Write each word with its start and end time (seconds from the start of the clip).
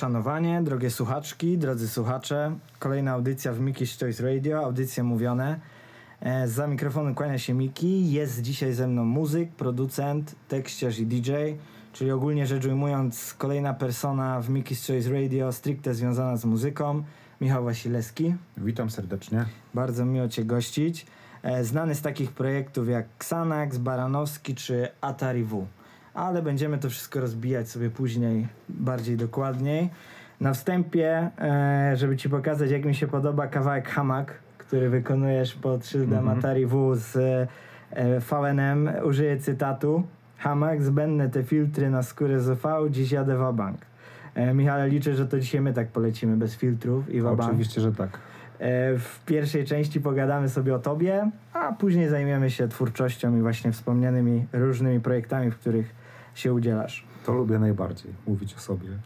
Moje 0.00 0.08
uszanowanie, 0.08 0.62
drogie 0.62 0.90
słuchaczki, 0.90 1.58
drodzy 1.58 1.88
słuchacze. 1.88 2.56
Kolejna 2.78 3.12
audycja 3.12 3.52
w 3.52 3.60
Miki's 3.60 4.00
Choice 4.00 4.22
Radio, 4.34 4.64
audycje 4.64 5.02
mówione. 5.02 5.60
E, 6.20 6.48
Za 6.48 6.66
mikrofonu 6.66 7.14
kłania 7.14 7.38
się 7.38 7.54
Miki. 7.54 8.12
Jest 8.12 8.42
dzisiaj 8.42 8.72
ze 8.72 8.88
mną 8.88 9.04
muzyk, 9.04 9.50
producent, 9.50 10.34
tekściarz 10.48 10.98
i 10.98 11.06
DJ, 11.06 11.30
czyli 11.92 12.10
ogólnie 12.10 12.46
rzecz 12.46 12.64
ujmując 12.64 13.34
kolejna 13.38 13.74
persona 13.74 14.40
w 14.40 14.48
Miki's 14.50 14.86
Choice 14.86 15.10
Radio 15.12 15.52
stricte 15.52 15.94
związana 15.94 16.36
z 16.36 16.44
muzyką. 16.44 17.02
Michał 17.40 17.64
Wasilewski. 17.64 18.34
Witam 18.56 18.90
serdecznie. 18.90 19.44
Bardzo 19.74 20.04
miło 20.04 20.28
Cię 20.28 20.44
gościć. 20.44 21.06
E, 21.42 21.64
Znany 21.64 21.94
z 21.94 22.02
takich 22.02 22.32
projektów 22.32 22.88
jak 22.88 23.06
Xanax, 23.16 23.78
Baranowski 23.78 24.54
czy 24.54 24.88
Atari 25.00 25.44
W. 25.44 25.66
Ale 26.14 26.42
będziemy 26.42 26.78
to 26.78 26.90
wszystko 26.90 27.20
rozbijać 27.20 27.68
sobie 27.68 27.90
później 27.90 28.48
bardziej 28.68 29.16
dokładniej. 29.16 29.90
Na 30.40 30.52
wstępie, 30.52 31.30
e, 31.40 31.92
żeby 31.96 32.16
Ci 32.16 32.28
pokazać 32.28 32.70
jak 32.70 32.84
mi 32.84 32.94
się 32.94 33.06
podoba 33.06 33.46
kawałek 33.46 33.88
Hamak, 33.88 34.34
który 34.58 34.90
wykonujesz 34.90 35.54
pod 35.54 35.86
szyldem 35.86 36.18
Mhm. 36.18 36.38
Atari 36.38 36.66
W 36.66 36.96
z 36.96 37.16
e, 37.16 38.20
VNM, 38.20 38.90
użyję 39.04 39.36
cytatu. 39.36 40.02
Hamak, 40.38 40.82
zbędne 40.82 41.28
te 41.28 41.42
filtry 41.42 41.90
na 41.90 42.02
skórę 42.02 42.40
z 42.40 42.48
UV, 42.48 42.90
dziś 42.90 43.12
jadę 43.12 43.36
w 43.36 43.56
bank. 43.56 43.78
E, 44.34 44.54
Michale, 44.54 44.88
liczę, 44.88 45.14
że 45.14 45.26
to 45.26 45.40
dzisiaj 45.40 45.60
my 45.60 45.72
tak 45.72 45.88
polecimy 45.88 46.36
bez 46.36 46.56
filtrów 46.56 47.08
i 47.14 47.20
w 47.20 47.24
bank. 47.24 47.40
Oczywiście, 47.40 47.80
że 47.80 47.92
tak. 47.92 48.18
E, 48.58 48.98
W 48.98 49.24
pierwszej 49.26 49.64
części 49.64 50.00
pogadamy 50.00 50.48
sobie 50.48 50.74
o 50.74 50.78
tobie, 50.78 51.30
a 51.52 51.72
później 51.72 52.08
zajmiemy 52.08 52.50
się 52.50 52.68
twórczością 52.68 53.36
i 53.38 53.40
właśnie 53.40 53.72
wspomnianymi 53.72 54.46
różnymi 54.52 55.00
projektami, 55.00 55.50
w 55.50 55.56
których 55.56 55.99
się 56.40 56.52
udzielasz. 56.54 57.04
To 57.26 57.32
lubię 57.32 57.58
najbardziej, 57.58 58.12
mówić 58.26 58.54
o 58.54 58.58
sobie. 58.58 58.88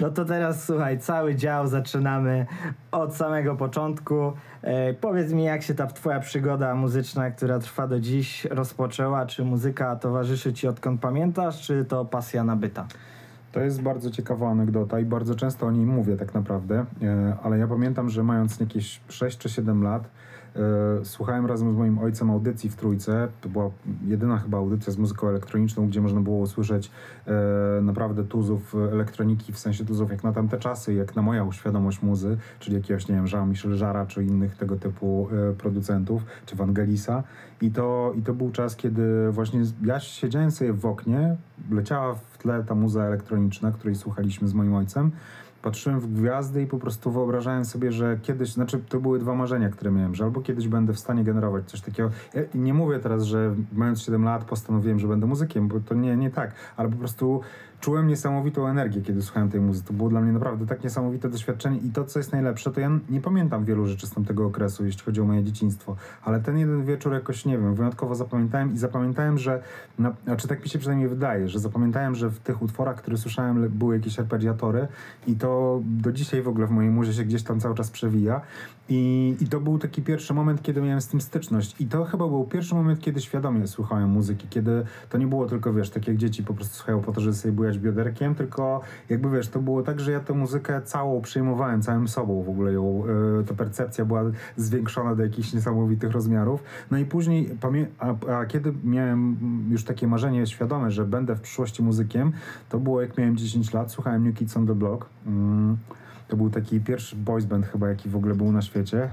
No 0.00 0.10
to 0.10 0.24
teraz 0.24 0.64
słuchaj, 0.64 0.98
cały 0.98 1.34
dział 1.34 1.66
zaczynamy 1.66 2.46
od 2.92 3.16
samego 3.16 3.56
początku. 3.56 4.32
E, 4.62 4.94
powiedz 4.94 5.32
mi, 5.32 5.44
jak 5.44 5.62
się 5.62 5.74
ta 5.74 5.86
twoja 5.86 6.20
przygoda 6.20 6.74
muzyczna, 6.74 7.30
która 7.30 7.58
trwa 7.58 7.86
do 7.86 8.00
dziś, 8.00 8.44
rozpoczęła? 8.44 9.26
Czy 9.26 9.44
muzyka 9.44 9.96
towarzyszy 9.96 10.52
ci 10.52 10.68
odkąd 10.68 11.00
pamiętasz, 11.00 11.62
czy 11.62 11.84
to 11.84 12.04
pasja 12.04 12.44
nabyta? 12.44 12.86
To 13.52 13.60
jest 13.60 13.82
bardzo 13.82 14.10
ciekawa 14.10 14.50
anegdota 14.50 15.00
i 15.00 15.04
bardzo 15.04 15.34
często 15.34 15.66
o 15.66 15.70
niej 15.70 15.86
mówię 15.86 16.16
tak 16.16 16.34
naprawdę, 16.34 16.84
e, 17.02 17.36
ale 17.42 17.58
ja 17.58 17.66
pamiętam, 17.66 18.10
że 18.10 18.22
mając 18.22 18.60
jakieś 18.60 19.00
6 19.08 19.38
czy 19.38 19.48
7 19.48 19.82
lat, 19.82 20.10
słuchałem 21.04 21.46
razem 21.46 21.72
z 21.72 21.76
moim 21.76 21.98
ojcem 21.98 22.30
audycji 22.30 22.70
w 22.70 22.76
Trójce. 22.76 23.28
To 23.40 23.48
była 23.48 23.70
jedyna 24.06 24.38
chyba 24.38 24.58
audycja 24.58 24.92
z 24.92 24.98
muzyką 24.98 25.28
elektroniczną, 25.28 25.88
gdzie 25.88 26.00
można 26.00 26.20
było 26.20 26.38
usłyszeć 26.38 26.90
e, 27.26 27.80
naprawdę 27.82 28.24
tuzów 28.24 28.74
elektroniki, 28.92 29.52
w 29.52 29.58
sensie 29.58 29.84
tuzów 29.84 30.10
jak 30.10 30.24
na 30.24 30.32
tamte 30.32 30.58
czasy, 30.58 30.94
jak 30.94 31.16
na 31.16 31.22
moją 31.22 31.52
świadomość 31.52 32.02
muzy, 32.02 32.36
czyli 32.58 32.76
jakiegoś, 32.76 33.08
nie 33.08 33.14
wiem, 33.14 33.26
Jean-Michel 33.32 33.78
Jarra, 33.78 34.06
czy 34.06 34.24
innych 34.24 34.56
tego 34.56 34.76
typu 34.76 35.28
e, 35.50 35.52
producentów, 35.52 36.22
czy 36.46 36.56
Vangelisa. 36.56 37.22
I 37.60 37.70
to, 37.70 38.12
I 38.16 38.22
to 38.22 38.34
był 38.34 38.50
czas, 38.50 38.76
kiedy 38.76 39.30
właśnie 39.30 39.62
ja 39.84 40.00
siedziałem 40.00 40.50
sobie 40.50 40.72
w 40.72 40.86
oknie, 40.86 41.36
leciała 41.70 42.14
w 42.14 42.38
tle 42.38 42.64
ta 42.64 42.74
muza 42.74 43.04
elektroniczna, 43.04 43.72
której 43.72 43.94
słuchaliśmy 43.94 44.48
z 44.48 44.54
moim 44.54 44.74
ojcem. 44.74 45.10
Patrzyłem 45.64 46.00
w 46.00 46.12
gwiazdy 46.12 46.62
i 46.62 46.66
po 46.66 46.78
prostu 46.78 47.10
wyobrażałem 47.10 47.64
sobie, 47.64 47.92
że 47.92 48.18
kiedyś, 48.22 48.52
znaczy 48.52 48.78
to 48.88 49.00
były 49.00 49.18
dwa 49.18 49.34
marzenia, 49.34 49.68
które 49.68 49.90
miałem, 49.90 50.14
że 50.14 50.24
albo 50.24 50.40
kiedyś 50.40 50.68
będę 50.68 50.92
w 50.92 50.98
stanie 50.98 51.24
generować 51.24 51.64
coś 51.70 51.80
takiego. 51.80 52.10
Ja 52.34 52.42
nie 52.54 52.74
mówię 52.74 52.98
teraz, 52.98 53.22
że 53.22 53.54
mając 53.72 54.02
7 54.02 54.24
lat 54.24 54.44
postanowiłem, 54.44 54.98
że 54.98 55.08
będę 55.08 55.26
muzykiem, 55.26 55.68
bo 55.68 55.80
to 55.80 55.94
nie, 55.94 56.16
nie 56.16 56.30
tak, 56.30 56.54
ale 56.76 56.88
po 56.88 56.96
prostu 56.96 57.40
czułem 57.80 58.08
niesamowitą 58.08 58.66
energię, 58.68 59.02
kiedy 59.02 59.22
słuchałem 59.22 59.50
tej 59.50 59.60
muzyki. 59.60 59.88
To 59.88 59.94
było 59.94 60.08
dla 60.08 60.20
mnie 60.20 60.32
naprawdę 60.32 60.66
tak 60.66 60.84
niesamowite 60.84 61.28
doświadczenie 61.28 61.78
i 61.78 61.90
to, 61.90 62.04
co 62.04 62.18
jest 62.18 62.32
najlepsze, 62.32 62.70
to 62.70 62.80
ja 62.80 62.90
nie 63.10 63.20
pamiętam 63.20 63.64
wielu 63.64 63.86
rzeczy 63.86 64.06
z 64.06 64.10
tamtego 64.10 64.46
okresu, 64.46 64.86
jeśli 64.86 65.02
chodzi 65.02 65.20
o 65.20 65.24
moje 65.24 65.44
dzieciństwo, 65.44 65.96
ale 66.22 66.40
ten 66.40 66.58
jeden 66.58 66.84
wieczór 66.84 67.12
jakoś, 67.12 67.44
nie 67.44 67.58
wiem, 67.58 67.74
wyjątkowo 67.74 68.14
zapamiętałem 68.14 68.74
i 68.74 68.78
zapamiętałem, 68.78 69.38
że, 69.38 69.62
na, 69.98 70.14
znaczy 70.24 70.48
tak 70.48 70.62
mi 70.62 70.68
się 70.68 70.78
przynajmniej 70.78 71.08
wydaje, 71.08 71.48
że 71.48 71.58
zapamiętałem, 71.58 72.14
że 72.14 72.30
w 72.30 72.38
tych 72.38 72.62
utworach, 72.62 72.96
które 72.96 73.16
słyszałem, 73.16 73.68
były 73.68 73.96
jakieś 73.96 74.18
arpeggiatory 74.18 74.86
i 75.26 75.36
to 75.36 75.80
do 75.84 76.12
dzisiaj 76.12 76.42
w 76.42 76.48
ogóle 76.48 76.66
w 76.66 76.70
mojej 76.70 76.90
muzie 76.90 77.12
się 77.12 77.24
gdzieś 77.24 77.42
tam 77.42 77.60
cały 77.60 77.74
czas 77.74 77.90
przewija 77.90 78.40
i, 78.88 79.36
i 79.40 79.46
to 79.46 79.60
był 79.60 79.78
taki 79.78 80.02
pierwszy 80.02 80.34
moment, 80.34 80.62
kiedy 80.62 80.82
miałem 80.82 81.00
z 81.00 81.08
tym 81.08 81.20
styczność 81.20 81.80
i 81.80 81.86
to 81.86 82.04
chyba 82.04 82.28
był 82.28 82.44
pierwszy 82.44 82.74
moment, 82.74 83.00
kiedy 83.00 83.20
świadomie 83.20 83.66
słuchałem 83.66 84.10
muzyki, 84.10 84.48
kiedy 84.50 84.84
to 85.10 85.18
nie 85.18 85.26
było 85.26 85.46
tylko, 85.46 85.72
wiesz, 85.72 85.90
tak 85.90 86.08
jak 86.08 86.16
dzieci 86.16 86.42
po 86.42 86.54
prostu 86.54 86.76
słuchają 86.76 87.00
po 87.00 87.12
to, 87.12 87.20
żeby 87.20 87.36
sobie 87.36 87.52
bujać 87.52 87.78
bioderkiem, 87.78 88.34
tylko 88.34 88.80
jakby, 89.08 89.30
wiesz, 89.30 89.48
to 89.48 89.60
było 89.60 89.82
tak, 89.82 90.00
że 90.00 90.12
ja 90.12 90.20
tę 90.20 90.32
muzykę 90.32 90.82
całą 90.82 91.20
przyjmowałem, 91.20 91.82
całym 91.82 92.08
sobą 92.08 92.42
w 92.42 92.48
ogóle 92.48 92.72
ją, 92.72 93.02
y, 93.40 93.44
ta 93.44 93.54
percepcja 93.54 94.04
była 94.04 94.22
zwiększona 94.56 95.14
do 95.14 95.22
jakichś 95.22 95.52
niesamowitych 95.52 96.10
rozmiarów. 96.10 96.62
No 96.90 96.98
i 96.98 97.04
później, 97.04 97.50
a, 97.98 98.14
a 98.38 98.46
kiedy 98.46 98.72
miałem 98.84 99.36
już 99.70 99.84
takie 99.84 100.06
marzenie 100.06 100.46
świadome, 100.46 100.90
że 100.90 101.04
będę 101.04 101.34
w 101.34 101.40
przyszłości 101.40 101.82
muzykiem, 101.82 102.32
to 102.68 102.78
było 102.78 103.00
jak 103.00 103.18
miałem 103.18 103.36
10 103.36 103.72
lat, 103.72 103.92
słuchałem 103.92 104.24
New 104.24 104.34
Kids 104.34 104.56
on 104.56 104.66
the 104.66 104.74
Block. 104.74 105.06
Mm, 105.26 105.76
to 106.34 106.38
był 106.38 106.50
taki 106.50 106.80
pierwszy 106.80 107.16
boys 107.16 107.44
band 107.44 107.66
chyba, 107.66 107.88
jaki 107.88 108.08
w 108.08 108.16
ogóle 108.16 108.34
był 108.34 108.52
na 108.52 108.62
świecie. 108.62 109.10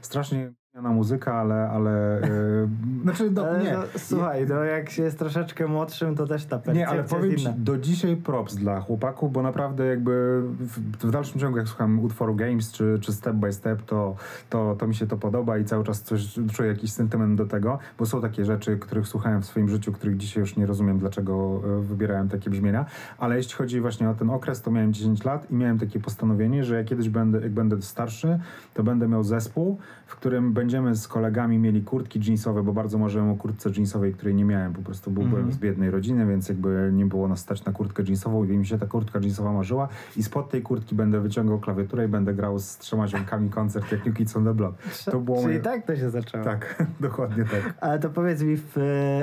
Strasznie 0.00 0.52
na 0.82 0.90
muzyka, 0.90 1.34
ale, 1.34 1.68
ale 1.68 2.20
yy, 2.22 3.02
znaczy, 3.02 3.30
no, 3.30 3.46
Ale 3.46 3.62
nie. 3.64 3.72
no, 3.72 3.82
słuchaj, 3.96 4.46
no 4.48 4.64
jak 4.64 4.90
się 4.90 5.02
jest 5.02 5.18
troszeczkę 5.18 5.66
młodszym, 5.66 6.16
to 6.16 6.26
też 6.26 6.44
ta 6.44 6.58
percepcja 6.58 6.74
Nie, 6.74 6.88
ale 6.88 7.04
powiem 7.04 7.36
ci, 7.36 7.46
do 7.56 7.78
dzisiaj 7.78 8.16
props 8.16 8.56
dla 8.56 8.80
chłopaków, 8.80 9.32
bo 9.32 9.42
naprawdę 9.42 9.86
jakby 9.86 10.42
w, 10.60 11.06
w 11.06 11.10
dalszym 11.10 11.40
ciągu 11.40 11.58
jak 11.58 11.68
słucham 11.68 12.00
utworu 12.00 12.34
Games 12.34 12.72
czy, 12.72 12.98
czy 13.00 13.12
Step 13.12 13.36
by 13.36 13.52
Step, 13.52 13.82
to, 13.82 14.16
to, 14.50 14.76
to 14.78 14.86
mi 14.86 14.94
się 14.94 15.06
to 15.06 15.16
podoba 15.16 15.58
i 15.58 15.64
cały 15.64 15.84
czas 15.84 16.02
coś 16.02 16.38
czuję 16.52 16.68
jakiś 16.68 16.92
sentyment 16.92 17.38
do 17.38 17.46
tego, 17.46 17.78
bo 17.98 18.06
są 18.06 18.20
takie 18.20 18.44
rzeczy, 18.44 18.78
których 18.78 19.08
słuchałem 19.08 19.42
w 19.42 19.46
swoim 19.46 19.68
życiu, 19.68 19.92
których 19.92 20.16
dzisiaj 20.16 20.40
już 20.40 20.56
nie 20.56 20.66
rozumiem, 20.66 20.98
dlaczego 20.98 21.62
e, 21.78 21.80
wybierałem 21.80 22.28
takie 22.28 22.50
brzmienia, 22.50 22.86
ale 23.18 23.36
jeśli 23.36 23.54
chodzi 23.54 23.80
właśnie 23.80 24.10
o 24.10 24.14
ten 24.14 24.30
okres, 24.30 24.62
to 24.62 24.70
miałem 24.70 24.92
10 24.92 25.24
lat 25.24 25.50
i 25.50 25.54
miałem 25.54 25.78
takie 25.78 26.00
postanowienie, 26.00 26.64
że 26.64 26.76
ja 26.76 26.84
kiedyś 26.84 27.08
będę, 27.08 27.40
jak 27.40 27.52
będę 27.52 27.82
starszy, 27.82 28.38
to 28.74 28.82
będę 28.82 29.08
miał 29.08 29.24
zespół, 29.24 29.78
w 30.06 30.16
którym 30.16 30.52
będziemy 30.64 30.96
z 30.96 31.08
kolegami 31.08 31.58
mieli 31.58 31.82
kurtki 31.82 32.20
jeansowe, 32.26 32.62
bo 32.62 32.72
bardzo 32.72 32.98
marzyłem 32.98 33.30
o 33.30 33.36
kurtce 33.36 33.70
jeansowej, 33.76 34.12
której 34.12 34.34
nie 34.34 34.44
miałem, 34.44 34.72
po 34.72 34.82
prostu 34.82 35.10
byłem 35.10 35.28
Mhm. 35.28 35.52
z 35.52 35.56
biednej 35.58 35.90
rodziny, 35.90 36.26
więc 36.26 36.48
jakby 36.48 36.90
nie 36.92 37.06
było 37.06 37.28
nas 37.28 37.40
stać 37.40 37.64
na 37.64 37.72
kurtkę 37.72 38.02
jeansową 38.02 38.44
i 38.44 38.58
mi 38.58 38.66
się 38.66 38.78
ta 38.78 38.86
kurtka 38.86 39.18
jeansowa 39.18 39.52
marzyła 39.52 39.88
i 40.16 40.22
spod 40.22 40.50
tej 40.50 40.62
kurtki 40.62 40.94
będę 40.94 41.20
wyciągał 41.20 41.58
klawiaturę 41.58 42.04
i 42.04 42.08
będę 42.08 42.34
grał 42.34 42.58
z 42.58 42.78
trzema 42.78 43.08
ziomkami 43.08 43.50
koncert 43.50 43.92
jak 43.92 44.06
New 44.06 44.14
Kids 44.16 44.36
on 44.36 44.44
the 44.44 44.54
Block. 44.54 44.78
To 45.04 45.20
było 45.20 45.36
Czyli 45.36 45.46
moje... 45.48 45.60
tak 45.60 45.86
to 45.86 45.96
się 45.96 46.10
zaczęło. 46.10 46.44
Tak, 46.44 46.84
dokładnie 47.00 47.44
tak. 47.44 47.74
Ale 47.80 47.98
to 47.98 48.10
powiedz 48.10 48.42
mi, 48.42 48.56
w, 48.56 48.76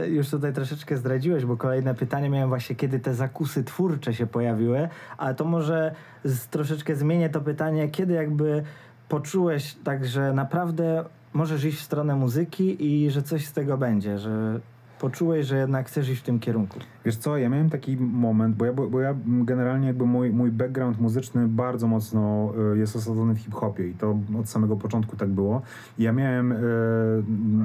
już 0.08 0.30
tutaj 0.30 0.54
troszeczkę 0.54 0.98
zdradziłeś, 0.98 1.46
bo 1.46 1.58
kolejne 1.58 1.96
pytanie 1.96 2.30
miałem 2.30 2.50
właśnie, 2.50 2.76
kiedy 2.76 3.00
te 3.00 3.14
zakusy 3.14 3.64
twórcze 3.64 4.14
się 4.14 4.28
pojawiły, 4.28 4.90
ale 5.18 5.36
to 5.36 5.46
może 5.46 5.96
z, 6.24 6.48
troszeczkę 6.48 6.96
zmienię 6.96 7.30
to 7.30 7.42
pytanie, 7.42 7.90
kiedy 7.90 8.14
jakby 8.14 8.64
poczułeś 9.10 9.74
tak, 9.84 10.06
że 10.06 10.34
naprawdę 10.34 11.06
możesz 11.34 11.64
iść 11.64 11.78
w 11.78 11.84
stronę 11.84 12.16
muzyki 12.16 12.86
i 12.86 13.12
że 13.12 13.24
coś 13.24 13.46
z 13.46 13.54
tego 13.54 13.78
będzie, 13.78 14.20
że 14.20 14.60
poczułeś, 15.00 15.48
że 15.48 15.58
jednak 15.58 15.88
chcesz 15.88 16.10
iść 16.10 16.22
w 16.22 16.26
tym 16.26 16.40
kierunku. 16.40 16.80
Wiesz 17.06 17.18
co, 17.18 17.38
ja 17.38 17.50
miałem 17.50 17.70
taki 17.70 17.98
moment, 17.98 18.56
bo 18.56 18.66
ja, 18.66 18.74
bo 18.74 19.00
ja 19.00 19.16
generalnie 19.26 19.88
jakby 19.88 20.06
mój, 20.06 20.30
mój 20.30 20.52
background 20.52 21.00
muzyczny 21.00 21.48
bardzo 21.48 21.88
mocno 21.88 22.54
y, 22.74 22.78
jest 22.78 22.96
osadzony 22.96 23.34
w 23.36 23.40
hip-hopie 23.40 23.88
i 23.88 23.94
to 23.94 24.20
od 24.40 24.50
samego 24.50 24.76
początku 24.76 25.16
tak 25.16 25.30
było. 25.30 25.62
Ja 26.00 26.12
miałem 26.12 26.52
y, 26.52 26.56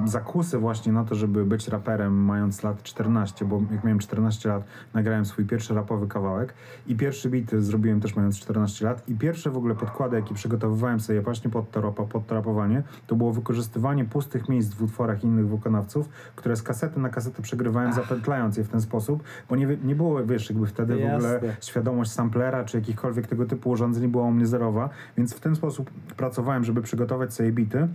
zakusy 0.04 0.58
właśnie 0.58 0.92
na 0.92 1.04
to, 1.04 1.14
żeby 1.14 1.44
być 1.44 1.68
raperem 1.68 2.24
mając 2.24 2.62
lat 2.62 2.82
14, 2.82 3.44
bo 3.44 3.62
jak 3.70 3.84
miałem 3.84 3.98
14 3.98 4.48
lat, 4.48 4.64
nagrałem 4.94 5.24
swój 5.24 5.44
pierwszy 5.44 5.74
rapowy 5.74 6.06
kawałek 6.06 6.54
i 6.86 6.94
pierwszy 6.94 7.30
beat 7.30 7.50
zrobiłem 7.64 8.00
też 8.00 8.16
mając 8.16 8.38
14 8.38 8.84
lat 8.84 9.08
i 9.08 9.14
pierwsze 9.14 9.50
w 9.50 9.56
ogóle 9.56 9.74
podkłady, 9.74 10.16
jakie 10.16 10.34
przygotowywałem 10.34 11.00
sobie 11.00 11.20
właśnie 11.20 11.50
pod 11.50 11.70
to, 11.70 11.80
rapa- 11.80 12.06
pod 12.06 12.26
to 12.26 12.34
rapowanie, 12.34 12.82
to 13.06 13.16
było 13.16 13.32
wykorzystywanie 13.32 14.04
pustych 14.04 14.48
miejsc 14.48 14.74
w 14.74 14.82
utworach 14.82 15.24
innych 15.24 15.48
wykonawców, 15.48 16.08
które 16.36 16.56
z 16.56 16.62
kasety 16.62 17.00
na 17.00 17.08
kasetę 17.08 17.42
przegrywałem, 17.42 17.92
zapętlając 17.92 18.56
je 18.56 18.64
w 18.64 18.68
ten 18.68 18.80
sposób, 18.80 19.25
bo 19.48 19.56
nie, 19.56 19.66
nie 19.84 19.94
było, 19.94 20.26
wiesz, 20.26 20.50
jakby 20.50 20.66
wtedy 20.66 20.94
w 20.94 20.96
ogóle 20.96 21.32
Jasne. 21.32 21.56
świadomość 21.60 22.10
samplera 22.10 22.64
czy 22.64 22.76
jakichkolwiek 22.76 23.26
tego 23.26 23.46
typu 23.46 23.70
urządzeń 23.70 24.08
była 24.08 24.24
u 24.24 24.30
mnie 24.30 24.46
zerowa, 24.46 24.90
więc 25.16 25.34
w 25.34 25.40
ten 25.40 25.56
sposób 25.56 25.90
pracowałem, 26.16 26.64
żeby 26.64 26.82
przygotować 26.82 27.34
sobie 27.34 27.52
bity. 27.52 27.88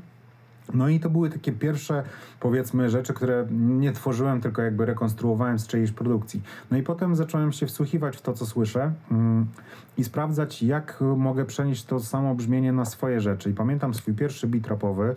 No 0.74 0.90
i 0.90 1.00
to 1.00 1.10
były 1.10 1.30
takie 1.30 1.52
pierwsze, 1.52 2.04
powiedzmy, 2.40 2.90
rzeczy, 2.90 3.14
które 3.14 3.48
nie 3.52 3.92
tworzyłem, 3.92 4.42
tylko 4.42 4.62
jakby 4.62 4.86
rekonstruowałem 4.86 5.60
z 5.60 5.68
czyjejś 5.68 5.92
produkcji. 5.92 6.42
No 6.72 6.78
i 6.78 6.84
potem 6.84 7.16
zacząłem 7.16 7.52
się 7.52 7.66
wsłuchiwać 7.66 8.18
w 8.18 8.22
to, 8.22 8.34
co 8.34 8.46
słyszę 8.46 8.92
mm, 9.12 9.46
i 9.98 10.04
sprawdzać, 10.04 10.64
jak 10.64 11.02
mogę 11.18 11.46
przenieść 11.46 11.86
to 11.86 12.00
samo 12.00 12.36
brzmienie 12.36 12.74
na 12.74 12.86
swoje 12.86 13.22
rzeczy. 13.22 13.50
I 13.50 13.54
pamiętam 13.54 13.94
swój 13.94 14.14
pierwszy 14.14 14.48
beat 14.48 14.68
rapowy, 14.68 15.16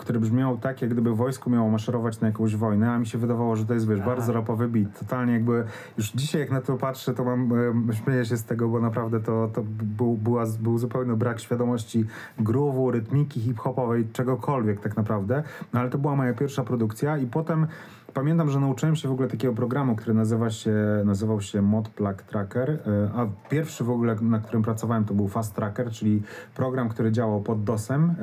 który 0.00 0.20
brzmiał 0.20 0.58
tak, 0.58 0.82
jak 0.82 0.90
gdyby 0.90 1.14
wojsko 1.14 1.50
miało 1.50 1.70
maszerować 1.70 2.20
na 2.20 2.26
jakąś 2.26 2.56
wojnę, 2.56 2.92
a 2.92 2.98
mi 2.98 3.06
się 3.06 3.18
wydawało, 3.18 3.56
że 3.56 3.66
to 3.66 3.74
jest, 3.74 3.88
wiesz, 3.88 4.00
bardzo 4.00 4.32
rapowy 4.32 4.68
beat. 4.68 4.98
Totalnie 4.98 5.32
jakby, 5.32 5.64
już 5.98 6.12
dzisiaj 6.12 6.40
jak 6.40 6.50
na 6.50 6.60
to 6.60 6.76
patrzę, 6.76 7.14
to 7.14 7.24
mam, 7.24 7.52
e, 7.90 7.94
śmieję 7.94 8.24
się 8.24 8.36
z 8.36 8.44
tego, 8.44 8.68
bo 8.68 8.80
naprawdę 8.80 9.20
to, 9.20 9.50
to 9.54 9.62
był, 9.82 10.16
była, 10.16 10.44
był 10.60 10.78
zupełny 10.78 11.16
brak 11.16 11.40
świadomości 11.40 12.04
groove'u, 12.40 12.90
rytmiki 12.90 13.40
hip-hopowej, 13.40 14.08
czegokolwiek 14.12 14.80
tak 14.80 14.96
naprawdę. 14.96 15.42
No 15.72 15.80
ale 15.80 15.90
to 15.90 15.98
była 15.98 16.16
moja 16.16 16.34
pierwsza 16.34 16.64
produkcja 16.64 17.18
i 17.18 17.26
potem 17.26 17.66
Pamiętam, 18.14 18.50
że 18.50 18.60
nauczyłem 18.60 18.96
się 18.96 19.08
w 19.08 19.12
ogóle 19.12 19.28
takiego 19.28 19.54
programu, 19.54 19.96
który 19.96 20.14
nazywa 20.14 20.50
się, 20.50 20.74
nazywał 21.04 21.40
się 21.40 21.62
Mod 21.62 21.88
Plug 21.88 22.22
Tracker, 22.22 22.70
e, 22.70 23.10
a 23.16 23.26
pierwszy 23.48 23.84
w 23.84 23.90
ogóle, 23.90 24.16
na 24.20 24.38
którym 24.38 24.62
pracowałem, 24.62 25.04
to 25.04 25.14
był 25.14 25.28
Fast 25.28 25.54
Tracker, 25.54 25.90
czyli 25.90 26.22
program, 26.54 26.88
który 26.88 27.12
działał 27.12 27.40
pod 27.40 27.64
DOSem, 27.64 28.14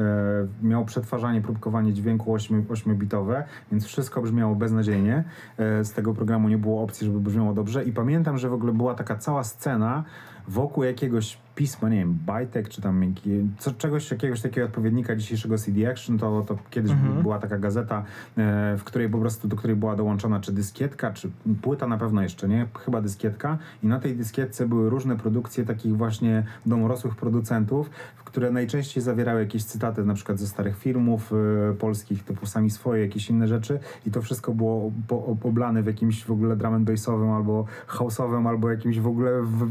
e, 0.61 0.67
miał 0.67 0.85
przetwarzanie, 0.85 1.41
próbkowanie 1.41 1.93
dźwięku 1.93 2.33
8, 2.33 2.63
8-bitowe, 2.63 3.43
więc 3.71 3.85
wszystko 3.85 4.21
brzmiało 4.21 4.55
beznadziejnie. 4.55 5.23
E, 5.57 5.83
z 5.83 5.91
tego 5.91 6.13
programu 6.13 6.49
nie 6.49 6.57
było 6.57 6.83
opcji, 6.83 7.07
żeby 7.07 7.19
brzmiało 7.19 7.53
dobrze 7.53 7.83
i 7.83 7.91
pamiętam, 7.91 8.37
że 8.37 8.49
w 8.49 8.53
ogóle 8.53 8.73
była 8.73 8.93
taka 8.93 9.15
cała 9.15 9.43
scena 9.43 10.03
wokół 10.47 10.83
jakiegoś 10.83 11.37
pisma, 11.57 11.89
nie 11.89 11.97
wiem, 11.97 12.17
Bytek, 12.27 12.69
czy 12.69 12.81
tam 12.81 13.13
co, 13.59 13.71
czegoś, 13.71 14.11
jakiegoś 14.11 14.41
takiego 14.41 14.67
odpowiednika 14.67 15.15
dzisiejszego 15.15 15.57
CD 15.57 15.91
Action, 15.91 16.17
to, 16.17 16.41
to 16.47 16.57
kiedyś 16.69 16.91
mhm. 16.91 17.21
była 17.21 17.39
taka 17.39 17.57
gazeta, 17.57 18.03
e, 18.37 18.77
w 18.77 18.83
której 18.83 19.09
po 19.09 19.17
prostu, 19.17 19.47
do 19.47 19.55
której 19.55 19.75
była 19.75 19.95
dołączona 19.95 20.39
czy 20.39 20.51
dyskietka, 20.51 21.11
czy 21.11 21.29
płyta 21.61 21.87
na 21.87 21.97
pewno 21.97 22.21
jeszcze, 22.21 22.47
nie? 22.47 22.67
Chyba 22.85 23.01
dyskietka 23.01 23.57
i 23.83 23.87
na 23.87 23.99
tej 23.99 24.15
dyskietce 24.15 24.67
były 24.67 24.89
różne 24.89 25.17
produkcje 25.17 25.65
takich 25.65 25.97
właśnie 25.97 26.43
domorosłych 26.65 27.15
producentów, 27.15 27.89
które 28.25 28.51
najczęściej 28.51 29.03
zawierały 29.03 29.39
jakieś 29.39 29.63
cytaty 29.63 30.05
na 30.05 30.13
przykład 30.13 30.39
ze 30.39 30.47
starych 30.47 30.77
filmów 30.77 31.33
y, 31.71 31.75
polskich, 31.75 32.23
typu 32.23 32.45
sami 32.45 32.69
swoje, 32.69 33.01
jakieś 33.01 33.29
inne 33.29 33.47
rzeczy 33.47 33.79
i 34.05 34.11
to 34.11 34.21
wszystko 34.21 34.53
było 34.53 34.91
po, 35.07 35.25
oblane 35.25 35.83
w 35.83 35.85
jakimś 35.85 36.23
w 36.23 36.31
ogóle 36.31 36.55
drum 36.55 36.73
and 36.73 36.89
bassowym 36.89 37.29
albo 37.29 37.65
house'owym, 37.87 38.47
albo 38.47 38.71
jakimś 38.71 38.99
w 38.99 39.07
ogóle 39.07 39.41
w, 39.41 39.69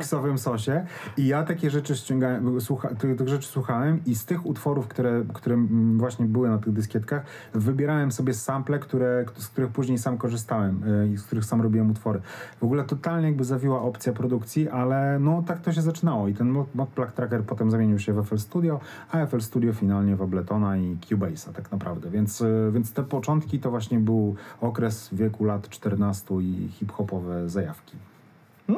w 0.36 0.40
sosie 0.40 0.79
i 1.16 1.26
ja 1.26 1.42
takie 1.42 1.70
rzeczy 1.70 1.96
ściągałem, 1.96 2.60
słucha, 2.60 2.88
tych, 2.88 3.16
tych, 3.16 3.28
rzeczy 3.28 3.48
słuchałem 3.48 4.00
i 4.06 4.14
z 4.14 4.24
tych 4.24 4.46
utworów, 4.46 4.88
które, 4.88 5.22
które 5.34 5.56
właśnie 5.96 6.26
były 6.26 6.48
na 6.48 6.58
tych 6.58 6.72
dyskietkach, 6.72 7.24
wybierałem 7.54 8.12
sobie 8.12 8.34
sample, 8.34 8.78
które, 8.78 9.24
z 9.36 9.48
których 9.48 9.70
później 9.70 9.98
sam 9.98 10.18
korzystałem 10.18 10.82
y, 10.84 11.08
i 11.08 11.16
z 11.16 11.22
których 11.22 11.44
sam 11.44 11.62
robiłem 11.62 11.90
utwory. 11.90 12.20
W 12.60 12.64
ogóle 12.64 12.84
totalnie 12.84 13.26
jakby 13.26 13.44
zawiła 13.44 13.82
opcja 13.82 14.12
produkcji, 14.12 14.68
ale 14.68 15.18
no 15.18 15.42
tak 15.46 15.60
to 15.60 15.72
się 15.72 15.82
zaczynało 15.82 16.28
i 16.28 16.34
ten 16.34 16.48
mod 16.74 16.88
Plug 16.88 17.12
Tracker 17.12 17.42
potem 17.44 17.60
potem 17.60 17.70
zamienił 17.70 17.98
się 17.98 18.12
w 18.12 18.24
FL 18.24 18.38
Studio, 18.38 18.80
a 19.10 19.26
FL 19.26 19.40
Studio 19.40 19.72
finalnie 19.72 20.16
w 20.16 20.22
Abletona 20.22 20.76
i 20.76 20.96
Cubase'a 20.96 21.52
tak 21.52 21.72
naprawdę. 21.72 22.10
Więc, 22.10 22.42
e, 22.42 22.70
więc 22.72 22.92
te 22.92 23.02
początki 23.02 23.58
to 23.58 23.70
właśnie 23.70 23.98
był 23.98 24.34
okres 24.60 25.08
wieku 25.12 25.44
lat 25.44 25.68
14 25.68 26.34
i 26.40 26.68
hip-hopowe 26.68 27.48
zajawki. 27.48 27.96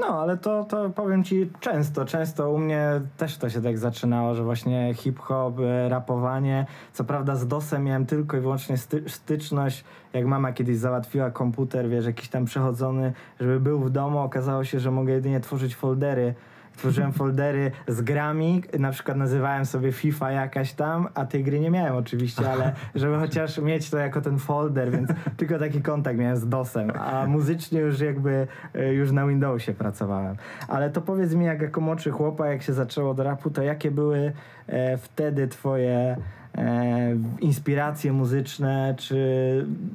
No, 0.01 0.07
ale 0.07 0.37
to, 0.37 0.65
to 0.65 0.91
powiem 0.91 1.25
ci 1.25 1.51
często, 1.61 2.05
często 2.05 2.51
u 2.51 2.59
mnie 2.59 3.01
też 3.17 3.37
to 3.37 3.51
się 3.51 3.63
tak 3.63 3.79
zaczynało, 3.79 4.35
że 4.35 4.45
właśnie 4.45 4.95
hip-hop, 4.95 5.61
e, 5.61 5.89
rapowanie. 5.89 6.67
Co 6.93 7.05
prawda 7.05 7.37
z 7.37 7.47
DOSem 7.47 7.85
miałem 7.85 8.07
tylko 8.07 8.37
i 8.37 8.41
wyłącznie 8.41 8.77
sty 8.77 9.05
styczność, 9.07 9.85
jak 10.13 10.27
mama 10.27 10.53
kiedyś 10.53 10.77
załatwiła 10.77 11.31
komputer, 11.31 11.89
wiesz, 11.89 12.07
jakiś 12.07 12.29
tam 12.29 12.45
przechodzony, 12.45 13.13
żeby 13.41 13.61
był 13.61 13.81
w 13.81 13.91
domu, 13.91 14.19
okazało 14.19 14.65
się, 14.65 14.81
że 14.81 14.91
mogę 14.91 15.13
jedynie 15.13 15.41
tworzyć 15.41 15.77
foldery 15.77 16.35
tworzyłem 16.77 17.13
foldery 17.13 17.71
z 17.89 18.01
grami, 18.01 18.63
na 18.79 18.91
przykład 18.91 19.17
nazywałem 19.17 19.67
sobie 19.67 19.93
FIFA 19.93 20.31
jakaś 20.31 20.73
tam, 20.73 21.09
a 21.15 21.27
tej 21.27 21.45
gry 21.45 21.61
nie 21.61 21.71
miałem 21.71 21.97
oczywiście, 21.97 22.53
ale 22.53 22.73
żeby 22.95 23.19
chociaż 23.19 23.59
mieć 23.59 23.91
to 23.91 23.99
jako 23.99 24.21
ten 24.21 24.39
folder, 24.39 24.91
więc 24.91 25.11
tylko 25.37 25.59
taki 25.59 25.83
kontakt 25.83 26.19
miałem 26.19 26.37
z 26.37 26.49
DOSem, 26.49 26.91
a 26.91 27.27
muzycznie 27.27 27.81
już 27.81 28.01
jakby 28.01 28.47
e, 28.75 28.93
już 28.93 29.13
na 29.13 29.27
Windowsie 29.27 29.73
pracowałem. 29.73 30.37
Ale 30.69 30.91
to 30.91 31.01
powiedz 31.01 31.35
mi, 31.35 31.45
jak 31.45 31.63
jako 31.63 31.81
młodszy 31.81 32.11
chłopak, 32.11 32.51
jak 32.51 32.63
się 32.63 32.73
zaczęło 32.73 33.15
do 33.15 33.23
rapu, 33.23 33.51
to 33.51 33.63
jakie 33.63 33.91
były 33.91 34.33
e, 34.67 34.97
wtedy 34.97 35.49
twoje 35.49 36.17
inspiracje 37.41 38.13
muzyczne, 38.13 38.95
czy 38.99 39.17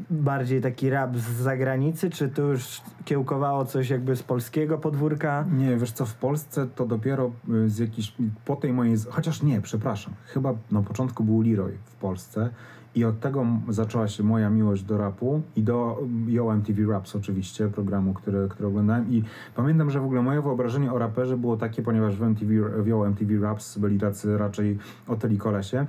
bardziej 0.10 0.62
taki 0.62 0.90
rap 0.90 1.18
z 1.18 1.42
zagranicy, 1.42 2.10
czy 2.10 2.30
to 2.30 2.42
już 2.42 2.82
kiełkowało 3.06 3.66
coś 3.66 3.90
jakby 3.90 4.16
z 4.16 4.24
polskiego 4.24 4.78
podwórka? 4.78 5.46
Nie, 5.58 5.78
wiesz 5.78 5.92
co, 5.92 6.06
w 6.06 6.16
Polsce 6.16 6.68
to 6.76 6.86
dopiero 6.86 7.32
y, 7.66 7.70
z 7.70 7.80
jakiejś, 7.80 8.14
po 8.46 8.56
tej 8.56 8.74
mojej, 8.74 8.98
chociaż 9.10 9.44
nie, 9.44 9.62
przepraszam, 9.62 10.14
chyba 10.26 10.54
na 10.72 10.82
początku 10.82 11.24
był 11.24 11.42
Leroy 11.42 11.78
w 11.86 11.96
Polsce 11.96 12.50
i 12.96 13.06
od 13.06 13.20
tego 13.20 13.46
zaczęła 13.70 14.08
się 14.08 14.24
moja 14.24 14.50
miłość 14.50 14.84
do 14.84 14.98
rapu 14.98 15.42
i 15.56 15.64
do 15.64 16.00
Yo 16.28 16.54
MTV 16.54 16.92
Raps 16.92 17.16
oczywiście, 17.16 17.68
programu, 17.68 18.14
który, 18.14 18.48
który 18.50 18.68
oglądałem 18.68 19.12
i 19.12 19.24
pamiętam, 19.56 19.92
że 19.92 20.00
w 20.00 20.06
ogóle 20.06 20.22
moje 20.22 20.42
wyobrażenie 20.42 20.92
o 20.92 21.00
raperze 21.00 21.38
było 21.38 21.58
takie, 21.58 21.82
ponieważ 21.82 22.16
w, 22.16 22.24
MTV, 22.24 22.54
w 22.84 22.88
Yo 22.88 23.08
MTV 23.08 23.40
Raps 23.42 23.78
byli 23.78 24.00
tacy 24.00 24.38
raczej 24.38 24.78
oteli 25.08 25.38
kolesie, 25.38 25.86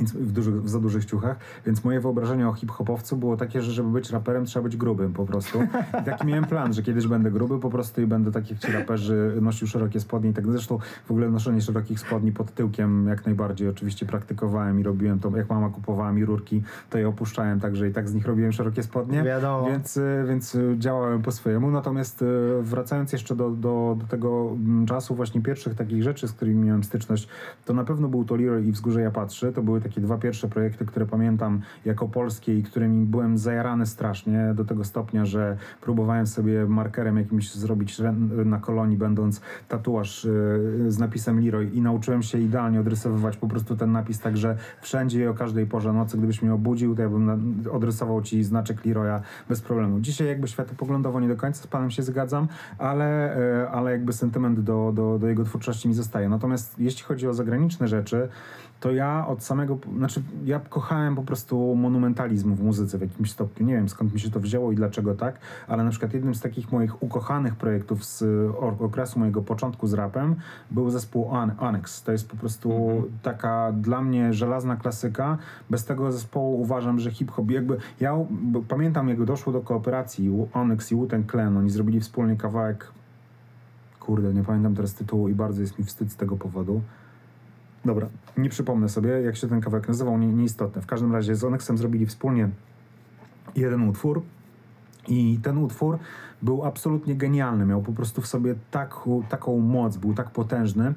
w, 0.00 0.32
dużych, 0.32 0.62
w 0.62 0.68
za 0.68 0.80
dużych 0.80 1.04
ciuchach, 1.04 1.36
więc 1.66 1.84
moje 1.84 2.00
wyobrażenie 2.00 2.48
o 2.48 2.52
hip-hopowcu 2.52 3.16
było 3.16 3.36
takie, 3.36 3.62
że 3.62 3.72
żeby 3.72 3.88
być 3.88 4.10
raperem 4.10 4.44
trzeba 4.44 4.62
być 4.62 4.76
grubym 4.76 5.12
po 5.12 5.26
prostu. 5.26 5.62
I 6.02 6.04
taki 6.04 6.26
miałem 6.26 6.44
plan, 6.44 6.72
że 6.72 6.82
kiedyś 6.82 7.06
będę 7.06 7.30
gruby 7.30 7.58
po 7.58 7.70
prostu 7.70 8.02
i 8.02 8.06
będę 8.06 8.32
tak 8.32 8.50
jak 8.50 8.58
ci 8.58 8.72
raperzy 8.72 9.38
nosił 9.40 9.66
szerokie 9.66 10.00
spodnie 10.00 10.30
i 10.30 10.32
tak 10.32 10.46
zresztą 10.46 10.78
w 11.06 11.10
ogóle 11.10 11.30
noszenie 11.30 11.60
szerokich 11.60 12.00
spodni 12.00 12.32
pod 12.32 12.54
tyłkiem 12.54 13.08
jak 13.08 13.26
najbardziej 13.26 13.68
oczywiście 13.68 14.06
praktykowałem 14.06 14.80
i 14.80 14.82
robiłem 14.82 15.20
to, 15.20 15.36
jak 15.36 15.50
mama 15.50 15.68
kupowała 15.68 16.12
mi 16.12 16.24
rurki, 16.24 16.62
to 16.90 16.98
je 16.98 17.08
opuszczałem 17.08 17.60
także 17.60 17.88
i 17.88 17.92
tak 17.92 18.08
z 18.08 18.14
nich 18.14 18.26
robiłem 18.26 18.52
szerokie 18.52 18.82
spodnie. 18.82 19.22
Wiadomo. 19.22 19.66
Więc, 19.68 19.96
y, 19.96 20.24
więc 20.28 20.54
y, 20.54 20.74
działałem 20.78 21.22
po 21.22 21.32
swojemu. 21.32 21.70
Natomiast 21.70 22.22
y, 22.22 22.26
wracając 22.62 23.12
jeszcze 23.12 23.36
do, 23.36 23.50
do, 23.50 23.96
do 24.00 24.06
tego 24.06 24.50
mm, 24.52 24.86
czasu 24.86 25.14
właśnie 25.14 25.40
pierwszych 25.40 25.74
takich 25.74 26.02
rzeczy, 26.02 26.28
z 26.28 26.32
którymi 26.32 26.64
miałem 26.64 26.84
styczność, 26.84 27.28
to 27.64 27.74
na 27.74 27.84
pewno 27.84 28.08
był 28.08 28.24
to 28.24 28.36
Leroy 28.36 28.64
i 28.64 28.72
Wzgórze 28.72 29.00
Ja 29.00 29.10
Patrzę. 29.10 29.52
To 29.52 29.62
były 29.62 29.80
takie 29.82 30.00
dwa 30.00 30.18
pierwsze 30.18 30.48
projekty, 30.48 30.86
które 30.86 31.06
pamiętam 31.06 31.60
jako 31.84 32.08
polskie 32.08 32.58
i 32.58 32.62
którymi 32.62 33.06
byłem 33.06 33.38
zajarany 33.38 33.86
strasznie 33.86 34.52
do 34.54 34.64
tego 34.64 34.84
stopnia, 34.84 35.24
że 35.24 35.56
próbowałem 35.80 36.26
sobie 36.26 36.66
markerem 36.66 37.16
jakimś 37.16 37.54
zrobić 37.54 38.02
na 38.44 38.58
kolonii, 38.58 38.96
będąc 38.96 39.40
tatuaż 39.68 40.24
y, 40.24 40.84
z 40.88 40.98
napisem 40.98 41.44
Leroy 41.44 41.70
i 41.74 41.80
nauczyłem 41.80 42.22
się 42.22 42.38
idealnie 42.38 42.80
odrysowywać 42.80 43.36
po 43.36 43.48
prostu 43.48 43.76
ten 43.76 43.92
napis, 43.92 44.20
także 44.20 44.56
wszędzie 44.80 45.24
i 45.24 45.26
o 45.26 45.34
każdej 45.34 45.66
porze 45.66 45.92
nocy, 45.92 46.18
gdybyś 46.18 46.42
mnie 46.42 46.54
obudził, 46.54 46.94
to 46.94 47.02
ja 47.02 47.08
bym 47.08 47.62
odrysował 47.72 48.22
ci 48.22 48.44
znaczek 48.44 48.84
Leroya 48.84 49.20
bez 49.48 49.60
problemu. 49.60 50.00
Dzisiaj 50.00 50.28
jakby 50.28 50.48
światopoglądowo 50.48 51.20
nie 51.20 51.28
do 51.28 51.36
końca 51.36 51.62
z 51.62 51.66
panem 51.66 51.90
się 51.90 52.02
zgadzam, 52.02 52.48
ale, 52.78 53.38
y, 53.62 53.68
ale 53.68 53.92
jakby 53.92 54.12
sentyment 54.12 54.60
do, 54.60 54.92
do, 54.94 55.18
do 55.18 55.26
jego 55.26 55.44
twórczości 55.44 55.88
mi 55.88 55.94
zostaje. 55.94 56.28
Natomiast 56.28 56.78
jeśli 56.78 57.02
chodzi 57.02 57.28
o 57.28 57.34
zagraniczne 57.34 57.88
rzeczy, 57.88 58.28
to 58.82 58.92
ja 58.92 59.26
od 59.26 59.42
samego, 59.42 59.78
znaczy 59.96 60.22
ja 60.44 60.60
kochałem 60.60 61.16
po 61.16 61.22
prostu 61.22 61.74
monumentalizm 61.74 62.54
w 62.54 62.62
muzyce 62.62 62.98
w 62.98 63.00
jakimś 63.00 63.30
stopniu. 63.30 63.66
Nie 63.66 63.74
wiem 63.74 63.88
skąd 63.88 64.12
mi 64.12 64.20
się 64.20 64.30
to 64.30 64.40
wzięło 64.40 64.72
i 64.72 64.76
dlaczego 64.76 65.14
tak, 65.14 65.38
ale 65.68 65.84
na 65.84 65.90
przykład 65.90 66.14
jednym 66.14 66.34
z 66.34 66.40
takich 66.40 66.72
moich 66.72 67.02
ukochanych 67.02 67.56
projektów 67.56 68.04
z 68.04 68.24
okresu 68.80 69.18
mojego 69.18 69.42
początku 69.42 69.86
z 69.86 69.94
rapem 69.94 70.34
był 70.70 70.90
zespół 70.90 71.28
Onyx. 71.58 72.02
To 72.02 72.12
jest 72.12 72.28
po 72.28 72.36
prostu 72.36 72.72
mhm. 72.72 73.12
taka 73.22 73.72
dla 73.72 74.02
mnie 74.02 74.32
żelazna 74.32 74.76
klasyka. 74.76 75.38
Bez 75.70 75.84
tego 75.84 76.12
zespołu 76.12 76.60
uważam, 76.60 77.00
że 77.00 77.10
hip-hop 77.10 77.50
jakby, 77.50 77.76
ja 78.00 78.16
pamiętam 78.68 79.08
jak 79.08 79.24
doszło 79.24 79.52
do 79.52 79.60
kooperacji 79.60 80.48
Onyx 80.52 80.92
i 80.92 80.94
Wu-Tang 80.94 81.30
Clan, 81.30 81.56
oni 81.56 81.70
zrobili 81.70 82.00
wspólnie 82.00 82.36
kawałek 82.36 82.92
kurde, 84.00 84.34
nie 84.34 84.44
pamiętam 84.44 84.74
teraz 84.74 84.94
tytułu 84.94 85.28
i 85.28 85.34
bardzo 85.34 85.60
jest 85.60 85.78
mi 85.78 85.84
wstyd 85.84 86.12
z 86.12 86.16
tego 86.16 86.36
powodu 86.36 86.82
Dobra, 87.84 88.08
nie 88.36 88.48
przypomnę 88.48 88.88
sobie, 88.88 89.10
jak 89.10 89.36
się 89.36 89.48
ten 89.48 89.60
kawałek 89.60 89.88
nazywał, 89.88 90.18
nie, 90.18 90.26
nieistotne. 90.26 90.82
W 90.82 90.86
każdym 90.86 91.12
razie 91.12 91.34
z 91.34 91.44
Onyxem 91.44 91.78
zrobili 91.78 92.06
wspólnie 92.06 92.48
jeden 93.56 93.88
utwór 93.88 94.22
i 95.08 95.38
ten 95.42 95.58
utwór 95.58 95.98
był 96.42 96.64
absolutnie 96.64 97.14
genialny. 97.14 97.66
Miał 97.66 97.82
po 97.82 97.92
prostu 97.92 98.22
w 98.22 98.26
sobie 98.26 98.54
tak, 98.70 98.94
taką 99.28 99.58
moc, 99.58 99.96
był 99.96 100.14
tak 100.14 100.30
potężny, 100.30 100.94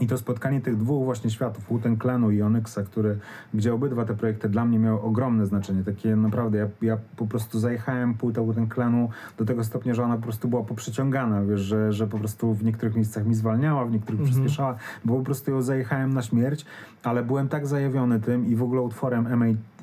i 0.00 0.06
to 0.06 0.18
spotkanie 0.18 0.60
tych 0.60 0.76
dwóch 0.76 1.04
właśnie 1.04 1.30
światów, 1.30 1.72
Uten 1.72 1.98
Clanu 1.98 2.30
i 2.30 2.42
Onyxa, 2.42 2.82
który, 2.84 3.18
gdzie 3.54 3.74
obydwa 3.74 4.04
te 4.04 4.14
projekty 4.14 4.48
dla 4.48 4.64
mnie 4.64 4.78
miały 4.78 5.00
ogromne 5.00 5.46
znaczenie. 5.46 5.84
Takie 5.84 6.16
naprawdę, 6.16 6.58
ja, 6.58 6.68
ja 6.82 6.98
po 7.16 7.26
prostu 7.26 7.58
zajechałem 7.58 8.14
płytę 8.14 8.42
Uten 8.42 8.68
Clanu 8.68 9.08
do 9.38 9.44
tego 9.44 9.64
stopnia, 9.64 9.94
że 9.94 10.04
ona 10.04 10.16
po 10.16 10.22
prostu 10.22 10.48
była 10.48 10.62
poprzeciągana, 10.62 11.44
wiesz, 11.44 11.60
że, 11.60 11.92
że 11.92 12.06
po 12.06 12.18
prostu 12.18 12.54
w 12.54 12.64
niektórych 12.64 12.94
miejscach 12.94 13.26
mi 13.26 13.34
zwalniała, 13.34 13.86
w 13.86 13.90
niektórych 13.90 14.20
-hmm. 14.20 14.24
przyspieszała, 14.24 14.74
bo 15.04 15.16
po 15.16 15.22
prostu 15.22 15.50
ją 15.50 15.62
zajechałem 15.62 16.14
na 16.14 16.22
śmierć, 16.22 16.66
ale 17.02 17.22
byłem 17.22 17.48
tak 17.48 17.66
zajawiony 17.66 18.20
tym 18.20 18.46
i 18.46 18.56
w 18.56 18.62
ogóle 18.62 18.80
utworem 18.80 19.26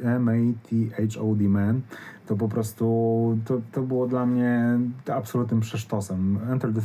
M-A-T-H-O-D 0.03 1.49
Man, 1.49 1.81
to 2.27 2.35
po 2.35 2.47
prostu 2.49 2.85
to, 3.45 3.61
to 3.71 3.81
było 3.81 4.07
dla 4.07 4.25
mnie 4.25 4.79
absolutnym 5.13 5.59
przesztosem. 5.59 6.39
Enter 6.51 6.73
the 6.73 6.81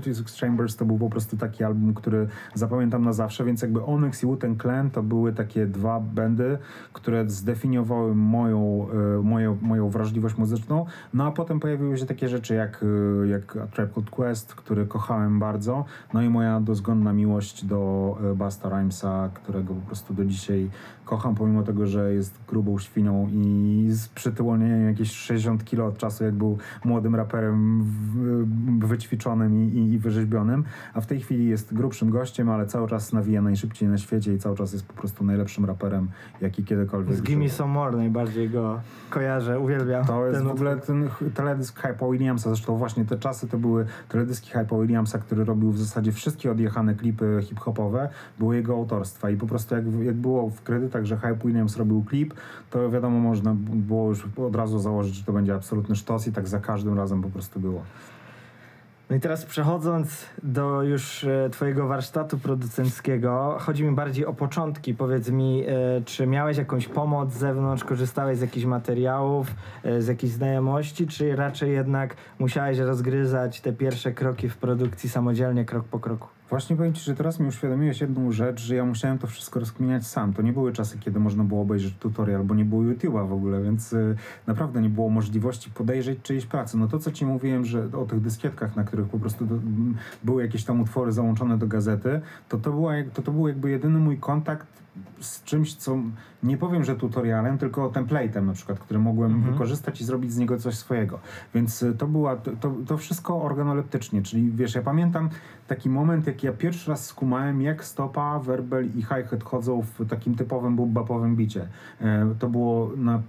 36 0.00 0.40
Chambers 0.40 0.76
to 0.76 0.84
był 0.84 0.98
po 0.98 1.10
prostu 1.10 1.36
taki 1.36 1.64
album, 1.64 1.94
który 1.94 2.28
zapamiętam 2.54 3.04
na 3.04 3.12
zawsze, 3.12 3.44
więc 3.44 3.62
jakby 3.62 3.84
Onyx 3.84 4.22
i 4.22 4.26
Wu-Tang 4.26 4.62
Clan 4.62 4.90
to 4.90 5.02
były 5.02 5.32
takie 5.32 5.66
dwa 5.66 6.00
bandy, 6.00 6.58
które 6.92 7.30
zdefiniowały 7.30 8.14
moją, 8.14 8.86
e, 9.18 9.22
moją, 9.22 9.58
moją 9.62 9.90
wrażliwość 9.90 10.36
muzyczną, 10.36 10.86
no 11.14 11.24
a 11.24 11.30
potem 11.30 11.60
pojawiły 11.60 11.98
się 11.98 12.06
takie 12.06 12.28
rzeczy 12.28 12.54
jak, 12.54 12.84
e, 13.22 13.26
jak 13.26 13.56
A 13.56 13.66
Tribe 13.66 13.92
Called 13.94 14.10
Quest, 14.10 14.54
który 14.54 14.86
kochałem 14.86 15.38
bardzo, 15.38 15.84
no 16.14 16.22
i 16.22 16.28
moja 16.28 16.60
dozgonna 16.60 17.12
miłość 17.12 17.64
do 17.64 18.18
e, 18.30 18.34
Basta 18.34 18.68
Rhymesa, 18.68 19.30
którego 19.34 19.74
po 19.74 19.86
prostu 19.86 20.14
do 20.14 20.24
dzisiaj 20.24 20.70
kocham, 21.04 21.34
pomimo 21.34 21.62
tego, 21.62 21.86
że 21.86 22.14
jest 22.14 22.34
grubą 22.48 22.78
świnią 22.78 23.28
i 23.32 23.86
z 23.90 24.08
przytyłonieniem 24.08 24.86
jakieś 24.86 25.12
60 25.12 25.64
kilo 25.64 25.86
od 25.86 25.98
czasu, 25.98 26.24
jak 26.24 26.34
był 26.34 26.58
młodym 26.84 27.14
raperem 27.14 27.84
wyćwiczonym 28.78 29.54
i, 29.54 29.78
i, 29.78 29.92
i 29.92 29.98
wyrzeźbionym, 29.98 30.64
a 30.94 31.00
w 31.00 31.06
tej 31.06 31.20
chwili 31.20 31.48
jest 31.48 31.74
grubszym 31.74 32.10
gościem, 32.10 32.50
ale 32.50 32.66
cały 32.66 32.88
czas 32.88 33.12
nawija 33.12 33.42
najszybciej 33.42 33.88
na 33.88 33.98
świecie 33.98 34.34
i 34.34 34.38
cały 34.38 34.56
czas 34.56 34.72
jest 34.72 34.86
po 34.86 34.94
prostu 34.94 35.24
najlepszym 35.24 35.64
raperem, 35.64 36.08
jaki 36.40 36.64
kiedykolwiek 36.64 37.16
Z 37.16 37.22
Gimme 37.22 37.48
Some 37.48 37.72
More 37.72 37.96
najbardziej 37.96 38.50
go 38.50 38.80
kojarzę, 39.10 39.60
uwielbiam. 39.60 40.04
To 40.06 40.26
jest 40.26 40.42
w 40.42 40.50
ogóle 40.50 40.76
ten 40.76 41.08
teledysk 41.34 41.80
Hypa 41.80 42.06
Williamsa, 42.10 42.50
zresztą 42.50 42.76
właśnie 42.76 43.04
te 43.04 43.18
czasy 43.18 43.48
to 43.48 43.58
były 43.58 43.86
teledyski 44.08 44.50
Hypa 44.50 44.76
Williamsa, 44.76 45.18
który 45.18 45.44
robił 45.44 45.70
w 45.70 45.78
zasadzie 45.78 46.12
wszystkie 46.12 46.50
odjechane 46.50 46.94
klipy 46.94 47.38
hip-hopowe, 47.42 48.08
były 48.38 48.56
jego 48.56 48.74
autorstwa 48.74 49.30
i 49.30 49.36
po 49.36 49.46
prostu 49.46 49.74
jak, 49.74 49.84
jak 50.02 50.14
było 50.14 50.50
w 50.50 50.62
kredytach, 50.62 50.93
że 51.02 51.16
Hype 51.16 51.38
Williams 51.44 51.76
robił 51.76 52.04
klip, 52.04 52.34
to 52.70 52.90
wiadomo, 52.90 53.18
można 53.18 53.54
było 53.56 54.08
już 54.08 54.26
od 54.36 54.56
razu 54.56 54.78
założyć, 54.78 55.14
że 55.14 55.24
to 55.24 55.32
będzie 55.32 55.54
absolutny 55.54 55.96
sztos 55.96 56.26
i 56.26 56.32
tak 56.32 56.48
za 56.48 56.60
każdym 56.60 56.96
razem 56.96 57.22
po 57.22 57.30
prostu 57.30 57.60
było. 57.60 57.82
No 59.10 59.16
i 59.16 59.20
teraz 59.20 59.44
przechodząc 59.44 60.26
do 60.42 60.82
już 60.82 61.24
e, 61.24 61.50
Twojego 61.50 61.86
warsztatu 61.86 62.38
producenckiego, 62.38 63.56
chodzi 63.60 63.84
mi 63.84 63.94
bardziej 63.94 64.26
o 64.26 64.32
początki. 64.32 64.94
Powiedz 64.94 65.30
mi, 65.30 65.64
e, 65.66 66.02
czy 66.04 66.26
miałeś 66.26 66.56
jakąś 66.56 66.88
pomoc 66.88 67.32
z 67.32 67.38
zewnątrz, 67.38 67.84
korzystałeś 67.84 68.38
z 68.38 68.40
jakichś 68.40 68.66
materiałów, 68.66 69.54
e, 69.82 70.02
z 70.02 70.06
jakichś 70.06 70.32
znajomości, 70.32 71.06
czy 71.06 71.36
raczej 71.36 71.72
jednak 71.72 72.16
musiałeś 72.38 72.78
rozgryzać 72.78 73.60
te 73.60 73.72
pierwsze 73.72 74.12
kroki 74.12 74.48
w 74.48 74.56
produkcji 74.56 75.08
samodzielnie, 75.08 75.64
krok 75.64 75.84
po 75.84 75.98
kroku? 76.00 76.28
Właśnie 76.54 76.76
powiem 76.76 76.92
Ci, 76.92 77.04
że 77.04 77.14
teraz 77.14 77.40
mi 77.40 77.48
uświadomiłeś 77.48 78.00
jedną 78.00 78.32
rzecz, 78.32 78.60
że 78.60 78.74
ja 78.74 78.84
musiałem 78.84 79.18
to 79.18 79.26
wszystko 79.26 79.60
rozkminiać 79.60 80.06
sam. 80.06 80.32
To 80.32 80.42
nie 80.42 80.52
były 80.52 80.72
czasy, 80.72 80.98
kiedy 80.98 81.20
można 81.20 81.44
było 81.44 81.62
obejrzeć 81.62 81.94
tutorial, 82.00 82.44
bo 82.44 82.54
nie 82.54 82.64
było 82.64 82.82
YouTube'a 82.82 83.28
w 83.28 83.32
ogóle, 83.32 83.62
więc 83.62 83.92
y, 83.92 84.16
naprawdę 84.46 84.82
nie 84.82 84.88
było 84.88 85.10
możliwości 85.10 85.70
podejrzeć 85.70 86.18
czyjejś 86.22 86.46
pracy. 86.46 86.78
No 86.78 86.88
to, 86.88 86.98
co 86.98 87.12
Ci 87.12 87.26
mówiłem, 87.26 87.64
że 87.64 87.88
o 87.92 88.04
tych 88.04 88.20
dyskietkach, 88.20 88.76
na 88.76 88.84
których 88.84 89.08
po 89.08 89.18
prostu 89.18 89.46
do, 89.46 89.54
były 90.24 90.42
jakieś 90.42 90.64
tam 90.64 90.80
utwory 90.80 91.12
załączone 91.12 91.58
do 91.58 91.66
gazety, 91.66 92.20
to 92.48 92.58
to, 92.58 92.70
była, 92.70 92.92
to, 93.14 93.22
to 93.22 93.32
był 93.32 93.48
jakby 93.48 93.70
jedyny 93.70 93.98
mój 93.98 94.18
kontakt 94.18 94.66
z 95.20 95.42
czymś, 95.42 95.74
co 95.74 95.98
nie 96.42 96.56
powiem, 96.56 96.84
że 96.84 96.96
tutorialem, 96.96 97.58
tylko 97.58 97.88
template'em 97.88 98.46
na 98.46 98.52
przykład, 98.52 98.78
który 98.78 99.00
mogłem 99.00 99.32
mhm. 99.32 99.52
wykorzystać 99.52 100.00
i 100.00 100.04
zrobić 100.04 100.32
z 100.32 100.38
niego 100.38 100.58
coś 100.58 100.74
swojego. 100.74 101.18
Więc 101.54 101.82
y, 101.82 101.94
to 101.94 102.06
była, 102.06 102.36
to, 102.36 102.74
to 102.86 102.96
wszystko 102.96 103.42
organoleptycznie, 103.42 104.22
czyli 104.22 104.50
wiesz, 104.50 104.74
ja 104.74 104.82
pamiętam 104.82 105.28
taki 105.66 105.88
moment, 105.88 106.26
jak 106.26 106.42
ja 106.42 106.52
pierwszy 106.52 106.90
raz 106.90 107.06
skumałem, 107.06 107.62
jak 107.62 107.84
stopa, 107.84 108.38
werbel 108.38 108.86
i 108.86 109.02
hi-hat 109.02 109.44
chodzą 109.44 109.82
w 109.82 110.08
takim 110.08 110.34
typowym 110.34 110.76
bubapowym 110.76 111.36
bicie. 111.36 111.68
E, 112.00 112.34
to 112.38 112.48
było 112.48 112.90
na, 112.96 113.22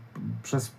przez 0.44 0.72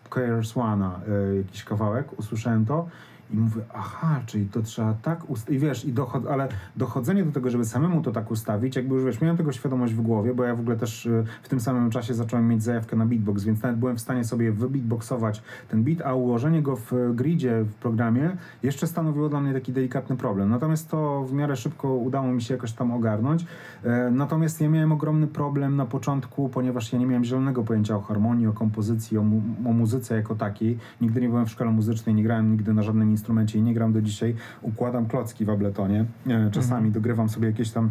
One'a 0.55 0.91
e, 1.09 1.37
jakiś 1.37 1.65
kawałek, 1.65 2.19
usłyszałem 2.19 2.67
to 2.67 2.89
i 3.31 3.37
mówię, 3.37 3.63
aha, 3.75 4.21
czyli 4.27 4.47
to 4.47 4.63
trzeba 4.63 4.95
tak 4.95 5.31
ustawić. 5.31 5.57
I 5.57 5.67
wiesz, 5.67 5.85
i 5.85 5.93
dochod 5.93 6.27
ale 6.27 6.49
dochodzenie 6.77 7.25
do 7.25 7.33
tego, 7.33 7.51
żeby 7.51 7.65
samemu 7.65 8.03
to 8.03 8.13
tak 8.13 8.31
ustawić, 8.31 8.77
jakby 8.77 8.95
już 8.95 9.05
wiesz, 9.05 9.21
miałem 9.21 9.37
tego 9.37 9.53
świadomość 9.53 9.95
w 9.95 10.01
głowie, 10.01 10.35
bo 10.35 10.45
ja 10.45 10.55
w 10.55 10.61
ogóle 10.61 10.77
też 10.77 11.07
y, 11.07 11.25
w 11.43 11.49
tym 11.49 11.61
samym 11.61 11.91
czasie 11.91 12.15
zacząłem 12.15 12.49
mieć 12.49 12.63
zajawkę 12.63 12.97
na 12.97 13.07
beatbox, 13.07 13.45
więc 13.45 13.63
nawet 13.63 13.79
byłem 13.79 13.97
w 13.97 14.01
stanie 14.01 14.25
sobie 14.25 14.53
wybeatboxować 14.53 15.43
ten 15.69 15.83
beat, 15.85 16.03
a 16.05 16.15
ułożenie 16.15 16.63
go 16.63 16.77
w 16.77 16.93
gridzie 17.15 17.65
w 17.65 17.75
programie 17.75 18.37
jeszcze 18.63 18.87
stanowiło 18.87 19.29
dla 19.29 19.41
mnie 19.41 19.53
taki 19.53 19.73
delikatny 19.73 20.17
problem. 20.17 20.51
Natomiast 20.51 20.91
to 20.91 21.25
w 21.25 21.33
miarę 21.33 21.57
szybko 21.57 21.95
udało 21.95 22.33
mi 22.33 22.43
się 22.43 22.55
jakoś 22.55 22.73
tam 22.73 22.91
ogarnąć. 22.93 23.47
E, 23.85 24.11
natomiast 24.11 24.61
ja 24.61 24.69
miałem 24.69 24.93
ogromny 24.93 25.27
problem 25.27 25.77
na 25.77 25.87
początku, 25.87 26.49
ponieważ 26.49 26.93
ja 26.93 26.99
nie 26.99 27.07
miałem 27.07 27.25
zielonego 27.25 27.63
pojęcia 27.63 27.97
o 27.97 28.01
harmonii, 28.01 28.47
o 28.47 28.53
kompozycji, 28.53 29.19
o, 29.19 29.23
mu 29.23 29.43
o 29.65 29.73
muzyce 29.73 30.17
jako 30.17 30.35
takiej. 30.35 30.79
Nigdy 31.01 31.21
nie 31.21 31.29
byłem 31.29 31.47
w 31.47 31.51
szkole 31.51 31.71
muzycznej, 31.71 32.15
nie 32.15 32.23
grałem 32.23 32.51
nigdy 32.51 32.75
na 32.75 32.83
żadnym 32.83 33.11
instrumencie 33.17 33.59
i 33.59 33.63
nie 33.63 33.75
gram 33.75 33.93
do 33.93 34.03
dzisiaj, 34.03 34.35
układam 34.63 35.07
klocki 35.07 35.45
w 35.45 35.51
Abletonie. 35.51 36.05
Czasami 36.53 36.87
mhm. 36.87 36.93
dogrywam 36.93 37.29
sobie 37.29 37.47
jakieś 37.47 37.71
tam 37.71 37.91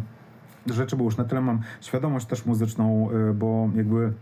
rzeczy, 0.66 0.96
bo 0.96 1.04
już 1.04 1.16
na 1.16 1.24
tyle 1.24 1.40
mam 1.40 1.60
świadomość 1.80 2.26
też 2.26 2.46
muzyczną, 2.46 3.08
y, 3.30 3.34
bo 3.34 3.70
jakby 3.76 4.12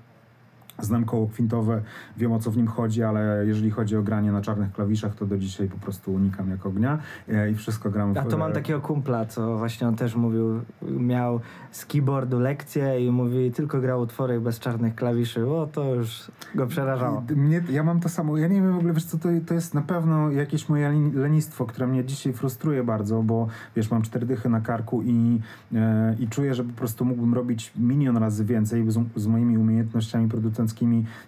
Znam 0.78 1.04
koło 1.04 1.26
kwintowe, 1.26 1.83
wiem 2.16 2.33
o 2.33 2.38
co 2.38 2.50
w 2.50 2.57
nim 2.57 2.66
chodzi, 2.66 3.02
ale 3.02 3.45
jeżeli 3.47 3.71
chodzi 3.71 3.97
o 3.97 4.02
granie 4.02 4.33
na 4.33 4.40
czarnych 4.40 4.73
klawiszach, 4.73 5.14
to 5.14 5.26
do 5.26 5.38
dzisiaj 5.38 5.69
po 5.69 5.78
prostu 5.78 6.14
unikam 6.14 6.50
jak 6.50 6.66
ognia. 6.66 6.99
E, 7.28 7.50
i 7.50 7.54
wszystko 7.54 7.90
gram 7.90 8.14
w... 8.14 8.19
A 8.19 8.25
to 8.25 8.38
mam 8.38 8.52
takiego 8.52 8.81
kumpla, 8.81 9.25
co 9.25 9.59
właśnie 9.59 9.88
on 9.88 9.97
też 9.97 10.14
mówił, 10.16 10.61
miał 10.83 11.40
z 11.71 11.87
keyboardu 11.87 12.40
lekcje 12.40 13.07
i 13.07 13.11
mówi, 13.11 13.52
tylko 13.52 13.81
grał 13.81 14.00
utwory 14.00 14.40
bez 14.40 14.59
czarnych 14.59 14.95
klawiszy, 14.95 15.47
o 15.47 15.66
to 15.73 15.95
już 15.95 16.31
go 16.54 16.66
przerażało. 16.66 17.23
Mnie, 17.37 17.62
ja 17.71 17.83
mam 17.83 18.00
to 18.00 18.09
samo, 18.09 18.38
ja 18.38 18.49
nie 18.49 18.62
wiem 18.62 18.73
w 18.73 18.78
ogóle, 18.78 18.93
wiesz 18.93 19.04
co, 19.04 19.19
to, 19.19 19.28
to 19.47 19.54
jest 19.54 19.75
na 19.75 19.83
pewno 19.83 20.31
jakieś 20.31 20.69
moje 20.69 20.93
lenistwo, 21.14 21.66
które 21.66 21.87
mnie 21.87 22.04
dzisiaj 22.04 22.33
frustruje 22.33 22.85
bardzo, 22.85 23.23
bo 23.23 23.47
wiesz, 23.76 23.90
mam 23.90 24.02
cztery 24.02 24.26
dychy 24.26 24.49
na 24.49 24.61
karku 24.61 25.02
i, 25.02 25.40
e, 25.75 26.16
i 26.19 26.28
czuję, 26.28 26.54
że 26.54 26.64
po 26.64 26.73
prostu 26.73 27.04
mógłbym 27.04 27.35
robić 27.35 27.73
milion 27.76 28.16
razy 28.16 28.45
więcej 28.45 28.90
z, 28.90 28.99
z 29.16 29.26
moimi 29.26 29.59
umiejętnościami 29.59 30.28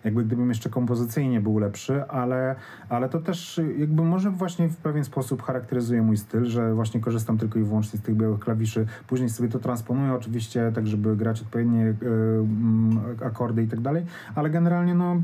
jakby 0.05 0.25
gdybym 0.25 0.49
jeszcze 0.49 0.71
kompozycyjnie 0.71 1.41
był 1.41 1.59
lepszy, 1.59 2.05
ale, 2.09 2.57
ale 2.89 3.09
to 3.09 3.21
też 3.21 3.61
jakby 3.79 4.03
może 4.03 4.31
właśnie 4.31 4.69
w 4.69 4.77
pewien 4.77 5.05
sposób 5.05 5.43
charakteryzuje 5.43 6.03
mój 6.03 6.17
styl, 6.17 6.45
że 6.45 6.75
właśnie 6.75 7.01
korzystam 7.01 7.39
tylko 7.39 7.59
i 7.59 7.63
wyłącznie 7.63 7.99
z 7.99 8.03
tych 8.03 8.17
białych 8.17 8.41
klawiszy. 8.41 8.87
Później 9.07 9.29
sobie 9.29 9.49
to 9.49 9.59
transponuję 9.59 10.13
oczywiście 10.13 10.73
tak, 10.75 10.87
żeby 10.87 11.17
grać 11.17 11.43
odpowiednie 11.43 11.85
y, 11.87 13.25
akordy 13.25 13.63
i 13.63 13.69
tak 13.69 13.81
dalej, 13.81 14.05
ale 14.35 14.51
generalnie 14.51 14.95
no 14.95 15.23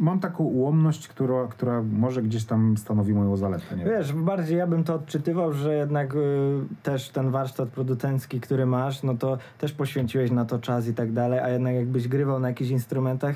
mam 0.00 0.20
taką 0.20 0.44
ułomność, 0.44 1.08
która, 1.08 1.46
która 1.48 1.82
może 1.82 2.22
gdzieś 2.22 2.44
tam 2.44 2.76
stanowi 2.76 3.14
moją 3.14 3.36
zaletę. 3.36 3.76
Nie 3.76 3.84
Wiesz, 3.84 4.12
bardziej 4.12 4.58
ja 4.58 4.66
bym 4.66 4.84
to 4.84 4.94
odczytywał, 4.94 5.52
że 5.52 5.74
jednak 5.74 6.14
y, 6.14 6.18
też 6.82 7.08
ten 7.08 7.30
warsztat 7.30 7.68
producencki, 7.68 8.40
który 8.40 8.66
masz, 8.66 9.02
no 9.02 9.14
to 9.14 9.38
też 9.58 9.72
poświęciłeś 9.72 10.30
na 10.30 10.44
to 10.44 10.58
czas 10.58 10.88
i 10.88 10.94
tak 10.94 11.12
dalej, 11.12 11.38
a 11.38 11.48
jednak 11.48 11.74
jakbyś 11.74 12.08
grywał 12.08 12.40
na 12.40 12.48
jakichś 12.48 12.70
instrumentach, 12.70 13.35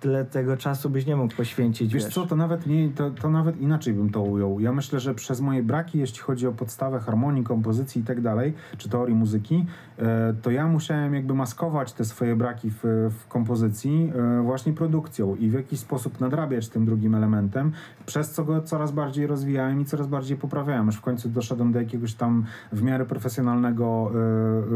tyle 0.00 0.24
tego 0.24 0.56
czasu 0.56 0.90
byś 0.90 1.06
nie 1.06 1.16
mógł 1.16 1.34
poświęcić. 1.34 1.94
Wiesz, 1.94 2.04
wiesz. 2.04 2.14
co, 2.14 2.26
to 2.26 2.36
nawet, 2.36 2.66
nie, 2.66 2.88
to, 2.88 3.10
to 3.10 3.30
nawet 3.30 3.60
inaczej 3.60 3.94
bym 3.94 4.10
to 4.10 4.22
ujął. 4.22 4.60
Ja 4.60 4.72
myślę, 4.72 5.00
że 5.00 5.14
przez 5.14 5.40
moje 5.40 5.62
braki, 5.62 5.98
jeśli 5.98 6.18
chodzi 6.20 6.46
o 6.46 6.52
podstawę 6.52 7.00
harmonii, 7.00 7.44
kompozycji 7.44 8.02
i 8.02 8.04
tak 8.04 8.20
dalej, 8.20 8.54
czy 8.78 8.88
teorii 8.88 9.14
muzyki, 9.14 9.66
e, 9.98 10.34
to 10.42 10.50
ja 10.50 10.66
musiałem 10.66 11.14
jakby 11.14 11.34
maskować 11.34 11.92
te 11.92 12.04
swoje 12.04 12.36
braki 12.36 12.70
w, 12.70 12.82
w 13.10 13.28
kompozycji 13.28 14.12
e, 14.38 14.42
właśnie 14.42 14.72
produkcją 14.72 15.36
i 15.36 15.48
w 15.48 15.52
jakiś 15.52 15.80
sposób 15.80 16.20
nadrabiać 16.20 16.68
tym 16.68 16.84
drugim 16.84 17.14
elementem, 17.14 17.72
przez 18.06 18.30
co 18.30 18.44
go 18.44 18.62
coraz 18.62 18.92
bardziej 18.92 19.26
rozwijałem 19.26 19.80
i 19.80 19.84
coraz 19.84 20.06
bardziej 20.06 20.36
poprawiałem. 20.36 20.88
Aż 20.88 20.96
w 20.96 21.00
końcu 21.00 21.28
doszedłem 21.28 21.72
do 21.72 21.78
jakiegoś 21.78 22.14
tam 22.14 22.44
w 22.72 22.82
miarę 22.82 23.06
profesjonalnego 23.06 24.12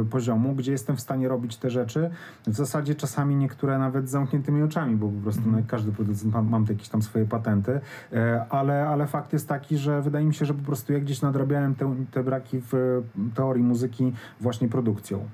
e, 0.00 0.04
poziomu, 0.04 0.54
gdzie 0.54 0.72
jestem 0.72 0.96
w 0.96 1.00
stanie 1.00 1.28
robić 1.28 1.56
te 1.56 1.70
rzeczy. 1.70 2.10
W 2.46 2.54
zasadzie 2.54 2.94
czasami 2.94 3.36
niektóre 3.36 3.78
nawet 3.78 4.08
z 4.08 4.10
zamkniętymi 4.10 4.62
oczami, 4.62 4.96
bo 4.96 5.09
po 5.10 5.22
prostu 5.22 5.42
no, 5.46 5.56
jak 5.56 5.66
każdy 5.66 5.92
producent 5.92 6.34
mam, 6.34 6.48
mam 6.48 6.66
jakieś 6.68 6.88
tam 6.88 7.02
swoje 7.02 7.24
patenty, 7.24 7.80
e, 8.12 8.44
ale, 8.50 8.88
ale 8.88 9.06
fakt 9.06 9.32
jest 9.32 9.48
taki, 9.48 9.78
że 9.78 10.02
wydaje 10.02 10.26
mi 10.26 10.34
się, 10.34 10.44
że 10.44 10.54
po 10.54 10.62
prostu 10.62 10.92
ja 10.92 11.00
gdzieś 11.00 11.22
nadrabiałem 11.22 11.74
te, 11.74 11.94
te 12.10 12.22
braki 12.22 12.60
w 12.72 13.02
teorii 13.34 13.62
muzyki 13.62 14.12
właśnie 14.40 14.68
produkcją. 14.68 15.28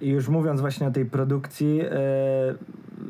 I 0.00 0.08
już 0.08 0.28
mówiąc 0.28 0.60
właśnie 0.60 0.86
o 0.86 0.90
tej 0.90 1.04
produkcji, 1.04 1.80
e, 1.80 1.90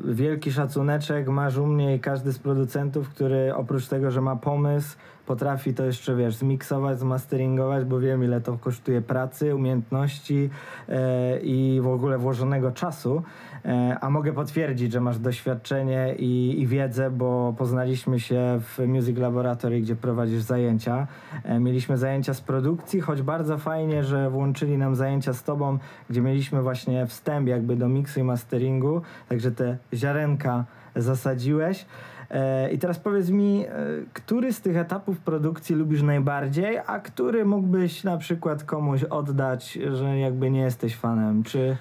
wielki 0.05 0.51
szacuneczek 0.51 1.27
masz 1.27 1.57
u 1.57 1.67
mnie 1.67 1.95
i 1.95 1.99
każdy 1.99 2.33
z 2.33 2.39
producentów, 2.39 3.09
który 3.09 3.55
oprócz 3.55 3.87
tego, 3.87 4.11
że 4.11 4.21
ma 4.21 4.35
pomysł, 4.35 4.97
potrafi 5.25 5.73
to 5.73 5.85
jeszcze, 5.85 6.15
wiesz, 6.15 6.35
zmiksować, 6.35 6.99
zmasteringować, 6.99 7.85
bo 7.85 7.99
wiem, 7.99 8.23
ile 8.23 8.41
to 8.41 8.57
kosztuje 8.57 9.01
pracy, 9.01 9.55
umiejętności 9.55 10.49
e, 10.89 11.39
i 11.39 11.81
w 11.81 11.87
ogóle 11.87 12.17
włożonego 12.17 12.71
czasu. 12.71 13.23
E, 13.65 13.97
a 14.01 14.09
mogę 14.09 14.33
potwierdzić, 14.33 14.91
że 14.91 15.01
masz 15.01 15.19
doświadczenie 15.19 16.15
i, 16.19 16.61
i, 16.61 16.67
wiedzę, 16.67 17.11
bo 17.11 17.53
poznaliśmy 17.57 18.19
się 18.19 18.59
w 18.59 18.87
Music 18.87 19.17
Laboratory, 19.17 19.81
gdzie 19.81 19.95
prowadzisz 19.95 20.41
zajęcia. 20.41 21.07
E, 21.43 21.59
mieliśmy 21.59 21.97
zajęcia 21.97 22.33
z 22.33 22.41
produkcji, 22.41 23.01
choć 23.01 23.21
bardzo 23.21 23.57
fajnie, 23.57 24.03
że 24.03 24.29
włączyli 24.29 24.77
nam 24.77 24.95
zajęcia 24.95 25.33
z 25.33 25.43
tobą, 25.43 25.77
gdzie 26.09 26.21
mieliśmy 26.21 26.61
właśnie 26.61 27.05
wstęp 27.05 27.47
jakby 27.47 27.75
do 27.75 27.89
miksu 27.89 28.19
i 28.19 28.23
masteringu, 28.23 29.01
także 29.29 29.51
te 29.51 29.77
ziarenka 29.93 30.65
zasadziłeś. 30.95 31.85
E, 32.29 32.71
I 32.71 32.79
teraz 32.79 32.99
powiedz 32.99 33.29
mi, 33.29 33.65
który 34.13 34.53
z 34.53 34.61
tych 34.61 34.77
etapów 34.77 35.19
produkcji 35.19 35.75
lubisz 35.75 36.01
najbardziej, 36.01 36.77
a 36.87 36.99
który 36.99 37.45
mógłbyś 37.45 38.03
na 38.03 38.17
przykład 38.17 38.63
komuś 38.63 39.03
oddać, 39.03 39.79
że 39.93 40.19
jakby 40.19 40.51
nie 40.51 40.61
jesteś 40.61 40.95
fanem? 40.95 41.43
Czy... 41.43 41.77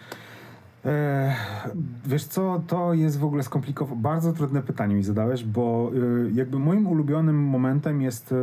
E, 0.85 1.35
wiesz 2.07 2.25
co, 2.25 2.63
to 2.67 2.95
jest 2.95 3.19
w 3.19 3.25
ogóle 3.25 3.43
skomplikowane. 3.43 4.03
Bardzo 4.03 4.33
trudne 4.33 4.63
pytanie 4.63 4.95
mi 4.95 5.03
zadałeś, 5.03 5.45
bo 5.45 5.91
y, 5.95 6.31
jakby 6.35 6.59
moim 6.59 6.87
ulubionym 6.87 7.37
momentem 7.37 8.03
jest. 8.03 8.33
Y, 8.33 8.37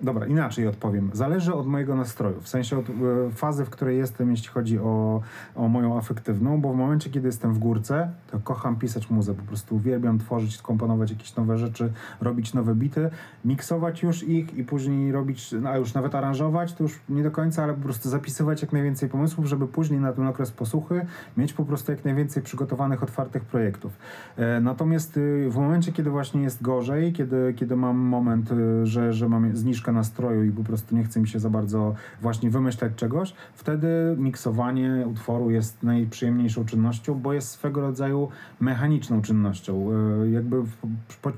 dobra, 0.00 0.26
inaczej 0.26 0.66
odpowiem. 0.66 1.10
Zależy 1.12 1.54
od 1.54 1.66
mojego 1.66 1.96
nastroju, 1.96 2.40
w 2.40 2.48
sensie 2.48 2.78
od 2.78 2.86
fazy, 3.34 3.64
w 3.64 3.70
której 3.70 3.98
jestem, 3.98 4.30
jeśli 4.30 4.48
chodzi 4.48 4.78
o, 4.78 5.20
o 5.56 5.68
moją 5.68 5.98
afektywną, 5.98 6.60
bo 6.60 6.72
w 6.72 6.76
momencie, 6.76 7.10
kiedy 7.10 7.28
jestem 7.28 7.54
w 7.54 7.58
górce, 7.58 8.10
to 8.30 8.38
kocham 8.38 8.76
pisać 8.76 9.10
muzę. 9.10 9.34
Po 9.34 9.42
prostu 9.42 9.76
uwielbiam 9.76 10.18
tworzyć, 10.18 10.58
komponować 10.58 11.10
jakieś 11.10 11.36
nowe 11.36 11.58
rzeczy, 11.58 11.92
robić 12.20 12.54
nowe 12.54 12.74
bity, 12.74 13.10
miksować 13.44 14.02
już 14.02 14.22
ich 14.22 14.56
i 14.56 14.64
później 14.64 15.12
robić, 15.12 15.52
no, 15.52 15.70
a 15.70 15.76
już 15.76 15.94
nawet 15.94 16.14
aranżować, 16.14 16.72
to 16.72 16.82
już 16.82 17.00
nie 17.08 17.22
do 17.22 17.30
końca, 17.30 17.62
ale 17.62 17.74
po 17.74 17.80
prostu 17.80 18.08
zapisywać 18.08 18.62
jak 18.62 18.72
najwięcej 18.72 19.08
pomysłów, 19.08 19.46
żeby 19.46 19.68
później 19.68 20.00
na 20.00 20.12
ten 20.12 20.26
okres 20.26 20.50
posłuchy 20.50 21.06
mieć 21.36 21.52
po 21.52 21.64
prostu 21.64 21.77
prostu 21.78 21.92
jak 21.92 22.04
najwięcej 22.04 22.42
przygotowanych, 22.42 23.02
otwartych 23.02 23.44
projektów. 23.44 23.92
E, 24.36 24.60
natomiast 24.60 25.16
y, 25.16 25.50
w 25.50 25.56
momencie, 25.56 25.92
kiedy 25.92 26.10
właśnie 26.10 26.42
jest 26.42 26.62
gorzej, 26.62 27.12
kiedy, 27.12 27.54
kiedy 27.56 27.76
mam 27.76 27.96
moment, 27.96 28.52
y, 28.52 28.86
że, 28.86 29.12
że 29.12 29.28
mam 29.28 29.56
zniżkę 29.56 29.92
nastroju 29.92 30.44
i 30.44 30.50
po 30.50 30.64
prostu 30.64 30.96
nie 30.96 31.04
chce 31.04 31.20
mi 31.20 31.28
się 31.28 31.38
za 31.38 31.50
bardzo 31.50 31.94
właśnie 32.20 32.50
wymyślać 32.50 32.92
czegoś, 32.96 33.34
wtedy 33.54 33.88
miksowanie 34.18 35.04
utworu 35.06 35.50
jest 35.50 35.82
najprzyjemniejszą 35.82 36.64
czynnością, 36.64 37.14
bo 37.14 37.32
jest 37.32 37.48
swego 37.48 37.80
rodzaju 37.80 38.28
mechaniczną 38.60 39.22
czynnością. 39.22 39.90
E, 40.24 40.30
jakby 40.30 40.62
w, 40.62 40.76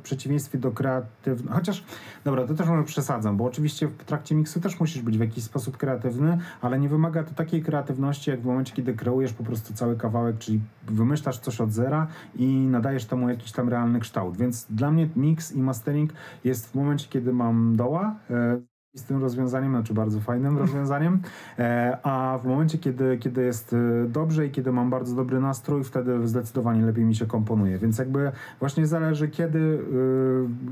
przeciwieństwie 0.03 0.59
do 0.59 0.71
kreatywnego, 0.71 1.55
chociaż, 1.55 1.85
dobra, 2.25 2.47
to 2.47 2.55
też 2.55 2.69
może 2.69 2.85
przesadzam, 2.85 3.37
bo 3.37 3.45
oczywiście 3.45 3.89
w 3.89 4.05
trakcie 4.05 4.35
miksu 4.35 4.61
też 4.61 4.81
musisz 4.81 5.03
być 5.03 5.19
w 5.19 5.21
jakiś 5.21 5.45
sposób 5.45 5.77
kreatywny, 5.77 6.39
ale 6.61 6.79
nie 6.79 6.89
wymaga 6.89 7.23
to 7.23 7.35
takiej 7.35 7.63
kreatywności, 7.63 8.31
jak 8.31 8.41
w 8.41 8.45
momencie, 8.45 8.75
kiedy 8.75 8.95
kreujesz 8.95 9.33
po 9.33 9.45
prostu 9.45 9.75
cały 9.75 9.97
kawałek 9.97 10.30
kawałek, 10.31 10.39
czyli 10.39 10.61
wymyślasz 10.89 11.39
coś 11.39 11.61
od 11.61 11.73
zera 11.73 12.07
i 12.37 12.47
nadajesz 12.47 13.05
temu 13.05 13.29
jakiś 13.29 13.53
tam 13.53 13.69
realny 13.69 14.01
kształt. 14.01 14.37
Więc 14.37 14.67
dla 14.71 14.91
mnie 14.91 15.09
mix 15.17 15.53
i 15.53 15.63
mastering 15.63 16.13
jest 16.45 16.73
w 16.73 16.75
momencie, 16.75 17.09
kiedy 17.09 17.33
mam 17.33 17.77
doła, 17.77 18.17
e, 18.31 18.61
z 18.97 19.05
tym 19.05 19.21
rozwiązaniem, 19.21 19.73
znaczy 19.73 19.95
bardzo 19.95 20.21
fajnym 20.21 20.59
rozwiązaniem, 20.65 21.21
e, 21.59 21.99
a 22.03 22.39
w 22.43 22.47
momencie, 22.47 22.79
kiedy, 22.79 23.19
kiedy 23.19 23.43
jest 23.43 23.73
e, 23.73 24.09
dobrze 24.09 24.47
i 24.47 24.51
kiedy 24.51 24.73
mam 24.73 24.91
bardzo 24.91 25.17
dobry 25.17 25.41
nastrój, 25.41 25.85
wtedy 25.85 26.29
zdecydowanie 26.29 26.83
lepiej 26.83 27.05
mi 27.05 27.15
się 27.15 27.27
komponuje. 27.27 27.79
Więc 27.79 27.99
jakby 27.99 28.33
właśnie 28.59 28.87
zależy 28.87 29.29
kiedy, 29.29 29.79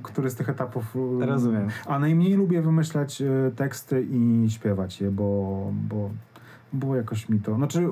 który 0.03 0.31
z 0.31 0.35
tych 0.35 0.49
etapów. 0.49 0.97
Rozumiem. 1.21 1.69
A 1.87 1.99
najmniej 1.99 2.35
lubię 2.35 2.63
wymyślać 2.63 3.23
teksty 3.57 4.07
i 4.11 4.47
śpiewać 4.51 5.01
je, 5.01 5.11
bo, 5.11 5.73
bo 5.89 6.11
było 6.73 6.97
jakoś 6.97 7.29
mi 7.29 7.41
to. 7.41 7.55
Znaczy, 7.55 7.89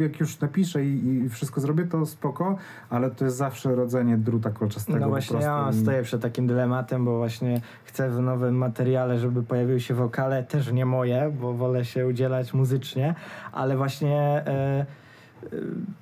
jak 0.00 0.20
już 0.20 0.40
napiszę 0.40 0.84
i, 0.84 1.08
i, 1.08 1.28
wszystko 1.28 1.60
zrobię, 1.60 1.84
to 1.84 2.06
spoko, 2.06 2.56
ale 2.90 3.10
to 3.10 3.24
jest 3.24 3.36
zawsze 3.36 3.74
rodzenie 3.74 4.16
druta 4.16 4.50
kolczastego. 4.50 4.98
No 4.98 5.08
właśnie, 5.08 5.40
ja 5.40 5.70
i... 5.72 5.74
stoję 5.74 6.02
przed 6.02 6.22
takim 6.22 6.46
dylematem, 6.46 7.04
bo 7.04 7.18
właśnie 7.18 7.60
chcę 7.84 8.10
w 8.10 8.20
nowym 8.20 8.56
materiale, 8.56 9.18
żeby 9.18 9.42
pojawiły 9.42 9.80
się 9.80 9.94
wokale, 9.94 10.44
też 10.44 10.72
nie 10.72 10.86
moje, 10.86 11.32
bo 11.40 11.52
wolę 11.52 11.84
się 11.84 12.06
udzielać 12.06 12.54
muzycznie, 12.54 13.14
ale 13.52 13.76
właśnie. 13.76 14.16
E, 14.46 15.05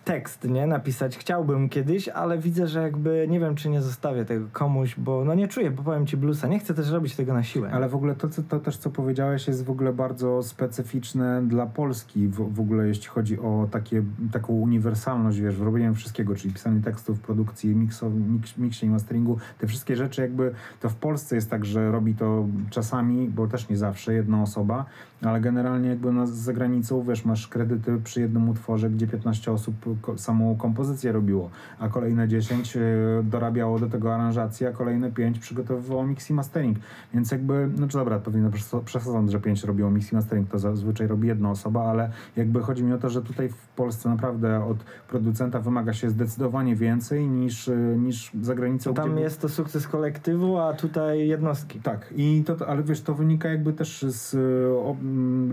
tekst, 0.04 0.44
nie? 0.44 0.66
Napisać 0.66 1.18
chciałbym 1.18 1.68
kiedyś, 1.68 2.08
ale 2.08 2.38
widzę, 2.38 2.66
że 2.68 2.82
jakby 2.82 3.26
nie 3.30 3.40
wiem, 3.40 3.54
czy 3.54 3.68
nie 3.68 3.82
zostawię 3.82 4.24
tego 4.24 4.46
komuś, 4.52 4.94
bo 4.98 5.24
no 5.24 5.34
nie 5.34 5.48
czuję, 5.48 5.70
bo 5.70 5.82
powiem 5.82 6.06
ci 6.06 6.16
bluesa. 6.16 6.48
Nie 6.48 6.58
chcę 6.58 6.74
też 6.74 6.90
robić 6.90 7.16
tego 7.16 7.34
na 7.34 7.42
siłę. 7.42 7.70
Ale 7.72 7.88
w 7.88 7.94
ogóle 7.94 8.14
to, 8.14 8.28
co, 8.28 8.42
to 8.42 8.60
też, 8.60 8.76
co 8.76 8.90
powiedziałeś, 8.90 9.46
jest 9.48 9.64
w 9.64 9.70
ogóle 9.70 9.92
bardzo 9.92 10.42
specyficzne 10.42 11.42
dla 11.42 11.66
Polski 11.66 12.28
w, 12.28 12.54
w 12.54 12.60
ogóle, 12.60 12.88
jeśli 12.88 13.06
chodzi 13.06 13.38
o 13.38 13.68
takie, 13.70 14.02
taką 14.32 14.52
uniwersalność, 14.52 15.40
wiesz, 15.40 15.56
w 15.56 15.62
robieniu 15.62 15.94
wszystkiego, 15.94 16.34
czyli 16.34 16.54
pisanie 16.54 16.80
tekstów, 16.80 17.20
produkcji, 17.20 17.76
mikso, 17.76 18.10
mix, 18.58 18.82
i 18.82 18.86
masteringu. 18.86 19.38
Te 19.58 19.66
wszystkie 19.66 19.96
rzeczy 19.96 20.22
jakby, 20.22 20.54
to 20.80 20.88
w 20.88 20.94
Polsce 20.94 21.34
jest 21.34 21.50
tak, 21.50 21.64
że 21.64 21.92
robi 21.92 22.14
to 22.14 22.46
czasami, 22.70 23.28
bo 23.28 23.46
też 23.46 23.68
nie 23.68 23.76
zawsze, 23.76 24.14
jedna 24.14 24.42
osoba, 24.42 24.84
ale 25.26 25.40
generalnie 25.40 25.88
jakby 25.88 26.12
na, 26.12 26.26
za 26.26 26.52
granicą, 26.52 27.02
wiesz, 27.02 27.24
masz 27.24 27.48
kredyty 27.48 27.98
przy 28.04 28.20
jednym 28.20 28.48
utworze, 28.48 28.90
gdzie 28.90 29.06
15 29.06 29.52
osób 29.52 29.74
samą 30.16 30.56
kompozycję 30.56 31.12
robiło, 31.12 31.50
a 31.78 31.88
kolejne 31.88 32.28
10 32.28 32.76
e, 32.76 32.80
dorabiało 33.22 33.78
do 33.78 33.86
tego 33.86 34.14
aranżację, 34.14 34.68
a 34.68 34.72
kolejne 34.72 35.10
5 35.10 35.38
przygotowywało 35.38 36.06
mix 36.06 36.30
i 36.30 36.34
mastering. 36.34 36.78
Więc 37.14 37.30
jakby, 37.30 37.70
no 37.78 37.88
czy 37.88 37.98
dobra, 37.98 38.18
powinno 38.18 38.50
przesadzam, 38.84 39.30
że 39.30 39.40
5 39.40 39.64
robiło 39.64 39.90
mix 39.90 40.12
i 40.12 40.14
mastering, 40.14 40.50
to 40.50 40.58
zazwyczaj 40.58 41.06
robi 41.06 41.28
jedna 41.28 41.50
osoba, 41.50 41.84
ale 41.84 42.10
jakby 42.36 42.60
chodzi 42.60 42.84
mi 42.84 42.92
o 42.92 42.98
to, 42.98 43.10
że 43.10 43.22
tutaj 43.22 43.48
w 43.48 43.68
Polsce 43.68 44.08
naprawdę 44.08 44.64
od 44.64 44.84
producenta 45.08 45.60
wymaga 45.60 45.92
się 45.92 46.10
zdecydowanie 46.10 46.76
więcej 46.76 47.28
niż, 47.28 47.68
e, 47.68 47.76
niż 47.98 48.30
za 48.42 48.54
granicą. 48.54 48.94
Tam 48.94 49.18
jest 49.18 49.40
to 49.40 49.48
sukces 49.48 49.88
kolektywu, 49.88 50.58
a 50.58 50.72
tutaj 50.72 51.28
jednostki. 51.28 51.80
Tak, 51.80 52.14
i 52.16 52.44
to, 52.46 52.68
ale 52.68 52.82
wiesz, 52.82 53.00
to 53.00 53.14
wynika 53.14 53.48
jakby 53.48 53.72
też 53.72 54.04
z 54.08 54.34
o, 54.74 54.96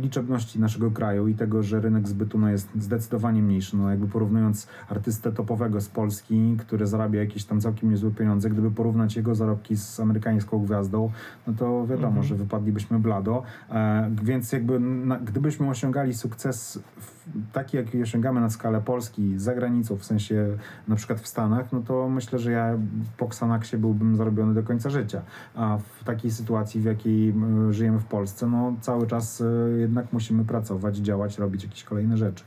liczebności 0.02 0.60
naszego 0.60 0.92
kraju 0.92 1.28
i 1.28 1.36
tego, 1.36 1.64
że 1.64 1.82
rynek 1.82 2.08
zbytu 2.08 2.40
no, 2.40 2.50
jest 2.50 2.70
zdecydowanie 2.80 3.42
mniejszy. 3.42 3.78
No, 3.78 3.90
jakby 3.90 4.08
porównując 4.08 4.68
artystę 4.90 5.32
topowego 5.32 5.82
z 5.82 5.90
Polski, 5.90 6.56
który 6.60 6.88
zarabia 6.88 7.20
jakieś 7.20 7.46
tam 7.46 7.62
całkiem 7.62 7.90
niezłe 7.90 8.12
pieniądze, 8.12 8.50
gdyby 8.50 8.72
porównać 8.72 9.16
jego 9.16 9.36
zarobki 9.36 9.78
z 9.78 10.00
amerykańską 10.00 10.66
gwiazdą, 10.66 11.12
no 11.48 11.54
to 11.54 11.88
wiadomo, 11.88 12.08
mhm. 12.08 12.26
że 12.26 12.36
wypadlibyśmy 12.36 13.00
blado. 13.00 13.44
E, 13.70 14.12
więc 14.24 14.52
jakby 14.52 14.80
na, 14.80 15.20
gdybyśmy 15.20 15.70
osiągali 15.70 16.14
sukces 16.14 16.80
w, 17.00 17.21
taki, 17.54 17.78
jaki 17.78 18.02
osiągamy 18.02 18.42
na 18.42 18.50
skalę 18.50 18.82
Polski 18.82 19.40
za 19.40 19.56
granicą, 19.56 19.98
w 19.98 20.06
sensie 20.06 20.48
na 20.88 20.96
przykład 20.96 21.20
w 21.20 21.28
Stanach, 21.28 21.72
no 21.72 21.82
to 21.82 22.10
myślę, 22.10 22.40
że 22.40 22.52
ja 22.52 22.78
po 23.18 23.26
Xanaxie 23.26 23.78
byłbym 23.78 24.16
zarobiony 24.16 24.54
do 24.54 24.64
końca 24.64 24.90
życia. 24.90 25.22
A 25.56 25.78
w 26.00 26.04
takiej 26.04 26.32
sytuacji, 26.32 26.82
w 26.82 26.86
jakiej 26.86 27.34
żyjemy 27.70 28.00
w 28.00 28.06
Polsce, 28.06 28.48
no 28.48 28.74
cały 28.82 29.08
czas 29.08 29.42
e, 29.42 29.80
jednak 29.80 30.14
musimy 30.14 30.46
pracować, 30.46 30.98
działać, 30.98 31.38
robić 31.38 31.64
jakieś 31.64 31.84
kolejne 31.84 32.18
rzeczy. 32.18 32.44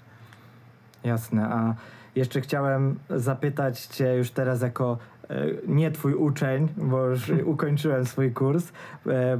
Jasne, 1.04 1.48
a 1.48 1.74
jeszcze 2.16 2.40
chciałem 2.40 2.98
zapytać 3.10 3.86
Cię 3.86 4.16
już 4.16 4.30
teraz 4.30 4.62
jako 4.62 4.92
e, 4.92 5.13
nie 5.66 5.90
twój 5.90 6.14
uczeń, 6.14 6.68
bo 6.76 7.06
już 7.06 7.32
ukończyłem 7.44 8.06
swój 8.06 8.32
kurs. 8.32 8.72
E, 9.06 9.38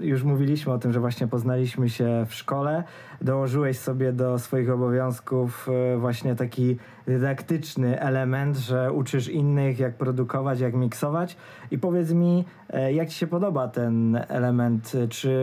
już 0.00 0.22
mówiliśmy 0.22 0.72
o 0.72 0.78
tym, 0.78 0.92
że 0.92 1.00
właśnie 1.00 1.28
poznaliśmy 1.28 1.88
się 1.88 2.26
w 2.28 2.34
szkole. 2.34 2.84
Dołożyłeś 3.20 3.78
sobie 3.78 4.12
do 4.12 4.38
swoich 4.38 4.70
obowiązków 4.70 5.68
właśnie 5.98 6.36
taki 6.36 6.76
dydaktyczny 7.06 8.00
element, 8.00 8.56
że 8.56 8.92
uczysz 8.92 9.28
innych, 9.28 9.78
jak 9.78 9.94
produkować, 9.94 10.60
jak 10.60 10.74
miksować. 10.74 11.36
I 11.70 11.78
powiedz 11.78 12.12
mi, 12.12 12.44
e, 12.70 12.92
jak 12.92 13.08
Ci 13.08 13.18
się 13.18 13.26
podoba 13.26 13.68
ten 13.68 14.20
element? 14.28 14.92
Czy 15.08 15.38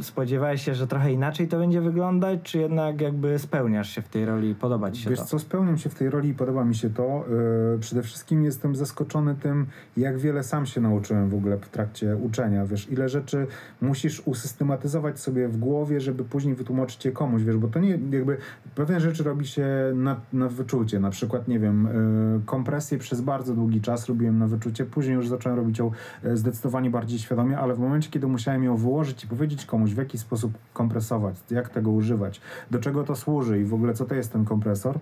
spodziewałeś 0.00 0.62
się, 0.62 0.74
że 0.74 0.86
trochę 0.86 1.12
inaczej 1.12 1.48
to 1.48 1.58
będzie 1.58 1.80
wyglądać, 1.80 2.40
czy 2.42 2.58
jednak 2.58 3.00
jakby 3.00 3.38
spełniasz 3.38 3.90
się 3.90 4.02
w 4.02 4.08
tej 4.08 4.24
roli 4.24 4.50
i 4.50 4.54
podoba 4.54 4.90
Ci 4.90 5.02
się 5.02 5.10
Wiesz 5.10 5.18
to? 5.18 5.24
co, 5.24 5.38
spełniam 5.38 5.78
się 5.78 5.90
w 5.90 5.94
tej 5.94 6.10
roli 6.10 6.28
i 6.28 6.34
podoba 6.34 6.64
mi 6.64 6.74
się 6.74 6.90
to. 6.90 7.24
Yy, 7.72 7.78
przede 7.78 8.02
wszystkim 8.02 8.44
jestem 8.44 8.76
zaskoczony 8.76 9.34
tym, 9.34 9.66
jak 9.96 10.18
wiele 10.18 10.42
sam 10.42 10.66
się 10.66 10.80
nauczyłem 10.80 11.28
w 11.28 11.34
ogóle 11.34 11.56
w 11.56 11.68
trakcie 11.68 12.16
uczenia. 12.16 12.66
Wiesz, 12.66 12.90
ile 12.90 13.08
rzeczy 13.08 13.46
musisz 13.80 14.22
usystematyzować 14.24 15.20
sobie 15.20 15.48
w 15.48 15.56
głowie, 15.56 16.00
żeby 16.00 16.24
później 16.24 16.54
wytłumaczyć 16.54 17.04
je 17.04 17.12
komuś, 17.12 17.42
wiesz, 17.42 17.56
bo 17.56 17.68
to 17.68 17.78
nie 17.78 17.90
jakby 17.90 18.36
pewne 18.74 19.00
rzeczy 19.00 19.22
robi 19.22 19.46
się 19.46 19.66
na, 19.94 20.20
na 20.32 20.48
wyczucie, 20.48 21.00
na 21.02 21.10
przykład, 21.10 21.48
nie 21.48 21.58
wiem, 21.58 21.86
y, 21.86 22.40
kompresję 22.46 22.98
przez 22.98 23.20
bardzo 23.20 23.54
długi 23.54 23.80
czas 23.80 24.06
robiłem 24.06 24.38
na 24.38 24.46
wyczucie, 24.46 24.84
później 24.84 25.14
już 25.14 25.28
zacząłem 25.28 25.58
robić 25.58 25.78
ją 25.78 25.90
y, 26.24 26.36
zdecydowanie 26.36 26.90
bardziej 26.90 27.18
świadomie, 27.18 27.58
ale 27.58 27.74
w 27.74 27.78
momencie, 27.78 28.10
kiedy 28.10 28.26
musiałem 28.26 28.64
ją 28.64 28.76
wyłożyć 28.76 29.24
i 29.24 29.28
powiedzieć 29.28 29.66
komuś, 29.66 29.90
w 29.90 29.96
jaki 29.96 30.18
sposób 30.18 30.52
kompresować, 30.72 31.36
jak 31.50 31.68
tego 31.68 31.90
używać, 31.90 32.40
do 32.70 32.78
czego 32.78 33.04
to 33.04 33.16
służy 33.16 33.60
i 33.60 33.64
w 33.64 33.74
ogóle 33.74 33.94
co 33.94 34.04
to 34.04 34.14
jest 34.14 34.32
ten 34.32 34.44
kompresor, 34.44 34.98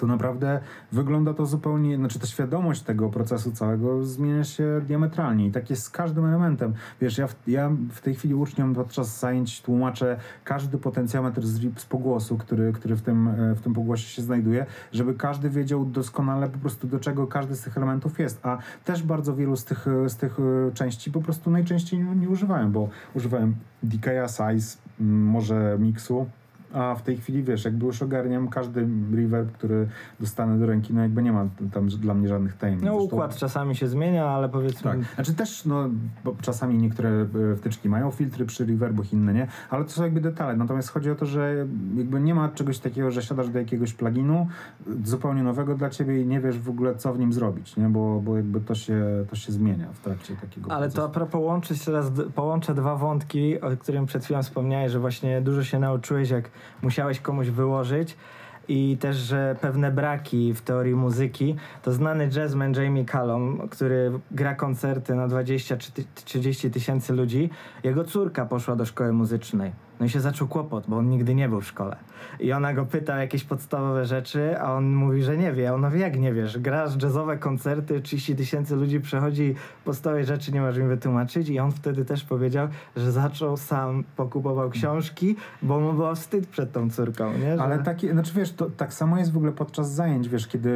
to 0.00 0.06
naprawdę 0.06 0.60
wygląda 0.92 1.34
to 1.34 1.46
zupełnie, 1.46 1.96
znaczy 1.96 2.18
ta 2.18 2.26
świadomość 2.26 2.82
tego 2.82 3.08
procesu 3.08 3.52
całego 3.52 4.04
zmienia 4.04 4.44
się 4.44 4.80
diametralnie 4.86 5.46
i 5.46 5.50
tak 5.50 5.70
jest 5.70 5.82
z 5.82 5.90
każdym 5.90 6.24
elementem. 6.24 6.74
Wiesz, 7.00 7.18
ja 7.18 7.26
w, 7.26 7.36
ja 7.46 7.70
w 7.90 8.00
tej 8.00 8.14
chwili 8.14 8.34
uczniom 8.34 8.74
podczas 8.74 9.20
zajęć 9.20 9.62
tłumaczę 9.62 10.16
każdy 10.44 10.78
potencjometr 10.78 11.42
z, 11.42 11.78
z 11.78 11.84
pogłosu, 11.84 12.38
który, 12.38 12.72
który 12.72 12.96
w, 12.96 13.02
tym, 13.02 13.28
e, 13.28 13.54
w 13.54 13.60
tym 13.60 13.74
pogłosie 13.74 14.08
się 14.08 14.22
znajduje, 14.22 14.66
żeby 14.92 15.14
każdy 15.14 15.50
wiedział 15.50 15.84
doskonale 15.84 16.48
po 16.48 16.58
prostu 16.58 16.86
do 16.86 17.00
czego 17.00 17.26
każdy 17.26 17.56
z 17.56 17.60
tych 17.60 17.76
elementów 17.76 18.18
jest, 18.18 18.46
a 18.46 18.58
też 18.84 19.02
bardzo 19.02 19.36
wielu 19.36 19.56
z 19.56 19.64
tych, 19.64 19.86
z 20.06 20.16
tych 20.16 20.38
e, 20.40 20.72
części 20.72 21.10
po 21.10 21.20
prostu 21.20 21.50
najczęściej 21.50 21.98
nie, 21.98 22.16
nie 22.16 22.28
używałem, 22.28 22.72
bo 22.72 22.88
używałem 23.14 23.56
DK'a, 23.84 24.28
Size, 24.28 24.76
może 25.00 25.76
Mixu, 25.78 26.26
a 26.72 26.94
w 26.94 27.02
tej 27.02 27.16
chwili, 27.16 27.42
wiesz, 27.42 27.64
jakby 27.64 27.86
już 27.86 28.02
ogarniam 28.02 28.48
każdy 28.48 28.88
reverb, 29.14 29.52
który 29.52 29.88
dostanę 30.20 30.58
do 30.58 30.66
ręki, 30.66 30.94
no 30.94 31.02
jakby 31.02 31.22
nie 31.22 31.32
ma 31.32 31.46
tam 31.72 31.88
dla 31.88 32.14
mnie 32.14 32.28
żadnych 32.28 32.56
tajemnic. 32.56 32.84
No 32.84 32.92
Zresztą- 32.98 33.16
układ 33.16 33.36
czasami 33.36 33.76
się 33.76 33.88
zmienia, 33.88 34.26
ale 34.26 34.48
powiedzmy... 34.48 34.90
tak, 34.90 35.00
znaczy 35.14 35.34
też 35.34 35.64
no, 35.64 35.88
bo 36.24 36.36
czasami 36.42 36.78
niektóre 36.78 37.10
e, 37.10 37.56
wtyczki 37.56 37.88
mają 37.88 38.10
filtry 38.10 38.46
przy 38.46 38.66
reverbach, 38.66 39.12
inne 39.12 39.34
nie, 39.34 39.46
ale 39.70 39.84
to 39.84 39.90
są 39.90 40.02
jakby 40.02 40.20
detale. 40.20 40.56
Natomiast 40.56 40.88
chodzi 40.90 41.10
o 41.10 41.14
to, 41.14 41.26
że 41.26 41.66
jakby 41.96 42.20
nie 42.20 42.34
ma 42.34 42.48
czegoś 42.48 42.78
takiego, 42.78 43.10
że 43.10 43.22
siadasz 43.22 43.48
do 43.48 43.58
jakiegoś 43.58 43.92
pluginu 43.92 44.46
e, 44.86 45.06
zupełnie 45.06 45.42
nowego 45.42 45.74
dla 45.74 45.90
ciebie 45.90 46.22
i 46.22 46.26
nie 46.26 46.40
wiesz 46.40 46.58
w 46.58 46.70
ogóle 46.70 46.94
co 46.94 47.12
w 47.14 47.18
nim 47.18 47.32
zrobić, 47.32 47.76
nie? 47.76 47.88
Bo, 47.88 48.20
bo 48.24 48.36
jakby 48.36 48.60
to 48.60 48.74
się, 48.74 49.24
to 49.30 49.36
się 49.36 49.52
zmienia 49.52 49.86
w 49.92 50.00
trakcie 50.00 50.36
takiego 50.36 50.72
Ale 50.72 50.90
to 50.90 51.04
a 51.04 51.08
procesu. 51.08 51.14
propos 51.14 51.40
łączyć 51.46 51.84
teraz, 51.84 52.12
połączę 52.34 52.74
dwa 52.74 52.96
wątki, 52.96 53.60
o 53.60 53.70
którym 53.76 54.06
przed 54.06 54.24
chwilą 54.24 54.42
wspomniałeś, 54.42 54.92
że 54.92 54.98
właśnie 55.00 55.40
dużo 55.40 55.64
się 55.64 55.78
nauczyłeś, 55.78 56.30
jak 56.30 56.50
musiałeś 56.82 57.20
komuś 57.20 57.48
wyłożyć 57.48 58.16
i 58.68 58.96
też, 59.00 59.16
że 59.16 59.56
pewne 59.60 59.90
braki 59.90 60.54
w 60.54 60.60
teorii 60.62 60.94
muzyki, 60.94 61.56
to 61.82 61.92
znany 61.92 62.28
jazzman 62.36 62.74
Jamie 62.74 63.04
Callum, 63.04 63.68
który 63.68 64.12
gra 64.30 64.54
koncerty 64.54 65.14
na 65.14 65.28
20 65.28 65.76
czy 65.76 65.92
ty- 65.92 66.04
30 66.24 66.70
tysięcy 66.70 67.12
ludzi, 67.12 67.50
jego 67.84 68.04
córka 68.04 68.46
poszła 68.46 68.76
do 68.76 68.86
szkoły 68.86 69.12
muzycznej. 69.12 69.72
No 70.00 70.06
i 70.06 70.08
się 70.08 70.20
zaczął 70.20 70.48
kłopot, 70.48 70.84
bo 70.88 70.96
on 70.96 71.08
nigdy 71.08 71.34
nie 71.34 71.48
był 71.48 71.60
w 71.60 71.66
szkole. 71.66 71.96
I 72.40 72.52
ona 72.52 72.74
go 72.74 72.86
pyta 72.86 73.14
o 73.14 73.16
jakieś 73.16 73.44
podstawowe 73.44 74.06
rzeczy, 74.06 74.60
a 74.60 74.74
on 74.74 74.94
mówi, 74.94 75.22
że 75.22 75.36
nie 75.36 75.52
wie. 75.52 75.74
Ona 75.74 75.90
wie, 75.90 76.00
jak 76.00 76.18
nie 76.18 76.32
wiesz. 76.32 76.58
Grasz 76.58 77.02
jazzowe 77.02 77.38
koncerty, 77.38 78.00
30 78.00 78.36
tysięcy 78.36 78.76
ludzi 78.76 79.00
przechodzi, 79.00 79.54
podstawowe 79.84 80.24
rzeczy 80.24 80.52
nie 80.52 80.60
możesz 80.60 80.82
mi 80.82 80.88
wytłumaczyć. 80.88 81.48
I 81.48 81.58
on 81.58 81.72
wtedy 81.72 82.04
też 82.04 82.24
powiedział, 82.24 82.68
że 82.96 83.12
zaczął 83.12 83.56
sam, 83.56 84.04
pokupował 84.16 84.70
książki, 84.70 85.36
bo 85.62 85.80
mu 85.80 85.92
było 85.92 86.14
wstyd 86.14 86.46
przed 86.46 86.72
tą 86.72 86.90
córką, 86.90 87.32
nie? 87.32 87.56
Że... 87.56 87.62
Ale 87.62 87.78
takie, 87.78 88.12
znaczy 88.12 88.32
wiesz, 88.34 88.52
to 88.52 88.70
tak 88.70 88.94
samo 88.94 89.18
jest 89.18 89.32
w 89.32 89.36
ogóle 89.36 89.52
podczas 89.52 89.92
zajęć, 89.92 90.28
wiesz, 90.28 90.46
kiedy 90.46 90.70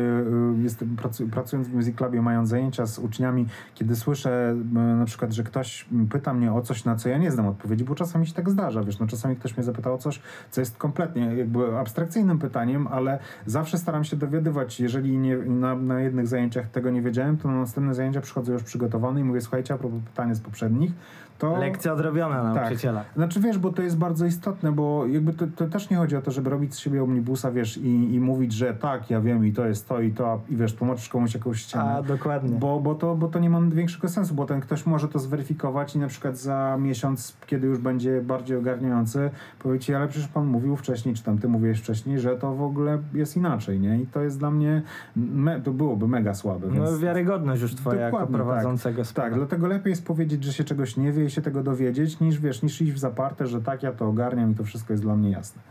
y, 0.82 0.96
pracu, 0.96 1.28
pracując 1.28 1.68
w 1.68 1.74
Music 1.74 1.96
Clubie, 1.96 2.22
mając 2.22 2.48
zajęcia 2.48 2.86
z 2.86 2.98
uczniami, 2.98 3.46
kiedy 3.74 3.96
słyszę 3.96 4.56
y, 4.72 4.74
na 4.74 5.04
przykład, 5.04 5.32
że 5.32 5.42
ktoś 5.42 5.86
pyta 6.10 6.34
mnie 6.34 6.52
o 6.52 6.62
coś, 6.62 6.84
na 6.84 6.96
co 6.96 7.08
ja 7.08 7.18
nie 7.18 7.30
znam 7.30 7.46
odpowiedzi, 7.46 7.84
bo 7.84 7.94
czasami 7.94 8.26
się 8.26 8.32
tak 8.32 8.50
zdarza, 8.50 8.82
wiesz, 8.82 8.98
no 8.98 9.06
czasami 9.14 9.36
ktoś 9.36 9.56
mnie 9.56 9.64
zapyta 9.64 9.92
o 9.92 9.98
coś, 9.98 10.20
co 10.50 10.60
jest 10.60 10.76
kompletnie 10.76 11.34
jakby 11.34 11.78
abstrakcyjnym 11.78 12.38
pytaniem, 12.38 12.86
ale 12.86 13.18
zawsze 13.46 13.78
staram 13.78 14.04
się 14.04 14.16
dowiadywać, 14.16 14.80
jeżeli 14.80 15.18
nie, 15.18 15.36
na, 15.36 15.76
na 15.76 16.00
jednych 16.00 16.26
zajęciach 16.26 16.68
tego 16.68 16.90
nie 16.90 17.02
wiedziałem, 17.02 17.36
to 17.36 17.48
na 17.48 17.54
następne 17.54 17.94
zajęcia 17.94 18.20
przychodzę 18.20 18.52
już 18.52 18.62
przygotowany 18.62 19.20
i 19.20 19.24
mówię, 19.24 19.40
słuchajcie, 19.40 19.74
a 19.74 19.78
propos 19.78 20.00
pytania 20.04 20.34
z 20.34 20.40
poprzednich, 20.40 20.92
to... 21.38 21.58
Lekcja 21.58 21.92
odrobiona 21.92 22.42
Tak. 22.42 22.54
nauczyciela. 22.54 23.04
Znaczy 23.16 23.40
wiesz, 23.40 23.58
bo 23.58 23.72
to 23.72 23.82
jest 23.82 23.98
bardzo 23.98 24.26
istotne, 24.26 24.72
bo 24.72 25.06
jakby 25.06 25.32
to, 25.32 25.46
to 25.56 25.66
też 25.66 25.90
nie 25.90 25.96
chodzi 25.96 26.16
o 26.16 26.22
to, 26.22 26.30
żeby 26.30 26.50
robić 26.50 26.74
z 26.74 26.78
siebie 26.78 27.02
omnibusa, 27.02 27.50
wiesz, 27.50 27.76
i, 27.76 28.14
i 28.14 28.20
mówić, 28.20 28.52
że 28.52 28.74
tak, 28.74 29.10
ja 29.10 29.20
wiem 29.20 29.46
i 29.46 29.52
to 29.52 29.66
jest 29.66 29.88
to 29.88 30.00
i 30.00 30.12
to, 30.12 30.40
i 30.50 30.56
wiesz, 30.56 30.74
tłumaczysz 30.74 31.08
komuś 31.08 31.34
jakąś 31.34 31.60
ścianę. 31.60 31.94
A, 31.94 32.02
dokładnie. 32.02 32.58
Bo, 32.58 32.80
bo, 32.80 32.94
to, 32.94 33.14
bo 33.14 33.28
to 33.28 33.38
nie 33.38 33.50
ma 33.50 33.60
większego 33.60 34.08
sensu, 34.08 34.34
bo 34.34 34.46
ten 34.46 34.60
ktoś 34.60 34.86
może 34.86 35.08
to 35.08 35.18
zweryfikować 35.18 35.94
i 35.96 35.98
na 35.98 36.08
przykład 36.08 36.36
za 36.36 36.76
miesiąc, 36.80 37.36
kiedy 37.46 37.66
już 37.66 37.78
będzie 37.78 38.20
bardziej 38.20 38.56
ogarniający, 38.56 39.30
powie 39.58 39.78
ci, 39.78 39.94
ale 39.94 40.08
przecież 40.08 40.28
pan 40.28 40.46
mówił 40.46 40.76
wcześniej, 40.76 41.14
czy 41.14 41.22
tam 41.22 41.38
ty 41.38 41.48
mówiłeś 41.48 41.80
wcześniej, 41.80 42.20
że 42.20 42.36
to 42.36 42.54
w 42.54 42.62
ogóle 42.62 42.98
jest 43.14 43.36
inaczej, 43.36 43.80
nie? 43.80 44.00
I 44.00 44.06
to 44.06 44.22
jest 44.22 44.38
dla 44.38 44.50
mnie, 44.50 44.82
me, 45.16 45.60
to 45.60 45.72
byłoby 45.72 46.08
mega 46.08 46.34
słabe. 46.34 46.66
No 46.66 46.74
więc... 46.74 46.98
wiarygodność 46.98 47.62
już 47.62 47.74
twoja 47.74 48.00
jako 48.00 48.18
Dokładnie, 48.18 48.38
tak. 48.38 48.46
prowadzącego 48.46 49.04
sprawy. 49.04 49.30
Tak, 49.30 49.38
dlatego 49.38 49.66
lepiej 49.66 49.90
jest 49.90 50.06
powiedzieć, 50.06 50.44
że 50.44 50.52
się 50.52 50.64
czegoś 50.64 50.96
nie 50.96 51.12
wie 51.12 51.23
i 51.24 51.30
się 51.30 51.42
tego 51.42 51.62
dowiedzieć, 51.62 52.20
niż 52.20 52.40
wiesz, 52.40 52.62
niż 52.62 52.80
iść 52.80 52.92
w 52.92 52.98
zaparte, 52.98 53.46
że 53.46 53.62
tak, 53.62 53.82
ja 53.82 53.92
to 53.92 54.08
ogarniam 54.08 54.52
i 54.52 54.54
to 54.54 54.64
wszystko 54.64 54.92
jest 54.92 55.02
dla 55.02 55.16
mnie 55.16 55.30
jasne. 55.30 55.62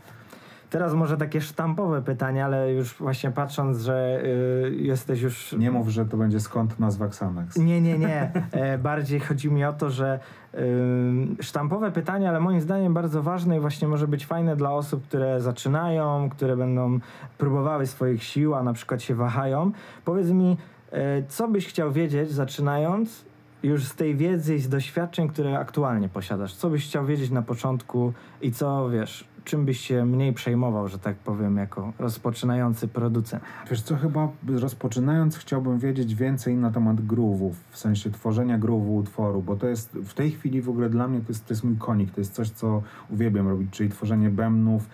Teraz 0.74 0.94
może 0.94 1.16
takie 1.16 1.40
sztampowe 1.40 2.02
pytanie, 2.02 2.44
ale 2.44 2.72
już 2.72 2.94
właśnie 2.94 3.30
patrząc, 3.30 3.78
że 3.80 4.22
y, 4.24 4.74
jesteś 4.76 5.20
już... 5.20 5.52
Nie 5.52 5.70
mów, 5.70 5.88
że 5.88 6.06
to 6.06 6.16
będzie 6.16 6.40
skąd 6.40 6.80
nazwa 6.80 7.06
Xanax. 7.06 7.56
Nie, 7.56 7.80
nie, 7.80 7.98
nie. 7.98 8.32
E, 8.52 8.78
bardziej 8.78 9.20
chodzi 9.20 9.50
mi 9.50 9.64
o 9.64 9.72
to, 9.72 9.90
że 9.90 10.20
ym, 10.54 11.36
sztampowe 11.40 11.92
pytanie, 11.92 12.28
ale 12.28 12.40
moim 12.40 12.60
zdaniem 12.60 12.94
bardzo 12.94 13.22
ważne 13.22 13.56
i 13.56 13.60
właśnie 13.60 13.88
może 13.88 14.08
być 14.08 14.26
fajne 14.26 14.56
dla 14.56 14.72
osób, 14.72 15.06
które 15.08 15.40
zaczynają, 15.40 16.30
które 16.30 16.56
będą 16.56 16.98
próbowały 17.38 17.86
swoich 17.86 18.22
sił, 18.22 18.54
a 18.54 18.62
na 18.62 18.72
przykład 18.72 19.02
się 19.02 19.14
wahają. 19.14 19.72
Powiedz 20.04 20.30
mi, 20.30 20.56
e, 20.92 21.22
co 21.28 21.48
byś 21.48 21.66
chciał 21.66 21.92
wiedzieć 21.92 22.30
zaczynając 22.30 23.24
już 23.64 23.84
z 23.84 23.94
tej 23.94 24.16
wiedzy 24.16 24.54
i 24.54 24.58
z 24.58 24.68
doświadczeń, 24.68 25.28
które 25.28 25.58
aktualnie 25.58 26.08
posiadasz? 26.08 26.54
Co 26.54 26.70
byś 26.70 26.86
chciał 26.86 27.06
wiedzieć 27.06 27.30
na 27.30 27.42
początku 27.42 28.12
i 28.42 28.52
co, 28.52 28.90
wiesz, 28.90 29.28
czym 29.44 29.64
byś 29.64 29.80
się 29.80 30.04
mniej 30.04 30.32
przejmował, 30.32 30.88
że 30.88 30.98
tak 30.98 31.16
powiem, 31.16 31.56
jako 31.56 31.92
rozpoczynający 31.98 32.88
producent? 32.88 33.42
Wiesz 33.70 33.82
co, 33.82 33.96
chyba 33.96 34.28
rozpoczynając 34.48 35.36
chciałbym 35.36 35.78
wiedzieć 35.78 36.14
więcej 36.14 36.56
na 36.56 36.70
temat 36.70 36.96
groove'ów, 36.96 37.52
w 37.70 37.78
sensie 37.78 38.10
tworzenia 38.10 38.58
groove'u 38.58 38.96
utworu, 38.96 39.42
bo 39.42 39.56
to 39.56 39.66
jest 39.66 39.92
w 39.92 40.14
tej 40.14 40.30
chwili 40.30 40.62
w 40.62 40.68
ogóle 40.68 40.90
dla 40.90 41.08
mnie 41.08 41.20
to 41.20 41.28
jest, 41.28 41.46
to 41.46 41.54
jest 41.54 41.64
mój 41.64 41.76
konik, 41.76 42.10
to 42.10 42.20
jest 42.20 42.32
coś, 42.32 42.50
co 42.50 42.82
uwielbiam 43.10 43.48
robić, 43.48 43.70
czyli 43.70 43.90
tworzenie 43.90 44.30
bębnów, 44.30 44.88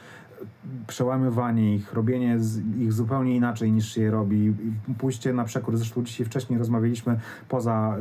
przełamywanie 0.86 1.74
ich, 1.74 1.92
robienie 1.92 2.38
ich 2.78 2.92
zupełnie 2.92 3.36
inaczej 3.36 3.72
niż 3.72 3.94
się 3.94 4.02
je 4.02 4.10
robi, 4.10 4.54
pójście 4.98 5.32
na 5.32 5.44
przekór. 5.44 5.76
Zresztą 5.76 6.04
dzisiaj 6.04 6.26
wcześniej 6.26 6.58
rozmawialiśmy 6.58 7.20
poza, 7.48 7.96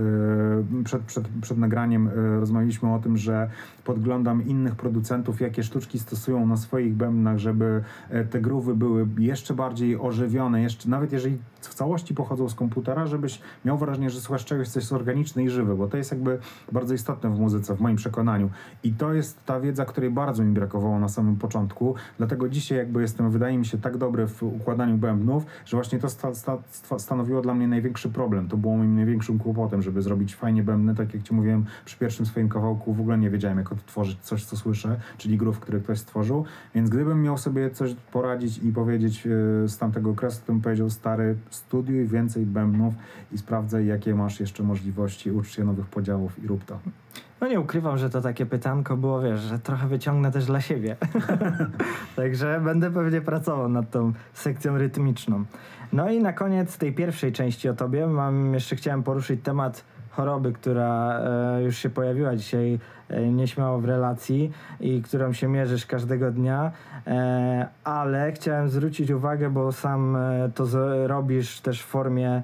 y, 0.79 0.83
przed, 0.83 1.01
przed, 1.01 1.27
przed 1.41 1.57
nagraniem 1.57 2.07
y, 2.07 2.39
rozmawialiśmy 2.39 2.93
o 2.93 2.99
tym, 2.99 3.17
że 3.17 3.49
podglądam 3.83 4.47
innych 4.47 4.75
producentów, 4.75 5.41
jakie 5.41 5.63
sztuczki 5.63 5.99
stosują 5.99 6.47
na 6.47 6.57
swoich 6.57 6.93
bębnach, 6.93 7.37
żeby 7.37 7.83
e, 8.09 8.25
te 8.25 8.41
groove'y 8.41 8.75
były 8.75 9.07
jeszcze 9.17 9.53
bardziej 9.53 9.99
ożywione, 9.99 10.61
jeszcze, 10.61 10.89
nawet 10.89 11.11
jeżeli 11.11 11.37
w 11.61 11.73
całości 11.73 12.13
pochodzą 12.13 12.49
z 12.49 12.55
komputera, 12.55 13.07
żebyś 13.07 13.41
miał 13.65 13.77
wrażenie, 13.77 14.09
że 14.09 14.21
słuchasz 14.21 14.45
czegoś, 14.45 14.67
co 14.67 14.79
jest 14.79 14.93
organiczne 14.93 15.43
i 15.43 15.49
żywe, 15.49 15.75
bo 15.75 15.87
to 15.87 15.97
jest 15.97 16.11
jakby 16.11 16.39
bardzo 16.71 16.93
istotne 16.93 17.29
w 17.29 17.39
muzyce, 17.39 17.75
w 17.75 17.79
moim 17.79 17.95
przekonaniu. 17.95 18.49
I 18.83 18.93
to 18.93 19.13
jest 19.13 19.45
ta 19.45 19.59
wiedza, 19.59 19.85
której 19.85 20.09
bardzo 20.11 20.43
mi 20.43 20.53
brakowało 20.53 20.99
na 20.99 21.09
samym 21.09 21.35
początku, 21.35 21.95
dlatego 22.17 22.49
dzisiaj 22.49 22.77
jakby 22.77 23.01
jestem, 23.01 23.31
wydaje 23.31 23.57
mi 23.57 23.65
się, 23.65 23.77
tak 23.77 23.97
dobry 23.97 24.27
w 24.27 24.43
układaniu 24.43 24.97
bębnów, 24.97 25.45
że 25.65 25.77
właśnie 25.77 25.99
to 25.99 26.09
sta, 26.09 26.33
sta, 26.35 26.57
sta, 26.71 26.99
stanowiło 26.99 27.41
dla 27.41 27.53
mnie 27.53 27.67
największy 27.67 28.09
problem. 28.09 28.47
To 28.47 28.57
było 28.57 28.77
moim 28.77 28.95
największym 28.95 29.39
kłopotem, 29.39 29.81
żeby 29.81 30.01
zrobić 30.01 30.35
fajnie 30.35 30.63
bębny, 30.63 30.95
tak 30.95 31.13
jak 31.13 31.23
ci 31.23 31.33
mówiłem 31.33 31.65
przy 31.85 31.97
pierwszym 31.97 32.25
swoim 32.25 32.49
kawałku, 32.49 32.93
w 32.93 32.99
ogóle 32.99 33.17
nie 33.17 33.29
wiedziałem, 33.29 33.57
jak 33.57 33.71
odtworzyć 33.71 34.19
coś, 34.19 34.45
co 34.45 34.57
słyszę, 34.57 34.99
czyli 35.17 35.37
groove, 35.37 35.59
który 35.59 35.81
ktoś 35.81 35.99
stworzył, 35.99 36.45
więc 36.75 36.89
gdybym 36.89 37.21
miał 37.21 37.37
sobie 37.37 37.69
coś 37.69 37.95
poradzić 38.11 38.57
i 38.57 38.71
powiedzieć 38.71 39.25
yy, 39.25 39.31
z 39.67 39.77
tamtego 39.77 40.09
okresu, 40.09 40.41
to 40.45 40.53
bym 40.53 40.61
powiedział, 40.61 40.89
stary, 40.89 41.35
studiuj 41.49 42.07
więcej 42.07 42.45
bębnów 42.45 42.93
i 43.31 43.37
sprawdzaj, 43.37 43.85
jakie 43.85 44.15
masz 44.15 44.39
jeszcze 44.39 44.63
możliwości, 44.63 45.31
ucz 45.31 45.47
się 45.47 45.63
nowych 45.63 45.85
podziałów 45.85 46.43
i 46.43 46.47
rób 46.47 46.65
to. 46.65 46.79
No 47.41 47.47
nie 47.47 47.59
ukrywam, 47.59 47.97
że 47.97 48.09
to 48.09 48.21
takie 48.21 48.45
pytanko 48.45 48.97
było, 48.97 49.21
wiesz, 49.21 49.39
że 49.39 49.59
trochę 49.59 49.87
wyciągnę 49.87 50.31
też 50.31 50.45
dla 50.45 50.61
siebie. 50.61 50.95
Także 52.15 52.61
będę 52.63 52.91
pewnie 52.91 53.21
pracował 53.21 53.69
nad 53.69 53.91
tą 53.91 54.13
sekcją 54.33 54.77
rytmiczną. 54.77 55.45
No 55.93 56.11
i 56.11 56.19
na 56.19 56.33
koniec 56.33 56.77
tej 56.77 56.93
pierwszej 56.93 57.31
części 57.31 57.69
o 57.69 57.73
tobie 57.73 58.07
mam 58.07 58.53
jeszcze 58.53 58.75
chciałem 58.75 59.03
poruszyć 59.03 59.39
temat 59.43 59.83
choroby, 60.11 60.53
która 60.53 61.19
e, 61.19 61.63
już 61.63 61.77
się 61.77 61.89
pojawiła 61.89 62.35
dzisiaj 62.35 62.79
e, 63.09 63.21
nieśmiało 63.21 63.79
w 63.79 63.85
relacji 63.85 64.51
i 64.79 65.01
którą 65.01 65.33
się 65.33 65.47
mierzysz 65.47 65.85
każdego 65.85 66.31
dnia, 66.31 66.71
e, 67.07 67.67
ale 67.83 68.31
chciałem 68.31 68.69
zwrócić 68.69 69.11
uwagę, 69.11 69.49
bo 69.49 69.71
sam 69.71 70.17
to 70.55 70.65
robisz 71.07 71.61
też 71.61 71.81
w 71.83 71.85
formie 71.85 72.41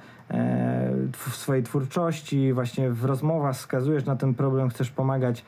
w 1.13 1.35
swojej 1.35 1.63
twórczości, 1.63 2.53
właśnie 2.53 2.89
w 2.89 3.05
rozmowach 3.05 3.55
wskazujesz 3.55 4.05
na 4.05 4.15
ten 4.15 4.33
problem, 4.33 4.69
chcesz 4.69 4.91
pomagać 4.91 5.45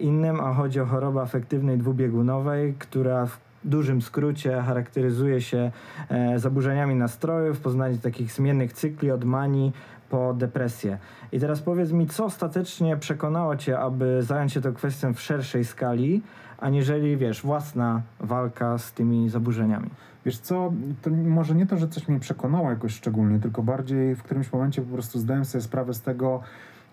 innym, 0.00 0.40
a 0.40 0.54
chodzi 0.54 0.80
o 0.80 0.86
chorobę 0.86 1.20
afektywnej 1.20 1.78
dwubiegunowej, 1.78 2.74
która 2.78 3.26
w 3.26 3.38
dużym 3.64 4.02
skrócie 4.02 4.62
charakteryzuje 4.62 5.40
się 5.40 5.70
e, 6.08 6.38
zaburzeniami 6.38 6.94
nastrojów, 6.94 7.60
poznaniem 7.60 7.98
takich 7.98 8.32
zmiennych 8.32 8.72
cykli 8.72 9.10
od 9.10 9.24
manii 9.24 9.72
po 10.10 10.34
depresję. 10.34 10.98
I 11.32 11.40
teraz 11.40 11.60
powiedz 11.60 11.92
mi, 11.92 12.06
co 12.06 12.24
ostatecznie 12.24 12.96
przekonało 12.96 13.56
cię, 13.56 13.78
aby 13.78 14.22
zająć 14.22 14.52
się 14.52 14.60
tą 14.60 14.74
kwestią 14.74 15.14
w 15.14 15.20
szerszej 15.20 15.64
skali, 15.64 16.22
aniżeli, 16.58 17.16
wiesz, 17.16 17.42
własna 17.42 18.02
walka 18.20 18.78
z 18.78 18.92
tymi 18.92 19.28
zaburzeniami? 19.28 19.90
Wiesz 20.26 20.38
co, 20.38 20.72
to 21.02 21.10
może 21.10 21.54
nie 21.54 21.66
to, 21.66 21.76
że 21.76 21.88
coś 21.88 22.08
mnie 22.08 22.20
przekonało 22.20 22.70
jakoś 22.70 22.94
szczególnie, 22.94 23.38
tylko 23.38 23.62
bardziej 23.62 24.14
w 24.14 24.22
którymś 24.22 24.52
momencie 24.52 24.82
po 24.82 24.92
prostu 24.94 25.18
zdałem 25.18 25.44
sobie 25.44 25.62
sprawę 25.62 25.94
z 25.94 26.02
tego, 26.02 26.40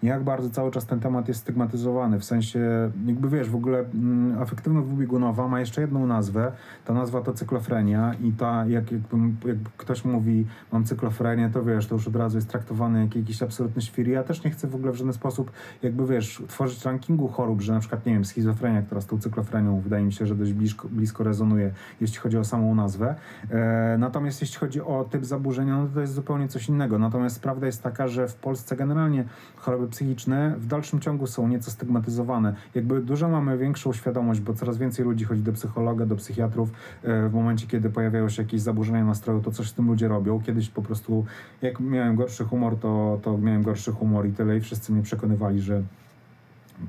jak 0.06 0.24
bardzo 0.24 0.50
cały 0.50 0.72
czas 0.72 0.86
ten 0.86 1.00
temat 1.00 1.28
jest 1.28 1.40
stygmatyzowany, 1.40 2.20
w 2.20 2.26
sensie, 2.26 2.92
jakby 3.06 3.30
wiesz, 3.30 3.50
w 3.50 3.56
ogóle 3.56 3.80
mm, 3.80 4.42
afektywność 4.42 4.88
dwubiegunowa 4.88 5.48
ma 5.48 5.60
jeszcze 5.60 5.82
jedną 5.82 6.08
nazwę, 6.08 6.52
ta 6.86 6.94
nazwa 6.94 7.22
to 7.22 7.34
cyklofrenia 7.34 8.14
i 8.24 8.32
ta, 8.32 8.66
jak, 8.66 8.92
jakby, 8.92 9.18
jakby 9.48 9.70
ktoś 9.78 10.06
mówi, 10.06 10.46
mam 10.72 10.84
cyklofrenię, 10.84 11.50
to 11.54 11.64
wiesz, 11.64 11.88
to 11.88 11.96
już 11.96 12.08
od 12.08 12.16
razu 12.16 12.38
jest 12.38 12.50
traktowany 12.50 13.02
jak 13.02 13.16
jakiś 13.16 13.44
absolutny 13.44 13.82
świr. 13.82 14.08
Ja 14.08 14.24
też 14.24 14.44
nie 14.44 14.52
chcę 14.52 14.68
w 14.68 14.76
ogóle 14.76 14.92
w 14.92 14.96
żaden 14.96 15.14
sposób, 15.14 15.52
jakby 15.84 16.08
wiesz, 16.08 16.44
tworzyć 16.48 16.86
rankingu 16.86 17.28
chorób, 17.28 17.62
że 17.62 17.74
na 17.74 17.80
przykład, 17.80 18.06
nie 18.06 18.14
wiem, 18.14 18.26
schizofrenia, 18.26 18.82
która 18.82 19.02
z 19.02 19.06
tą 19.06 19.20
cyklofrenią 19.20 19.80
wydaje 19.82 20.06
mi 20.06 20.14
się, 20.14 20.26
że 20.26 20.36
dość 20.36 20.54
blisko, 20.54 20.88
blisko 20.88 21.24
rezonuje, 21.24 21.72
jeśli 22.02 22.18
chodzi 22.18 22.38
o 22.38 22.44
samą 22.44 22.76
nazwę. 22.76 23.16
E, 23.52 23.98
natomiast 24.00 24.42
jeśli 24.42 24.58
chodzi 24.58 24.82
o 24.82 25.06
typ 25.12 25.26
zaburzenia, 25.26 25.78
no 25.78 25.88
to 25.94 26.02
jest 26.02 26.14
zupełnie 26.14 26.48
coś 26.48 26.70
innego. 26.70 27.00
Natomiast 27.00 27.42
prawda 27.42 27.66
jest 27.66 27.84
taka, 27.84 28.08
że 28.08 28.28
w 28.28 28.36
Polsce 28.36 28.76
generalnie 28.76 29.26
choroby 29.56 29.88
psychiczne 29.96 30.56
w 30.58 30.68
dalszym 30.68 31.00
ciągu 31.00 31.28
są 31.28 31.48
nieco 31.48 31.72
stygmatyzowane. 31.72 32.56
Jakby 32.76 33.02
dużo 33.02 33.30
mamy 33.30 33.58
większą 33.58 33.94
świadomość, 33.94 34.40
bo 34.40 34.54
coraz 34.54 34.78
więcej 34.78 35.06
ludzi 35.06 35.26
chodzi 35.26 35.42
do 35.42 35.54
psychologa, 35.54 36.06
do 36.06 36.16
psychiatrów 36.16 36.70
e, 37.04 37.30
w 37.30 37.34
momencie, 37.34 37.68
kiedy 37.68 37.90
pojawiają 37.90 38.30
się 38.30 38.42
jakieś 38.42 38.62
zaburzenia 38.62 39.06
nastroju, 39.06 39.42
to 39.42 39.52
coś 39.52 39.70
z 39.70 39.74
tym 39.74 39.88
ludzie 39.88 40.08
robią. 40.08 40.42
Kiedyś 40.42 40.70
po 40.70 40.82
prostu, 40.82 41.26
jak 41.62 41.80
miałem 41.80 42.16
gorszy 42.16 42.44
humor, 42.44 42.80
to, 42.80 43.20
to 43.24 43.38
miałem 43.38 43.64
gorszy 43.64 43.92
humor 43.92 44.28
i 44.28 44.32
tyle 44.32 44.58
i 44.58 44.62
wszyscy 44.62 44.94
mnie 44.94 45.04
przekonywali, 45.04 45.62
że 45.62 45.84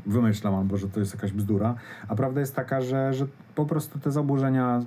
wymyślam 0.06 0.54
albo 0.54 0.76
że 0.76 0.88
to 0.88 1.00
jest 1.00 1.14
jakaś 1.14 1.32
bzdura. 1.32 1.74
A 2.08 2.16
prawda 2.16 2.40
jest 2.40 2.54
taka, 2.54 2.80
że, 2.80 3.14
że 3.14 3.26
po 3.54 3.66
prostu 3.66 3.98
te 3.98 4.10
zaburzenia 4.10 4.80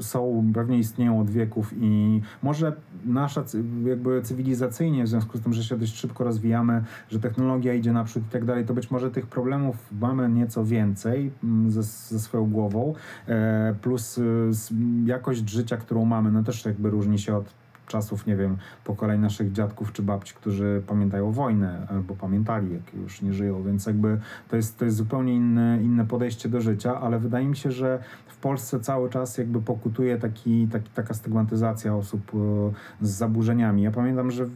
są, 0.00 0.50
pewnie 0.54 0.78
istnieją 0.78 1.20
od 1.20 1.30
wieków 1.30 1.72
i 1.80 2.20
może 2.42 2.72
nasza 3.04 3.44
jakby 3.84 4.22
cywilizacyjnie, 4.22 5.04
w 5.04 5.08
związku 5.08 5.38
z 5.38 5.40
tym, 5.40 5.52
że 5.52 5.64
się 5.64 5.76
dość 5.76 5.96
szybko 5.96 6.24
rozwijamy, 6.24 6.84
że 7.10 7.20
technologia 7.20 7.74
idzie 7.74 7.92
naprzód 7.92 8.22
i 8.28 8.32
tak 8.32 8.44
dalej, 8.44 8.64
to 8.66 8.74
być 8.74 8.90
może 8.90 9.10
tych 9.10 9.26
problemów 9.26 9.88
mamy 10.00 10.28
nieco 10.28 10.64
więcej 10.64 11.30
mm, 11.44 11.70
ze, 11.70 11.82
ze 11.82 12.20
swoją 12.20 12.50
głową, 12.50 12.94
e, 13.28 13.74
plus 13.82 14.18
e, 14.18 14.22
jakość 15.04 15.48
życia, 15.48 15.76
którą 15.76 16.04
mamy, 16.04 16.32
no 16.32 16.42
też 16.42 16.64
jakby 16.64 16.90
różni 16.90 17.18
się 17.18 17.36
od 17.36 17.59
czasów, 17.90 18.26
nie 18.26 18.36
wiem, 18.36 18.56
pokoleń 18.84 19.20
naszych 19.20 19.52
dziadków 19.52 19.92
czy 19.92 20.02
babci, 20.02 20.34
którzy 20.34 20.82
pamiętają 20.86 21.32
wojnę 21.32 21.86
albo 21.90 22.16
pamiętali, 22.16 22.72
jak 22.72 22.94
już 22.94 23.22
nie 23.22 23.32
żyją, 23.32 23.62
więc 23.62 23.86
jakby 23.86 24.20
to 24.48 24.56
jest, 24.56 24.78
to 24.78 24.84
jest 24.84 24.96
zupełnie 24.96 25.34
inne, 25.34 25.78
inne 25.82 26.06
podejście 26.06 26.48
do 26.48 26.60
życia, 26.60 27.00
ale 27.00 27.18
wydaje 27.18 27.46
mi 27.46 27.56
się, 27.56 27.70
że 27.72 27.98
w 28.26 28.36
Polsce 28.36 28.80
cały 28.80 29.10
czas 29.10 29.38
jakby 29.38 29.62
pokutuje 29.62 30.18
taki, 30.18 30.66
taki, 30.66 30.90
taka 30.90 31.14
stygmatyzacja 31.14 31.96
osób 31.96 32.32
e, 32.34 33.06
z 33.06 33.10
zaburzeniami. 33.10 33.82
Ja 33.82 33.90
pamiętam, 33.90 34.30
że 34.30 34.46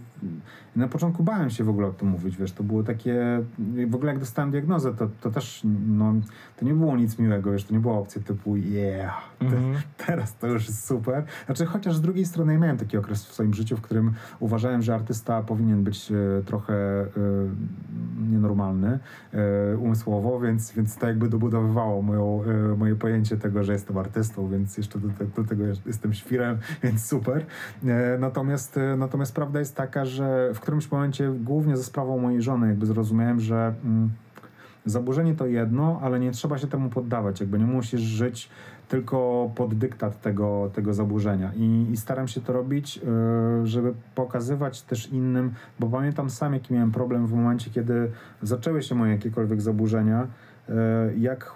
na 0.76 0.88
początku 0.88 1.22
bałem 1.22 1.50
się 1.50 1.64
w 1.64 1.68
ogóle 1.68 1.86
o 1.86 1.92
tym 1.92 2.08
mówić, 2.08 2.36
wiesz, 2.36 2.52
to 2.52 2.62
było 2.62 2.82
takie, 2.82 3.42
w 3.86 3.94
ogóle 3.94 4.12
jak 4.12 4.20
dostałem 4.20 4.50
diagnozę, 4.50 4.94
to, 4.94 5.08
to 5.20 5.30
też, 5.30 5.60
no, 5.86 6.14
to 6.56 6.64
nie 6.64 6.74
było 6.74 6.96
nic 6.96 7.18
miłego, 7.18 7.52
wiesz, 7.52 7.64
to 7.64 7.74
nie 7.74 7.80
była 7.80 7.98
opcja 7.98 8.22
typu 8.22 8.56
yeah, 8.56 9.22
te, 9.38 9.46
mm 9.46 9.74
-hmm. 9.74 9.76
teraz 10.06 10.36
to 10.36 10.46
już 10.46 10.66
jest 10.66 10.86
super. 10.86 11.24
Znaczy, 11.46 11.66
chociaż 11.66 11.96
z 11.96 12.00
drugiej 12.00 12.26
strony 12.26 12.52
ja 12.52 12.58
miałem 12.58 12.76
taki 12.76 12.96
okres 12.96 13.26
w 13.26 13.32
swoim 13.32 13.54
życiu, 13.54 13.76
w 13.76 13.80
którym 13.80 14.12
uważałem, 14.40 14.82
że 14.82 14.94
artysta 14.94 15.42
powinien 15.42 15.84
być 15.84 16.12
e, 16.12 16.42
trochę 16.42 16.74
e, 16.74 17.08
nienormalny 18.30 18.98
e, 19.32 19.76
umysłowo, 19.76 20.40
więc, 20.40 20.72
więc 20.72 20.96
to 20.96 21.06
jakby 21.06 21.28
dobudowywało 21.28 22.02
moją, 22.02 22.42
e, 22.44 22.76
moje 22.76 22.96
pojęcie 22.96 23.36
tego, 23.36 23.64
że 23.64 23.72
jestem 23.72 23.98
artystą, 23.98 24.48
więc 24.48 24.76
jeszcze 24.76 24.98
do, 24.98 25.08
te, 25.08 25.42
do 25.42 25.48
tego 25.48 25.64
jestem 25.86 26.12
świrem, 26.14 26.58
więc 26.82 27.06
super. 27.06 27.46
E, 27.84 28.18
natomiast, 28.18 28.76
e, 28.76 28.96
natomiast 28.96 29.34
prawda 29.34 29.58
jest 29.58 29.76
taka, 29.76 30.04
że 30.04 30.13
w 30.54 30.60
którymś 30.60 30.90
momencie, 30.90 31.32
głównie 31.40 31.76
ze 31.76 31.84
sprawą 31.84 32.18
mojej 32.18 32.42
żony, 32.42 32.68
jakby 32.68 32.86
zrozumiałem, 32.86 33.40
że 33.40 33.74
mm, 33.84 34.10
zaburzenie 34.86 35.34
to 35.34 35.46
jedno, 35.46 36.00
ale 36.02 36.20
nie 36.20 36.30
trzeba 36.30 36.58
się 36.58 36.66
temu 36.66 36.90
poddawać. 36.90 37.40
Jakby 37.40 37.58
nie 37.58 37.66
musisz 37.66 38.00
żyć 38.00 38.50
tylko 38.88 39.50
pod 39.54 39.74
dyktat 39.74 40.20
tego, 40.20 40.70
tego 40.74 40.94
zaburzenia. 40.94 41.52
I, 41.56 41.86
I, 41.92 41.96
staram 41.96 42.28
się 42.28 42.40
to 42.40 42.52
robić, 42.52 42.96
yy, 42.96 43.02
żeby 43.66 43.94
pokazywać 44.14 44.82
też 44.82 45.12
innym, 45.12 45.54
bo 45.80 45.86
pamiętam 45.86 46.30
sam, 46.30 46.54
jaki 46.54 46.74
miałem 46.74 46.92
problem 46.92 47.26
w 47.26 47.32
momencie, 47.32 47.70
kiedy 47.70 48.10
zaczęły 48.42 48.82
się 48.82 48.94
moje 48.94 49.12
jakiekolwiek 49.12 49.62
zaburzenia, 49.62 50.26
yy, 50.68 50.74
jak 51.18 51.52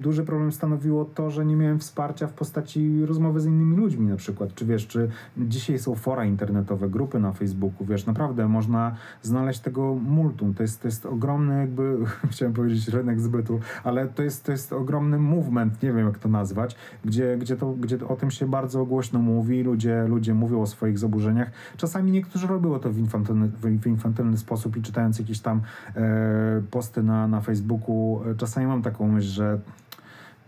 duży 0.00 0.24
problem 0.24 0.52
stanowiło 0.52 1.04
to, 1.04 1.30
że 1.30 1.46
nie 1.46 1.56
miałem 1.56 1.78
wsparcia 1.78 2.26
w 2.26 2.32
postaci 2.32 3.06
rozmowy 3.06 3.40
z 3.40 3.46
innymi 3.46 3.76
ludźmi 3.76 4.06
na 4.06 4.16
przykład. 4.16 4.54
Czy 4.54 4.64
wiesz, 4.64 4.86
czy 4.86 5.08
dzisiaj 5.36 5.78
są 5.78 5.94
fora 5.94 6.24
internetowe, 6.24 6.88
grupy 6.88 7.20
na 7.20 7.32
Facebooku, 7.32 7.86
wiesz, 7.86 8.06
naprawdę 8.06 8.48
można 8.48 8.96
znaleźć 9.22 9.60
tego 9.60 9.94
multum. 9.94 10.54
To 10.54 10.62
jest, 10.62 10.82
to 10.82 10.88
jest 10.88 11.06
ogromny 11.06 11.60
jakby, 11.60 11.96
chciałem 12.30 12.54
powiedzieć 12.54 12.88
rynek 12.88 13.20
zbytu, 13.20 13.60
ale 13.84 14.08
to 14.08 14.22
jest, 14.22 14.44
to 14.44 14.52
jest 14.52 14.72
ogromny 14.72 15.18
movement, 15.18 15.82
nie 15.82 15.92
wiem 15.92 16.06
jak 16.06 16.18
to 16.18 16.28
nazwać, 16.28 16.76
gdzie, 17.04 17.36
gdzie, 17.38 17.56
to, 17.56 17.72
gdzie 17.72 18.08
o 18.08 18.16
tym 18.16 18.30
się 18.30 18.46
bardzo 18.46 18.86
głośno 18.86 19.18
mówi, 19.18 19.62
ludzie, 19.62 20.04
ludzie 20.08 20.34
mówią 20.34 20.62
o 20.62 20.66
swoich 20.66 20.98
zaburzeniach. 20.98 21.50
Czasami 21.76 22.12
niektórzy 22.12 22.46
robią 22.46 22.78
to 22.78 22.90
w 22.92 22.98
infantylny, 22.98 23.48
w 23.48 23.86
infantylny 23.86 24.36
sposób 24.36 24.76
i 24.76 24.82
czytając 24.82 25.18
jakieś 25.18 25.40
tam 25.40 25.60
e, 25.96 26.62
posty 26.70 27.02
na, 27.02 27.28
na 27.28 27.40
Facebooku, 27.40 28.20
czasami 28.36 28.66
mam 28.66 28.82
taką 28.82 29.08
myśl, 29.08 29.28
że 29.28 29.58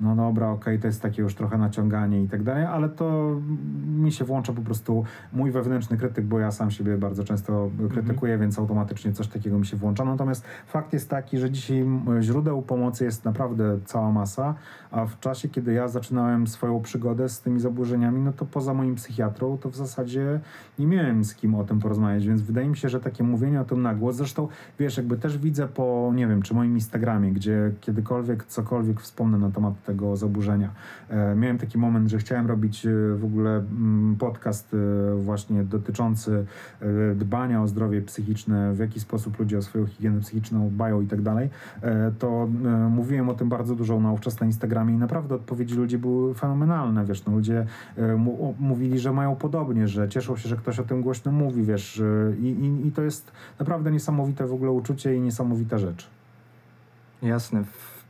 no 0.00 0.16
dobra, 0.16 0.50
okej, 0.50 0.74
okay, 0.74 0.78
to 0.78 0.86
jest 0.86 1.02
takie 1.02 1.22
już 1.22 1.34
trochę 1.34 1.58
naciąganie 1.58 2.22
i 2.22 2.28
tak 2.28 2.42
dalej, 2.42 2.64
ale 2.64 2.88
to 2.88 3.36
mi 3.98 4.12
się 4.12 4.24
włącza 4.24 4.52
po 4.52 4.62
prostu 4.62 5.04
mój 5.32 5.50
wewnętrzny 5.50 5.96
krytyk, 5.96 6.24
bo 6.24 6.38
ja 6.38 6.50
sam 6.50 6.70
siebie 6.70 6.96
bardzo 6.96 7.24
często 7.24 7.70
krytykuję, 7.90 8.32
mm 8.34 8.38
-hmm. 8.38 8.42
więc 8.42 8.58
automatycznie 8.58 9.12
coś 9.12 9.28
takiego 9.28 9.58
mi 9.58 9.66
się 9.66 9.76
włącza. 9.76 10.04
Natomiast 10.04 10.44
fakt 10.66 10.92
jest 10.92 11.10
taki, 11.10 11.38
że 11.38 11.50
dzisiaj 11.50 11.84
źródeł 12.20 12.62
pomocy 12.62 13.04
jest 13.04 13.24
naprawdę 13.24 13.78
cała 13.84 14.12
masa, 14.12 14.54
a 14.90 15.06
w 15.06 15.20
czasie, 15.20 15.48
kiedy 15.48 15.72
ja 15.72 15.88
zaczynałem 15.88 16.46
swoją 16.46 16.80
przygodę 16.80 17.28
z 17.28 17.40
tymi 17.40 17.60
zaburzeniami, 17.60 18.20
no 18.20 18.32
to 18.32 18.46
poza 18.46 18.74
moim 18.74 18.94
psychiatrą, 18.94 19.58
to 19.58 19.70
w 19.70 19.76
zasadzie 19.76 20.40
nie 20.78 20.86
miałem 20.86 21.24
z 21.24 21.34
kim 21.34 21.54
o 21.54 21.64
tym 21.64 21.80
porozmawiać, 21.80 22.26
więc 22.26 22.42
wydaje 22.42 22.68
mi 22.68 22.76
się, 22.76 22.88
że 22.88 23.00
takie 23.00 23.24
mówienie 23.24 23.60
o 23.60 23.64
tym 23.64 23.82
na 23.82 23.94
głos, 23.94 24.16
zresztą 24.16 24.48
wiesz, 24.78 24.96
jakby 24.96 25.16
też 25.16 25.38
widzę 25.38 25.68
po, 25.68 26.12
nie 26.14 26.26
wiem, 26.26 26.42
czy 26.42 26.54
moim 26.54 26.74
Instagramie, 26.74 27.32
gdzie 27.32 27.72
kiedykolwiek 27.80 28.44
cokolwiek 28.44 29.00
wspomnę 29.00 29.38
na 29.38 29.50
temat 29.50 29.74
tego 29.88 30.16
zaburzenia. 30.16 30.70
E, 31.08 31.34
miałem 31.34 31.58
taki 31.58 31.78
moment, 31.78 32.10
że 32.10 32.18
chciałem 32.18 32.46
robić 32.46 32.86
e, 32.86 32.90
w 33.16 33.24
ogóle 33.24 33.56
mm, 33.56 34.16
podcast 34.16 34.74
e, 34.74 35.16
właśnie 35.16 35.64
dotyczący 35.64 36.46
dbania 37.14 37.62
o 37.62 37.68
zdrowie 37.68 38.02
psychiczne, 38.02 38.74
w 38.74 38.78
jaki 38.78 39.00
sposób 39.00 39.38
ludzie 39.38 39.58
o 39.58 39.62
swoją 39.62 39.86
higienę 39.86 40.20
psychiczną 40.20 40.68
dbają 40.70 41.00
i 41.00 41.06
tak 41.06 41.22
dalej. 41.22 41.48
To 42.18 42.48
mówiłem 42.90 43.28
o 43.28 43.34
tym 43.34 43.48
bardzo 43.48 43.74
dużo 43.74 44.00
na 44.00 44.12
ówczesnym 44.12 44.48
Instagramie 44.48 44.94
i 44.94 44.98
naprawdę 44.98 45.34
odpowiedzi 45.34 45.74
ludzi 45.74 45.98
były 45.98 46.34
fenomenalne, 46.34 47.04
wiesz, 47.04 47.24
no 47.24 47.32
ludzie 47.32 47.66
mówili, 48.58 48.98
że 48.98 49.12
mają 49.12 49.36
podobnie, 49.36 49.88
że 49.88 50.08
cieszą 50.08 50.36
się, 50.36 50.48
że 50.48 50.56
ktoś 50.56 50.78
o 50.78 50.84
tym 50.84 51.02
głośno 51.02 51.32
mówi, 51.32 51.62
wiesz, 51.62 52.02
i, 52.40 52.46
i, 52.46 52.86
i 52.86 52.92
to 52.92 53.02
jest 53.02 53.32
naprawdę 53.58 53.90
niesamowite 53.90 54.46
w 54.46 54.52
ogóle 54.52 54.70
uczucie 54.70 55.14
i 55.14 55.20
niesamowita 55.20 55.78
rzecz. 55.78 56.17
Jasne. 57.22 57.64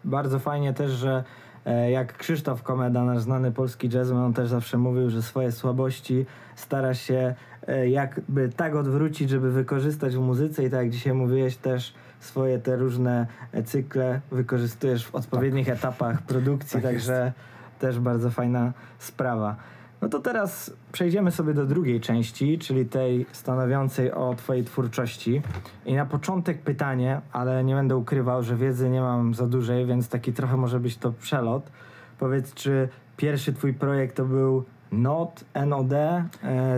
Bardzo 0.04 0.38
fajnie 0.38 0.74
też, 0.74 0.90
że 0.90 1.24
E, 1.68 1.90
jak 1.90 2.16
Krzysztof 2.16 2.62
Komeda, 2.62 3.04
nasz 3.04 3.20
znany 3.20 3.52
polski 3.52 3.88
jazzman, 3.88 4.24
on 4.24 4.32
też 4.32 4.48
zawsze 4.48 4.78
mówił, 4.78 5.10
że 5.10 5.22
swoje 5.22 5.52
słabości 5.52 6.26
stara 6.56 6.94
się 6.94 7.34
e, 7.66 7.88
jakby 7.88 8.48
tak 8.48 8.74
odwrócić, 8.74 9.30
żeby 9.30 9.52
wykorzystać 9.52 10.16
w 10.16 10.20
muzyce 10.20 10.64
i 10.64 10.70
tak 10.70 10.80
jak 10.80 10.90
dzisiaj 10.90 11.14
mówiłeś 11.14 11.56
też 11.56 11.94
swoje 12.20 12.58
te 12.58 12.76
różne 12.76 13.26
e, 13.52 13.62
cykle 13.62 14.20
wykorzystujesz 14.32 15.06
w 15.06 15.14
odpowiednich 15.14 15.66
tak. 15.66 15.76
etapach 15.76 16.22
produkcji, 16.22 16.72
tak 16.72 16.82
także 16.82 17.24
jest. 17.24 17.80
też 17.80 18.00
bardzo 18.00 18.30
fajna 18.30 18.72
sprawa. 18.98 19.56
No 20.02 20.08
to 20.08 20.20
teraz 20.20 20.72
przejdziemy 20.92 21.30
sobie 21.30 21.54
do 21.54 21.66
drugiej 21.66 22.00
części, 22.00 22.58
czyli 22.58 22.86
tej 22.86 23.26
stanowiącej 23.32 24.12
o 24.12 24.34
Twojej 24.34 24.64
twórczości. 24.64 25.42
I 25.86 25.94
na 25.94 26.06
początek 26.06 26.62
pytanie, 26.62 27.20
ale 27.32 27.64
nie 27.64 27.74
będę 27.74 27.96
ukrywał, 27.96 28.42
że 28.42 28.56
wiedzy 28.56 28.90
nie 28.90 29.00
mam 29.00 29.34
za 29.34 29.46
dużej, 29.46 29.86
więc 29.86 30.08
taki 30.08 30.32
trochę 30.32 30.56
może 30.56 30.80
być 30.80 30.96
to 30.96 31.12
przelot. 31.12 31.70
Powiedz, 32.18 32.54
czy 32.54 32.88
pierwszy 33.16 33.52
Twój 33.52 33.74
projekt 33.74 34.16
to 34.16 34.24
był 34.24 34.64
Not, 34.92 35.44
NOD 35.66 35.92
e, 35.92 36.26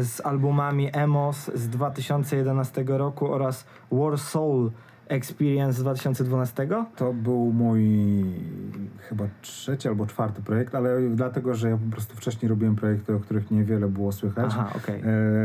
z 0.02 0.26
albumami 0.26 0.90
Emos 0.92 1.50
z 1.54 1.68
2011 1.68 2.84
roku 2.86 3.32
oraz 3.32 3.66
War 3.92 4.18
Soul 4.18 4.70
Experience 5.10 5.78
z 5.78 5.82
2012? 5.82 6.68
To 6.96 7.12
był 7.12 7.52
mój 7.52 8.24
chyba 8.98 9.24
trzeci 9.42 9.88
albo 9.88 10.06
czwarty 10.06 10.42
projekt, 10.42 10.74
ale 10.74 11.00
dlatego, 11.10 11.54
że 11.54 11.70
ja 11.70 11.76
po 11.76 11.90
prostu 11.92 12.16
wcześniej 12.16 12.48
robiłem 12.48 12.76
projekty, 12.76 13.14
o 13.14 13.20
których 13.20 13.50
niewiele 13.50 13.88
było 13.88 14.12
słychać. 14.12 14.46
Aha, 14.48 14.72
okay. 14.76 15.02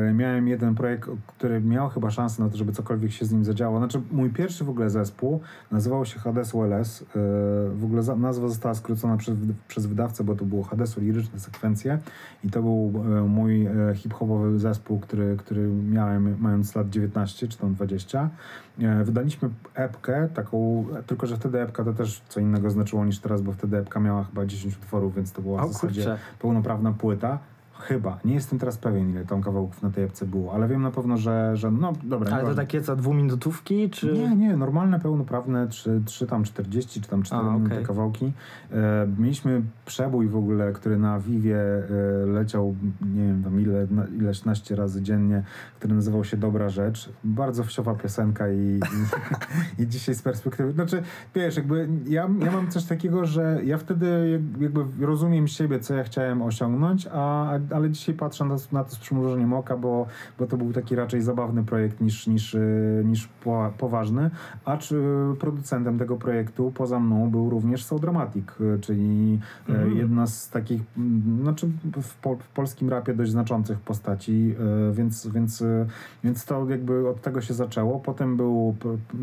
e, 0.10 0.14
miałem 0.14 0.48
jeden 0.48 0.76
projekt, 0.76 1.10
który 1.28 1.62
miał 1.62 1.90
chyba 1.90 2.12
szansę 2.12 2.44
na 2.44 2.50
to, 2.50 2.58
żeby 2.58 2.72
cokolwiek 2.72 3.12
się 3.12 3.26
z 3.26 3.32
nim 3.32 3.44
zadziało. 3.44 3.78
Znaczy, 3.78 4.02
mój 4.12 4.30
pierwszy 4.30 4.64
w 4.64 4.70
ogóle 4.70 4.90
zespół 4.90 5.42
nazywał 5.72 6.06
się 6.06 6.20
Hades 6.20 6.56
OLS. 6.56 7.02
E, 7.02 7.06
w 7.76 7.82
ogóle 7.84 8.04
za, 8.04 8.16
nazwa 8.16 8.48
została 8.48 8.76
skrócona 8.76 9.18
przez, 9.18 9.38
przez 9.68 9.86
wydawcę, 9.86 10.24
bo 10.24 10.36
to 10.36 10.46
było 10.46 10.64
Hadesu 10.64 11.02
Liryczne 11.02 11.40
Sekwencje 11.40 12.00
i 12.44 12.50
to 12.50 12.62
był 12.62 12.94
e, 12.96 13.22
mój 13.22 13.66
e, 13.66 13.72
hip-hopowy 13.96 14.60
zespół, 14.60 15.00
który, 15.00 15.38
który 15.38 15.68
miałem 15.68 16.36
mając 16.40 16.76
lat 16.76 16.90
19 16.90 17.48
czy 17.48 17.58
tam 17.58 17.74
20. 17.74 18.30
E, 18.82 19.04
wydaliśmy 19.04 19.50
epkę, 19.74 20.30
taką, 20.34 20.86
tylko 21.08 21.28
że 21.28 21.38
wtedy 21.38 21.62
epka 21.62 21.84
to 21.84 21.94
też 21.94 22.22
co 22.30 22.40
innego 22.40 22.70
znaczyło 22.70 23.06
niż 23.06 23.20
teraz, 23.20 23.42
bo 23.42 23.52
wtedy 23.52 23.78
epka 23.78 24.00
miała 24.00 24.24
chyba 24.24 24.46
10 24.46 24.78
utworów, 24.78 25.16
więc 25.16 25.32
to 25.32 25.42
była 25.42 25.64
O 25.64 25.68
w 25.68 25.74
zasadzie 25.74 26.02
kurczę. 26.04 26.18
pełnoprawna 26.40 26.92
płyta. 26.92 27.40
Chyba. 27.80 28.20
Nie 28.26 28.34
jestem 28.34 28.60
teraz 28.60 28.78
pewien, 28.78 29.10
ile 29.10 29.26
tam 29.26 29.42
kawałków 29.42 29.84
na 29.84 29.90
tej 29.90 30.04
epce 30.04 30.26
było, 30.26 30.54
ale 30.54 30.68
wiem 30.68 30.82
na 30.82 30.92
pewno, 30.92 31.18
że, 31.18 31.58
że 31.58 31.72
no 31.72 31.94
dobra. 32.04 32.36
Ale 32.36 32.44
to 32.44 32.56
takie 32.56 32.82
co, 32.82 32.96
dwuminutówki, 32.96 33.90
czy... 33.90 34.14
Nie, 34.14 34.36
nie, 34.36 34.58
normalne, 34.58 35.00
pełnoprawne, 35.00 35.68
3, 35.68 36.02
3 36.06 36.28
tam 36.28 36.44
40 36.44 37.02
czy 37.02 37.10
tam 37.10 37.24
4 37.24 37.42
A, 37.42 37.54
minuty 37.54 37.74
okej. 37.74 37.86
kawałki. 37.86 38.32
E, 38.72 39.08
mieliśmy 39.18 39.62
przebój 39.86 40.28
w 40.28 40.36
ogóle, 40.36 40.74
który 40.74 40.98
na 40.98 41.20
Vivie 41.20 41.58
e, 41.58 42.26
leciał, 42.26 42.76
nie 43.16 43.24
wiem 43.28 43.44
tam 43.44 43.62
ile, 43.62 43.88
na, 43.92 44.08
ileś 44.08 44.46
naście 44.46 44.76
razy 44.76 45.02
dziennie, 45.02 45.44
który 45.80 45.94
nazywał 45.96 46.24
się 46.24 46.38
Dobra 46.38 46.70
Rzecz. 46.70 47.10
Bardzo 47.24 47.64
wsiowa 47.64 47.96
piosenka 47.96 48.50
i, 48.50 48.80
i, 49.78 49.82
i 49.84 49.88
dzisiaj 49.88 50.16
z 50.16 50.22
perspektywy, 50.22 50.72
znaczy 50.72 51.04
wiesz, 51.36 51.58
jakby 51.58 51.88
ja, 52.08 52.30
ja 52.40 52.52
mam 52.52 52.68
coś 52.68 52.86
takiego, 52.86 53.26
że 53.26 53.60
ja 53.64 53.78
wtedy 53.78 54.30
jak- 54.32 54.62
jakby 54.62 55.06
rozumiem 55.06 55.48
siebie, 55.48 55.80
co 55.80 55.94
ja 55.94 56.04
chciałem 56.04 56.42
osiągnąć, 56.42 57.08
a, 57.12 57.60
ale 57.72 57.90
dzisiaj 57.90 58.16
patrzę 58.16 58.46
na, 58.46 58.56
na 58.72 58.84
to 58.84 58.90
z 58.90 58.98
przymrużeniem 58.98 59.54
oka, 59.54 59.78
bo, 59.78 60.08
bo 60.40 60.48
to 60.48 60.58
był 60.58 60.74
taki 60.74 60.96
raczej 60.96 61.22
zabawny 61.22 61.64
projekt 61.64 62.02
niż, 62.02 62.28
niż, 62.28 62.56
e, 62.56 62.60
niż 63.04 63.28
po, 63.28 63.72
poważny, 63.78 64.30
a 64.66 64.78
czy 64.78 65.02
producentem 65.40 66.00
tego 66.00 66.18
projektu 66.18 66.72
poza 66.76 67.00
mną 67.00 67.30
był 67.30 67.50
również 67.50 67.86
Soul 67.86 68.02
Dramatic, 68.02 68.46
e, 68.50 68.80
czyli 68.80 69.40
e, 69.70 69.76
Mhm. 69.76 69.98
jedna 69.98 70.28
z 70.28 70.50
takich, 70.50 70.82
mm, 70.98 71.42
znaczy 71.42 71.68
w, 72.02 72.16
po, 72.16 72.36
w 72.36 72.48
polskim 72.48 72.90
rapie 72.90 73.14
dość 73.14 73.32
znaczących 73.32 73.80
postaci, 73.80 74.56
więc, 74.94 75.28
więc, 75.28 75.64
więc 76.24 76.46
to 76.46 76.70
jakby 76.70 77.10
od 77.10 77.22
tego 77.22 77.42
się 77.42 77.54
zaczęło. 77.54 78.00
Potem 78.00 78.38
był 78.38 78.76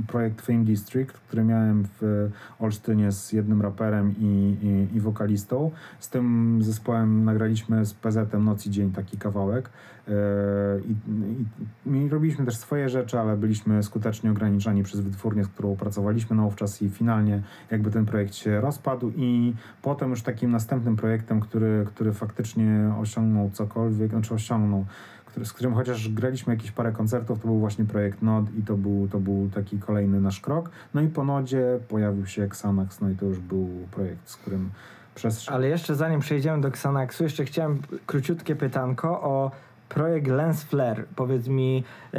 projekt 0.06 0.40
Fame 0.40 0.64
District, 0.64 1.12
który 1.12 1.44
miałem 1.44 1.84
w 2.00 2.30
Olsztynie 2.60 3.12
z 3.12 3.32
jednym 3.32 3.62
raperem 3.62 4.14
i, 4.18 4.56
i, 4.62 4.96
i 4.96 5.00
wokalistą. 5.00 5.70
Z 6.00 6.08
tym 6.08 6.58
zespołem 6.62 7.24
nagraliśmy 7.24 7.86
z 7.86 7.94
PZ-em 8.32 8.44
Noc 8.44 8.66
i 8.66 8.70
Dzień 8.70 8.92
taki 8.92 9.18
kawałek. 9.18 9.70
E, 10.08 10.12
I, 10.80 10.94
i, 11.90 12.04
I 12.04 12.08
robiliśmy 12.08 12.44
też 12.44 12.56
swoje 12.56 12.88
rzeczy, 12.88 13.20
ale 13.20 13.36
byliśmy 13.36 13.82
skutecznie 13.82 14.30
ograniczani 14.30 14.82
przez 14.82 15.00
wytwórnię, 15.00 15.44
z 15.44 15.48
którą 15.48 15.76
pracowaliśmy 15.76 16.36
na 16.36 16.46
ówczas 16.46 16.82
i 16.82 16.90
finalnie 16.90 17.42
jakby 17.70 17.90
ten 17.90 18.06
projekt 18.06 18.34
się 18.34 18.60
rozpadł 18.60 19.12
i 19.16 19.54
potem 19.82 20.10
już 20.10 20.22
takim 20.22 20.50
następnym 20.50 20.96
projektem, 20.96 21.40
który, 21.40 21.84
który 21.86 22.12
faktycznie 22.12 22.94
osiągnął 23.00 23.50
cokolwiek, 23.50 24.10
znaczy 24.10 24.34
osiągnął, 24.34 24.86
z 25.44 25.52
którym 25.52 25.74
chociaż 25.74 26.08
graliśmy 26.08 26.54
jakieś 26.54 26.70
parę 26.70 26.92
koncertów, 26.92 27.40
to 27.40 27.46
był 27.46 27.58
właśnie 27.58 27.84
projekt 27.84 28.22
Nod 28.22 28.54
i 28.58 28.62
to 28.62 28.76
był, 28.76 29.08
to 29.08 29.20
był 29.20 29.50
taki 29.54 29.78
kolejny 29.78 30.20
nasz 30.20 30.40
krok. 30.40 30.70
No 30.94 31.00
i 31.00 31.08
po 31.08 31.24
Nodzie 31.24 31.78
pojawił 31.88 32.26
się 32.26 32.42
Xanax, 32.42 33.00
no 33.00 33.10
i 33.10 33.16
to 33.16 33.26
już 33.26 33.38
był 33.38 33.68
projekt, 33.90 34.28
z 34.28 34.36
którym 34.36 34.70
Ale 35.46 35.68
jeszcze 35.68 35.94
zanim 35.94 36.20
przejdziemy 36.20 36.60
do 36.60 36.68
Xanaxu, 36.68 37.24
jeszcze 37.24 37.44
chciałem 37.44 37.82
króciutkie 38.06 38.56
pytanko 38.56 39.22
o 39.22 39.50
projekt 39.94 40.26
Lens 40.26 40.62
Flare. 40.62 41.04
Powiedz 41.16 41.48
mi, 41.48 41.84
e, 42.14 42.18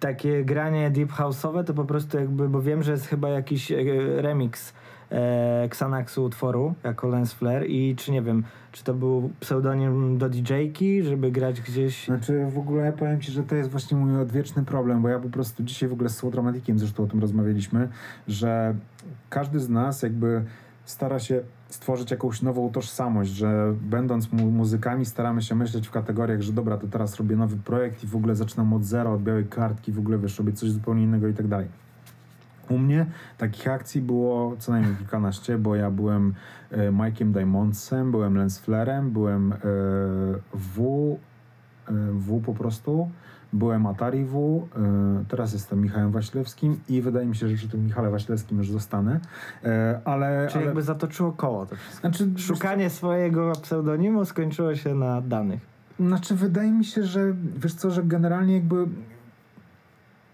takie 0.00 0.44
granie 0.44 0.90
deep 0.90 1.12
house'owe 1.12 1.64
to 1.64 1.74
po 1.74 1.84
prostu 1.84 2.18
jakby, 2.18 2.48
bo 2.48 2.62
wiem, 2.62 2.82
że 2.82 2.92
jest 2.92 3.06
chyba 3.06 3.28
jakiś 3.28 3.72
e, 3.72 3.76
remix 4.22 4.72
e, 5.12 5.62
Xanaxu 5.62 6.24
utworu 6.24 6.74
jako 6.84 7.08
Lens 7.08 7.32
Flare 7.32 7.66
i 7.66 7.96
czy 7.96 8.12
nie 8.12 8.22
wiem, 8.22 8.44
czy 8.72 8.84
to 8.84 8.94
był 8.94 9.30
pseudonim 9.40 10.18
do 10.18 10.28
DJ-ki, 10.28 11.02
żeby 11.02 11.30
grać 11.30 11.60
gdzieś... 11.60 12.04
Znaczy 12.04 12.46
w 12.46 12.58
ogóle 12.58 12.84
ja 12.84 12.92
powiem 12.92 13.20
Ci, 13.20 13.32
że 13.32 13.42
to 13.42 13.54
jest 13.54 13.70
właśnie 13.70 13.96
mój 13.96 14.20
odwieczny 14.20 14.64
problem, 14.64 15.02
bo 15.02 15.08
ja 15.08 15.18
po 15.18 15.28
prostu 15.28 15.62
dzisiaj 15.62 15.88
w 15.88 15.92
ogóle 15.92 16.08
z 16.08 16.16
Słodramatikiem 16.16 16.78
zresztą 16.78 17.02
o 17.02 17.06
tym 17.06 17.20
rozmawialiśmy, 17.20 17.88
że 18.28 18.74
każdy 19.30 19.60
z 19.60 19.68
nas 19.68 20.02
jakby 20.02 20.44
stara 20.84 21.18
się 21.18 21.40
stworzyć 21.68 22.10
jakąś 22.10 22.42
nową 22.42 22.70
tożsamość, 22.70 23.30
że 23.30 23.74
będąc 23.80 24.32
mu 24.32 24.50
muzykami 24.50 25.06
staramy 25.06 25.42
się 25.42 25.54
myśleć 25.54 25.88
w 25.88 25.90
kategoriach, 25.90 26.40
że 26.40 26.52
dobra, 26.52 26.76
to 26.76 26.86
teraz 26.86 27.16
robię 27.16 27.36
nowy 27.36 27.56
projekt 27.56 28.04
i 28.04 28.06
w 28.06 28.16
ogóle 28.16 28.36
zaczynam 28.36 28.72
od 28.72 28.84
zera, 28.84 29.10
od 29.10 29.22
białej 29.22 29.44
kartki, 29.46 29.92
w 29.92 29.98
ogóle 29.98 30.18
wiesz, 30.18 30.38
robię 30.38 30.52
coś 30.52 30.70
zupełnie 30.70 31.02
innego 31.02 31.28
i 31.28 31.34
tak 31.34 31.48
dalej. 31.48 31.68
U 32.68 32.78
mnie 32.78 33.06
takich 33.38 33.68
akcji 33.68 34.00
było 34.00 34.56
co 34.58 34.72
najmniej 34.72 34.96
kilkanaście, 34.96 35.58
bo 35.58 35.76
ja 35.76 35.90
byłem 35.90 36.34
e, 36.70 36.90
Mike'iem 36.90 37.32
Diamondsem, 37.32 38.10
byłem 38.10 38.36
Lens 38.36 38.58
Flarem, 38.58 39.10
byłem 39.10 39.52
e, 39.52 39.56
W, 40.54 41.16
e, 41.88 41.92
W 42.12 42.42
po 42.42 42.54
prostu, 42.54 43.10
byłem 43.52 43.86
Atari 43.86 44.24
W, 44.24 44.66
e, 44.76 45.24
teraz 45.28 45.52
jestem 45.52 45.82
Michałem 45.82 46.10
Waślewskim 46.10 46.80
i 46.88 47.02
wydaje 47.02 47.26
mi 47.26 47.36
się, 47.36 47.48
że 47.48 47.54
przy 47.56 47.68
tym 47.68 47.84
Michale 47.84 48.10
Waślewskim 48.10 48.58
już 48.58 48.70
zostanę, 48.70 49.20
e, 49.64 50.00
ale... 50.04 50.48
Czy 50.50 50.56
ale 50.56 50.64
jakby 50.64 50.82
zatoczyło 50.82 51.32
koło 51.32 51.66
to 51.66 51.76
wszystko? 51.76 52.00
znaczy, 52.00 52.30
Szukanie 52.38 52.90
swojego 52.90 53.52
pseudonimu 53.62 54.24
skończyło 54.24 54.74
się 54.74 54.94
na 54.94 55.20
danych. 55.20 55.60
Znaczy, 56.00 56.34
wydaje 56.34 56.72
mi 56.72 56.84
się, 56.84 57.04
że 57.04 57.34
wiesz 57.56 57.74
co, 57.74 57.90
że 57.90 58.02
generalnie 58.02 58.54
jakby 58.54 58.86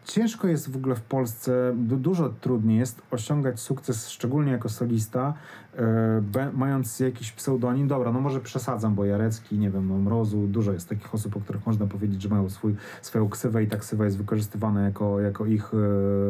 ciężko 0.05 0.49
jest 0.49 0.71
w 0.71 0.77
ogóle 0.77 0.95
w 0.95 1.03
Polsce, 1.03 1.73
du- 1.77 1.97
dużo 1.97 2.29
trudniej 2.29 2.79
jest 2.79 3.03
osiągać 3.11 3.61
sukces, 3.61 4.09
szczególnie 4.09 4.53
jako 4.53 4.69
solista, 4.69 5.35
e, 5.77 6.51
mając 6.53 7.01
jakiś 7.01 7.33
pseudonim. 7.33 7.89
Dobra, 7.89 8.13
no 8.13 8.21
może 8.21 8.41
przesadzam, 8.41 8.95
bo 8.95 9.05
Jarecki, 9.05 9.59
nie 9.59 9.71
wiem, 9.71 9.89
no 9.89 9.99
Mrozu, 9.99 10.47
dużo 10.47 10.73
jest 10.73 10.89
takich 10.89 11.15
osób, 11.15 11.37
o 11.37 11.41
których 11.41 11.67
można 11.67 11.87
powiedzieć, 11.87 12.23
że 12.23 12.29
mają 12.29 12.51
swój, 12.51 12.75
swoją 13.03 13.29
ksywę 13.29 13.63
i 13.63 13.67
ta 13.67 13.77
ksywa 13.77 14.05
jest 14.05 14.19
wykorzystywana 14.19 14.83
jako, 14.83 15.21
jako 15.21 15.47
ich 15.47 15.75
e, 15.75 15.77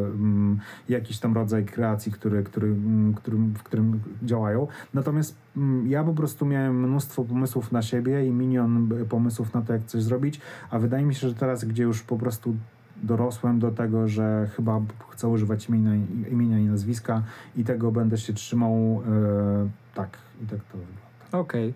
mm, 0.06 0.58
jakiś 0.88 1.18
tam 1.18 1.34
rodzaj 1.34 1.64
kreacji, 1.64 2.12
który, 2.12 2.42
który, 2.44 2.66
mm, 2.68 3.14
w 3.54 3.62
którym 3.62 4.00
działają. 4.22 4.66
Natomiast 4.94 5.36
mm, 5.56 5.86
ja 5.86 6.04
po 6.04 6.12
prostu 6.14 6.46
miałem 6.46 6.88
mnóstwo 6.88 7.24
pomysłów 7.24 7.72
na 7.72 7.82
siebie 7.82 8.26
i 8.26 8.30
milion 8.30 8.92
e, 9.02 9.04
pomysłów 9.04 9.54
na 9.54 9.62
to, 9.62 9.72
jak 9.72 9.84
coś 9.84 10.02
zrobić, 10.02 10.40
a 10.70 10.78
wydaje 10.78 11.04
mi 11.04 11.14
się, 11.14 11.28
że 11.28 11.34
teraz, 11.34 11.64
gdzie 11.64 11.82
już 11.82 12.02
po 12.02 12.18
prostu 12.18 12.54
dorosłem 13.06 13.58
do 13.58 13.70
tego, 13.70 14.08
że 14.08 14.48
chyba 14.56 14.80
chcę 15.10 15.28
używać 15.28 15.68
imienia, 15.68 15.90
imienia 16.30 16.58
i 16.58 16.64
nazwiska 16.64 17.22
i 17.56 17.64
tego 17.64 17.92
będę 17.92 18.18
się 18.18 18.32
trzymał 18.32 18.72
e, 18.74 19.68
tak 19.94 20.18
i 20.42 20.46
tak 20.46 20.58
to 20.58 20.78
wygląda. 20.78 21.04
Okej. 21.32 21.74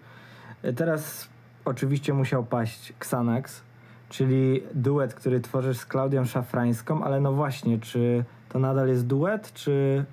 E, 0.63 0.73
Teraz 0.73 1.29
oczywiście 1.65 2.15
musiał 2.15 2.45
paść 2.45 2.93
Xanax, 3.01 3.63
czyli 4.09 4.63
duet, 4.75 5.15
który 5.15 5.41
tworzysz 5.41 5.79
z 5.79 5.87
Klaudią 5.87 6.25
Szafrańską, 6.25 7.05
ale 7.05 7.21
no 7.21 7.33
właśnie, 7.33 7.79
czy 7.79 8.25
to 8.49 8.59
nadal 8.59 8.89
jest 8.89 9.07
duet, 9.07 9.53
czy... 9.53 10.05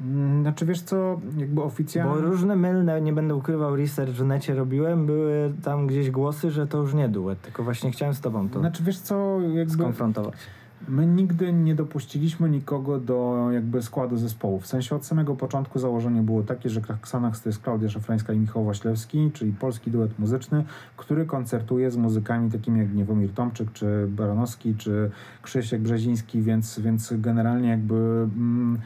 Mm, 0.00 0.42
Znaczy 0.42 0.66
wiesz 0.66 0.82
co, 0.82 1.20
jakby 1.36 1.54
Bo 1.54 1.64
oficjalnie... 1.64 2.20
różne 2.20 2.56
mylne, 2.56 3.00
nie 3.00 3.12
będę 3.12 3.34
ukrywał, 3.34 3.76
research 3.76 4.12
w 4.12 4.24
necie 4.24 4.54
robiłem, 4.54 5.06
były 5.06 5.52
tam 5.64 5.86
gdzieś 5.86 6.10
głosy, 6.10 6.50
że 6.50 6.66
to 6.66 6.78
już 6.78 6.94
nie 6.94 7.08
duet, 7.08 7.40
tylko 7.40 7.62
właśnie 7.62 7.90
chciałem 7.90 8.14
z 8.14 8.20
tobą 8.20 8.48
to 8.48 8.60
Znaczy 8.60 8.82
wiesz 8.82 8.98
co, 8.98 9.40
jakby 9.40 9.72
skonfrontować. 9.72 10.34
my 10.88 11.06
nigdy 11.06 11.52
nie 11.52 11.74
dopuściliśmy 11.74 12.50
nikogo 12.50 12.98
do 13.00 13.48
jakby 13.52 13.82
składu 13.82 14.16
zespołu. 14.16 14.60
W 14.60 14.66
sensie 14.66 14.96
od 14.96 15.06
samego 15.06 15.36
początku 15.36 15.78
założenie 15.78 16.22
było 16.22 16.42
takie, 16.42 16.70
że 16.70 16.80
Xanax 16.80 17.42
to 17.42 17.48
jest 17.48 17.62
Klaudia 17.62 17.88
Szafrańska 17.88 18.32
i 18.32 18.38
Michał 18.38 18.64
Waślewski, 18.64 19.30
czyli 19.34 19.52
polski 19.52 19.90
duet 19.90 20.18
muzyczny, 20.18 20.64
który 20.96 21.26
koncertuje 21.26 21.90
z 21.90 21.96
muzykami 21.96 22.50
takimi 22.50 22.78
jak 22.80 22.94
Niewomir 22.94 23.30
Tomczyk, 23.30 23.72
czy 23.72 24.06
Baranowski, 24.08 24.74
czy 24.74 25.10
Krzysiek 25.42 25.80
Brzeziński, 25.80 26.42
więc, 26.42 26.78
więc 26.78 27.12
generalnie 27.18 27.68
jakby... 27.68 27.94
Mm, 27.94 28.78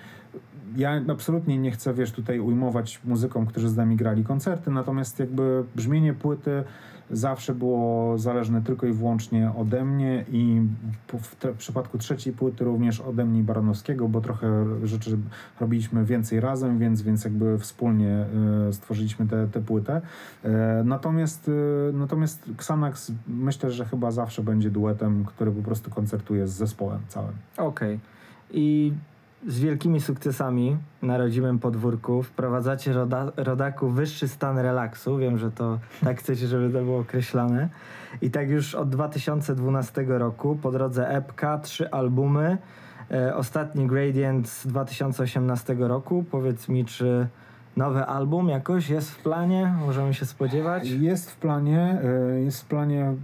ja 0.76 1.02
absolutnie 1.08 1.58
nie 1.58 1.70
chcę, 1.70 1.94
wiesz, 1.94 2.12
tutaj 2.12 2.40
ujmować 2.40 3.00
muzykom, 3.04 3.46
którzy 3.46 3.68
z 3.68 3.76
nami 3.76 3.96
grali 3.96 4.24
koncerty, 4.24 4.70
natomiast 4.70 5.18
jakby 5.18 5.64
brzmienie 5.76 6.14
płyty 6.14 6.64
zawsze 7.10 7.54
było 7.54 8.18
zależne 8.18 8.62
tylko 8.62 8.86
i 8.86 8.92
wyłącznie 8.92 9.52
ode 9.56 9.84
mnie 9.84 10.24
i 10.32 10.62
w, 11.20 11.36
te, 11.36 11.52
w 11.52 11.56
przypadku 11.56 11.98
trzeciej 11.98 12.32
płyty 12.32 12.64
również 12.64 13.00
ode 13.00 13.24
mnie 13.24 13.42
Baranowskiego, 13.42 14.08
bo 14.08 14.20
trochę 14.20 14.66
rzeczy 14.86 15.18
robiliśmy 15.60 16.04
więcej 16.04 16.40
razem, 16.40 16.78
więc, 16.78 17.02
więc 17.02 17.24
jakby 17.24 17.58
wspólnie 17.58 18.26
e, 18.68 18.72
stworzyliśmy 18.72 19.26
tę 19.26 19.48
tę 19.52 19.60
płytę. 19.60 20.00
E, 20.44 20.82
natomiast, 20.84 21.48
e, 21.48 21.92
natomiast 21.92 22.50
Xanax 22.54 23.12
myślę, 23.28 23.70
że 23.70 23.84
chyba 23.84 24.10
zawsze 24.10 24.42
będzie 24.42 24.70
duetem, 24.70 25.24
który 25.24 25.52
po 25.52 25.62
prostu 25.62 25.90
koncertuje 25.90 26.48
z 26.48 26.52
zespołem 26.52 27.00
całym. 27.08 27.32
Okej. 27.56 28.00
I 28.50 28.92
z 29.46 29.58
wielkimi 29.58 30.00
sukcesami 30.00 30.76
na 31.02 31.18
rodzimym 31.18 31.58
podwórku 31.58 32.22
wprowadzacie 32.22 32.92
roda, 32.92 33.32
rodaku 33.36 33.88
wyższy 33.88 34.28
stan 34.28 34.58
relaksu. 34.58 35.16
Wiem, 35.16 35.38
że 35.38 35.50
to 35.50 35.78
tak 36.04 36.18
chcecie, 36.18 36.46
żeby 36.46 36.72
to 36.72 36.84
było 36.84 36.98
określane. 36.98 37.68
I 38.22 38.30
tak 38.30 38.48
już 38.48 38.74
od 38.74 38.88
2012 38.88 40.04
roku 40.08 40.58
po 40.62 40.72
drodze 40.72 41.08
epka, 41.08 41.58
trzy 41.58 41.90
albumy. 41.90 42.58
E, 43.10 43.36
ostatni 43.36 43.86
Gradient 43.86 44.48
z 44.48 44.66
2018 44.66 45.74
roku. 45.78 46.24
Powiedz 46.30 46.68
mi, 46.68 46.84
czy 46.84 47.28
nowy 47.76 48.04
album 48.04 48.48
jakoś 48.48 48.88
jest 48.88 49.10
w 49.10 49.22
planie? 49.22 49.74
Możemy 49.86 50.14
się 50.14 50.26
spodziewać? 50.26 50.88
Jest 50.90 51.30
w 51.30 51.36
planie, 51.36 51.98
y, 52.38 52.44
jest 52.44 52.62
w 52.62 52.64
planie, 52.64 53.14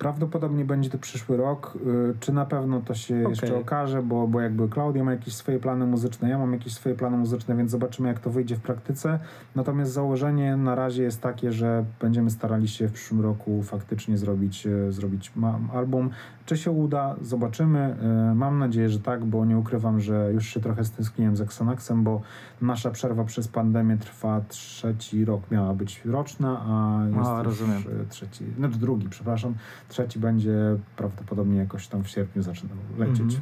prawdopodobnie 0.00 0.64
będzie 0.64 0.90
to 0.90 0.98
przyszły 0.98 1.36
rok. 1.36 1.78
y, 1.86 2.14
Czy 2.20 2.32
na 2.32 2.46
pewno 2.46 2.80
to 2.80 2.94
się 2.94 3.14
Okej. 3.14 3.30
jeszcze 3.30 3.56
okaże, 3.56 4.02
bo, 4.02 4.28
bo 4.28 4.40
jakby 4.40 4.68
Klaudia 4.68 5.04
ma 5.04 5.12
jakieś 5.12 5.34
swoje 5.34 5.58
plany 5.58 5.86
muzyczne, 5.86 6.28
ja 6.28 6.38
mam 6.38 6.52
jakieś 6.52 6.72
swoje 6.74 6.94
plany 6.94 7.16
muzyczne, 7.16 7.56
więc 7.56 7.70
zobaczymy 7.70 8.08
jak 8.08 8.20
to 8.20 8.30
wyjdzie 8.30 8.56
w 8.56 8.60
praktyce. 8.60 9.18
Natomiast 9.54 9.92
założenie 9.92 10.56
na 10.56 10.74
razie 10.74 11.02
jest 11.02 11.20
takie, 11.20 11.52
że 11.52 11.84
będziemy 12.00 12.30
starali 12.30 12.68
się 12.68 12.88
w 12.88 12.92
przyszłym 12.92 13.20
roku 13.20 13.62
faktycznie 13.62 14.18
zrobić, 14.18 14.66
y, 14.66 14.92
zrobić 14.92 15.32
album. 15.72 16.10
Czy 16.46 16.56
się 16.56 16.70
uda? 16.70 17.16
Zobaczymy. 17.22 17.96
Y, 18.32 18.34
Mam 18.34 18.58
nadzieję, 18.58 18.88
że 18.88 19.00
tak, 19.00 19.24
bo 19.24 19.44
nie 19.44 19.58
ukrywam, 19.58 20.00
że 20.00 20.30
już 20.32 20.46
się 20.46 20.60
trochę 20.60 20.84
stęskniłem 20.84 21.36
z 21.36 21.40
Xanaxem, 21.40 22.04
bo 22.04 22.20
nasza 22.60 22.90
przerwa 22.90 23.24
przez 23.24 23.48
pandemię 23.48 23.96
trwa 23.96 24.40
trzeci 24.48 25.24
rok, 25.24 25.50
miała 25.50 25.74
być 25.74 26.04
roczna, 26.04 26.60
a 26.68 27.00
jest 27.16 27.28
A, 27.28 27.42
już 27.44 27.84
trzeci, 28.08 28.44
znaczy 28.58 28.78
drugi, 28.78 29.08
przepraszam. 29.08 29.54
Trzeci 29.90 30.18
będzie 30.18 30.56
prawdopodobnie 30.96 31.58
jakoś 31.58 31.88
tam 31.88 32.04
w 32.04 32.08
sierpniu 32.08 32.42
zaczynał 32.42 32.76
lecieć. 32.98 33.20
Mhm. 33.20 33.40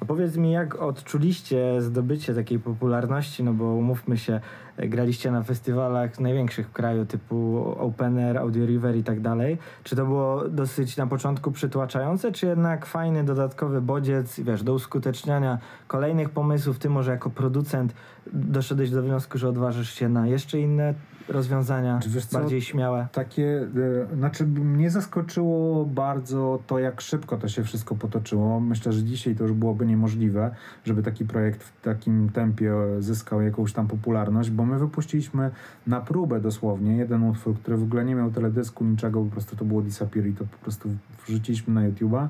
A 0.00 0.04
powiedz 0.04 0.36
mi, 0.36 0.52
jak 0.52 0.74
odczuliście 0.82 1.82
zdobycie 1.82 2.34
takiej 2.34 2.58
popularności, 2.58 3.44
no 3.44 3.52
bo 3.52 3.64
umówmy 3.64 4.18
się, 4.18 4.40
graliście 4.78 5.30
na 5.30 5.42
festiwalach 5.42 6.20
największych 6.20 6.68
w 6.68 6.72
kraju, 6.72 7.06
typu 7.06 7.58
Open 7.78 8.18
Air, 8.18 8.38
Audio 8.38 8.66
River 8.66 8.96
i 8.96 9.04
tak 9.04 9.20
dalej. 9.20 9.58
Czy 9.84 9.96
to 9.96 10.06
było 10.06 10.48
dosyć 10.48 10.96
na 10.96 11.06
początku 11.06 11.52
przytłaczające, 11.52 12.32
czy 12.32 12.46
jednak 12.46 12.86
fajny, 12.86 13.24
dodatkowy 13.24 13.80
bodziec, 13.80 14.40
wiesz, 14.40 14.62
do 14.62 14.74
uskuteczniania 14.74 15.58
kolejnych 15.86 16.30
pomysłów? 16.30 16.78
Ty 16.78 16.90
może 16.90 17.10
jako 17.10 17.30
producent 17.30 17.94
doszedłeś 18.32 18.90
do 18.90 19.02
wniosku, 19.02 19.38
że 19.38 19.48
odważysz 19.48 19.94
się 19.94 20.08
na 20.08 20.26
jeszcze 20.26 20.60
inne 20.60 20.94
rozwiązania, 21.28 22.00
bardziej 22.32 22.62
śmiałe? 22.62 23.08
Takie, 23.12 23.68
e, 24.12 24.16
znaczy 24.16 24.46
mnie 24.46 24.90
zaskoczyło 24.90 25.84
bardzo 25.84 26.58
to, 26.66 26.78
jak 26.78 27.00
szybko 27.00 27.36
to 27.36 27.48
się 27.48 27.64
wszystko 27.64 27.94
potoczyło. 27.94 28.60
Myślę, 28.60 28.92
że 28.92 29.02
dzisiaj 29.02 29.34
to 29.34 29.42
już 29.44 29.52
byłoby 29.52 29.86
niemożliwe, 29.86 30.54
żeby 30.84 31.02
taki 31.02 31.24
projekt 31.24 31.62
w 31.62 31.80
takim 31.80 32.28
tempie 32.28 32.72
zyskał 32.98 33.42
jakąś 33.42 33.72
tam 33.72 33.88
popularność, 33.88 34.50
bo 34.50 34.64
my 34.64 34.78
wypuściliśmy 34.78 35.50
na 35.86 36.00
próbę 36.00 36.40
dosłownie 36.40 36.96
jeden 36.96 37.22
utwór, 37.22 37.58
który 37.58 37.76
w 37.76 37.82
ogóle 37.82 38.04
nie 38.04 38.14
miał 38.14 38.30
teledysku, 38.30 38.84
niczego, 38.84 39.24
po 39.24 39.30
prostu 39.30 39.56
to 39.56 39.64
było 39.64 39.82
Disappear 39.82 40.26
i 40.26 40.32
to 40.32 40.44
po 40.44 40.58
prostu 40.58 40.88
wrzuciliśmy 41.26 41.74
na 41.74 41.90
YouTube'a. 41.90 42.28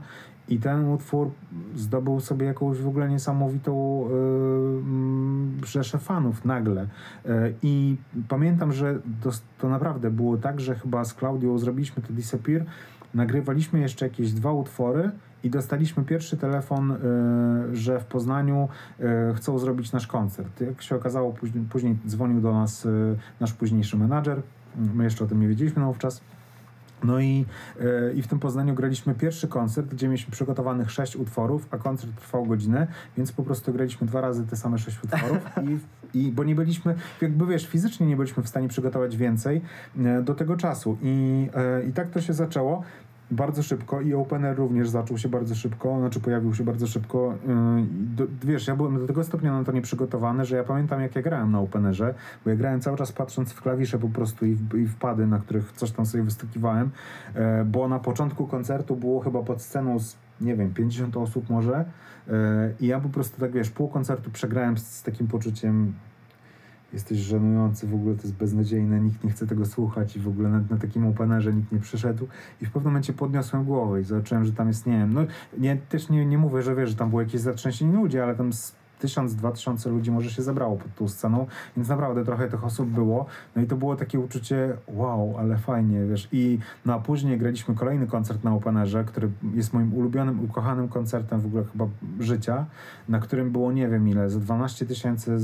I 0.48 0.58
ten 0.58 0.88
utwór 0.88 1.30
zdobył 1.74 2.20
sobie 2.20 2.46
jakąś 2.46 2.78
w 2.78 2.88
ogóle 2.88 3.08
niesamowitą 3.08 4.04
yy, 5.60 5.66
rzeszę 5.66 5.98
fanów 5.98 6.44
nagle. 6.44 6.86
E, 7.24 7.52
I 7.62 7.96
pamiętam, 8.28 8.72
że 8.72 8.98
to, 9.22 9.30
to 9.58 9.68
naprawdę 9.68 10.10
było 10.10 10.36
tak, 10.36 10.60
że 10.60 10.74
chyba 10.74 11.04
z 11.04 11.14
Klaudią 11.14 11.58
zrobiliśmy 11.58 12.02
to 12.02 12.12
Disappear, 12.12 12.64
nagrywaliśmy 13.14 13.80
jeszcze 13.80 14.06
jakieś 14.06 14.32
dwa 14.32 14.52
utwory 14.52 15.10
i 15.42 15.50
dostaliśmy 15.50 16.04
pierwszy 16.04 16.36
telefon, 16.36 16.92
e, 16.92 16.96
że 17.72 18.00
w 18.00 18.04
Poznaniu 18.04 18.68
e, 19.00 19.34
chcą 19.34 19.58
zrobić 19.58 19.92
nasz 19.92 20.06
koncert. 20.06 20.60
Jak 20.60 20.82
się 20.82 20.96
okazało, 20.96 21.32
później, 21.32 21.64
później 21.64 21.96
dzwonił 22.06 22.40
do 22.40 22.52
nas 22.52 22.88
nasz 23.40 23.52
późniejszy 23.52 23.96
menadżer. 23.96 24.42
My 24.94 25.04
jeszcze 25.04 25.24
o 25.24 25.26
tym 25.26 25.40
nie 25.40 25.48
wiedzieliśmy 25.48 25.80
na 25.80 25.86
wówczas. 25.86 26.20
No 27.04 27.20
i, 27.20 27.46
e, 27.80 28.12
i 28.12 28.22
w 28.22 28.26
tym 28.26 28.38
Poznaniu 28.38 28.74
graliśmy 28.74 29.14
pierwszy 29.14 29.48
koncert, 29.48 29.86
gdzie 29.86 30.08
mieliśmy 30.08 30.32
przygotowanych 30.32 30.90
sześć 30.90 31.16
utworów, 31.16 31.68
a 31.70 31.78
koncert 31.78 32.16
trwał 32.16 32.46
godzinę, 32.46 32.86
więc 33.16 33.32
po 33.32 33.42
prostu 33.42 33.72
graliśmy 33.72 34.06
dwa 34.06 34.20
razy 34.20 34.46
te 34.46 34.56
same 34.56 34.78
sześć 34.78 35.04
utworów 35.04 35.38
i, 35.64 35.78
i 36.18 36.32
bo 36.32 36.44
nie 36.44 36.54
byliśmy, 36.54 36.94
jakby 37.20 37.46
wiesz, 37.46 37.66
fizycznie 37.66 38.06
nie 38.06 38.16
byliśmy 38.16 38.42
w 38.42 38.48
stanie 38.48 38.68
przygotować 38.68 39.16
więcej 39.16 39.60
e, 39.98 40.22
do 40.22 40.34
tego 40.34 40.56
czasu 40.56 40.98
i, 41.02 41.48
e, 41.54 41.82
i 41.88 41.92
tak 41.92 42.10
to 42.10 42.20
się 42.20 42.32
zaczęło. 42.32 42.82
Bardzo 43.30 43.62
szybko 43.62 44.00
i 44.00 44.14
Opener 44.14 44.56
również 44.56 44.88
zaczął 44.88 45.18
się 45.18 45.28
bardzo 45.28 45.54
szybko, 45.54 45.98
znaczy 45.98 46.20
pojawił 46.20 46.54
się 46.54 46.64
bardzo 46.64 46.86
szybko. 46.86 47.34
Yy, 48.18 48.26
wiesz, 48.44 48.66
ja 48.66 48.76
byłem 48.76 48.98
do 48.98 49.06
tego 49.06 49.24
stopnia 49.24 49.58
na 49.58 49.64
to 49.64 49.72
nieprzygotowany, 49.72 50.44
że 50.44 50.56
ja 50.56 50.64
pamiętam 50.64 51.00
jak 51.00 51.16
ja 51.16 51.22
grałem 51.22 51.52
na 51.52 51.60
Openerze, 51.60 52.14
bo 52.44 52.50
ja 52.50 52.56
grałem 52.56 52.80
cały 52.80 52.96
czas 52.96 53.12
patrząc 53.12 53.52
w 53.52 53.62
klawisze 53.62 53.98
po 53.98 54.08
prostu 54.08 54.46
i, 54.46 54.58
i 54.74 54.86
wpady, 54.86 55.26
na 55.26 55.38
których 55.38 55.72
coś 55.72 55.90
tam 55.90 56.06
sobie 56.06 56.24
wystukiwałem, 56.24 56.90
e, 57.34 57.64
bo 57.64 57.88
na 57.88 57.98
początku 57.98 58.46
koncertu 58.46 58.96
było 58.96 59.20
chyba 59.20 59.42
pod 59.42 59.62
sceną 59.62 59.98
z, 59.98 60.16
nie 60.40 60.56
wiem, 60.56 60.74
50 60.74 61.16
osób 61.16 61.50
może 61.50 61.84
e, 62.28 62.72
i 62.80 62.86
ja 62.86 63.00
po 63.00 63.08
prostu 63.08 63.40
tak, 63.40 63.52
wiesz, 63.52 63.70
pół 63.70 63.88
koncertu 63.88 64.30
przegrałem 64.30 64.78
z, 64.78 64.82
z 64.82 65.02
takim 65.02 65.26
poczuciem 65.26 65.92
jesteś 66.92 67.18
żenujący, 67.18 67.86
w 67.86 67.94
ogóle 67.94 68.14
to 68.14 68.22
jest 68.22 68.34
beznadziejne, 68.34 69.00
nikt 69.00 69.24
nie 69.24 69.30
chce 69.30 69.46
tego 69.46 69.66
słuchać 69.66 70.16
i 70.16 70.20
w 70.20 70.28
ogóle 70.28 70.48
na, 70.48 70.60
na 70.70 70.76
takim 70.76 71.06
openerze 71.06 71.52
nikt 71.52 71.72
nie 71.72 71.78
przyszedł. 71.78 72.26
I 72.62 72.66
w 72.66 72.70
pewnym 72.70 72.92
momencie 72.92 73.12
podniosłem 73.12 73.64
głowę 73.64 74.00
i 74.00 74.04
zobaczyłem, 74.04 74.44
że 74.44 74.52
tam 74.52 74.68
jest, 74.68 74.86
nie 74.86 74.98
wiem, 74.98 75.12
no 75.12 75.20
nie, 75.58 75.76
też 75.76 76.08
nie, 76.08 76.26
nie 76.26 76.38
mówię, 76.38 76.62
że 76.62 76.74
wiesz, 76.74 76.90
że 76.90 76.96
tam 76.96 77.10
było 77.10 77.22
jakieś 77.22 77.40
zatrzęsienie 77.40 77.96
ludzi, 77.96 78.18
ale 78.18 78.34
tam 78.34 78.50
tysiąc, 78.98 79.34
dwa 79.34 79.52
tysiące 79.52 79.90
ludzi 79.90 80.10
może 80.10 80.30
się 80.30 80.42
zebrało 80.42 80.76
pod 80.76 80.94
tą 80.94 81.08
sceną, 81.08 81.46
więc 81.76 81.88
naprawdę 81.88 82.24
trochę 82.24 82.48
tych 82.48 82.64
osób 82.64 82.88
było, 82.88 83.26
no 83.56 83.62
i 83.62 83.66
to 83.66 83.76
było 83.76 83.96
takie 83.96 84.20
uczucie, 84.20 84.76
wow, 84.88 85.34
ale 85.38 85.56
fajnie, 85.56 86.06
wiesz, 86.06 86.28
i 86.32 86.58
no 86.86 86.94
a 86.94 86.98
później 86.98 87.38
graliśmy 87.38 87.74
kolejny 87.74 88.06
koncert 88.06 88.44
na 88.44 88.54
Openerze, 88.54 89.04
który 89.04 89.30
jest 89.54 89.72
moim 89.72 89.94
ulubionym, 89.94 90.44
ukochanym 90.44 90.88
koncertem 90.88 91.40
w 91.40 91.46
ogóle 91.46 91.64
chyba 91.64 91.86
życia, 92.20 92.66
na 93.08 93.18
którym 93.18 93.50
było 93.50 93.72
nie 93.72 93.88
wiem 93.88 94.08
ile, 94.08 94.30
ze 94.30 94.40
12 94.40 94.86
tysięcy 94.86 95.36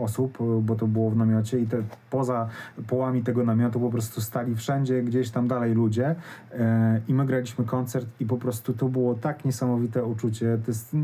osób, 0.00 0.38
bo 0.62 0.74
to 0.74 0.86
było 0.86 1.10
w 1.10 1.16
namiocie 1.16 1.60
i 1.60 1.66
te 1.66 1.82
poza 2.10 2.48
połami 2.86 3.22
tego 3.22 3.44
namiotu 3.44 3.80
po 3.80 3.90
prostu 3.90 4.20
stali 4.20 4.56
wszędzie, 4.56 5.02
gdzieś 5.02 5.30
tam 5.30 5.48
dalej 5.48 5.74
ludzie. 5.74 6.14
E, 6.52 7.00
i 7.08 7.14
my 7.14 7.26
graliśmy 7.26 7.64
koncert 7.64 8.06
i 8.20 8.26
po 8.26 8.36
prostu 8.36 8.72
to 8.72 8.88
było 8.88 9.14
tak 9.14 9.44
niesamowite 9.44 10.04
uczucie, 10.04 10.58
to 10.64 10.70
jest, 10.70 10.96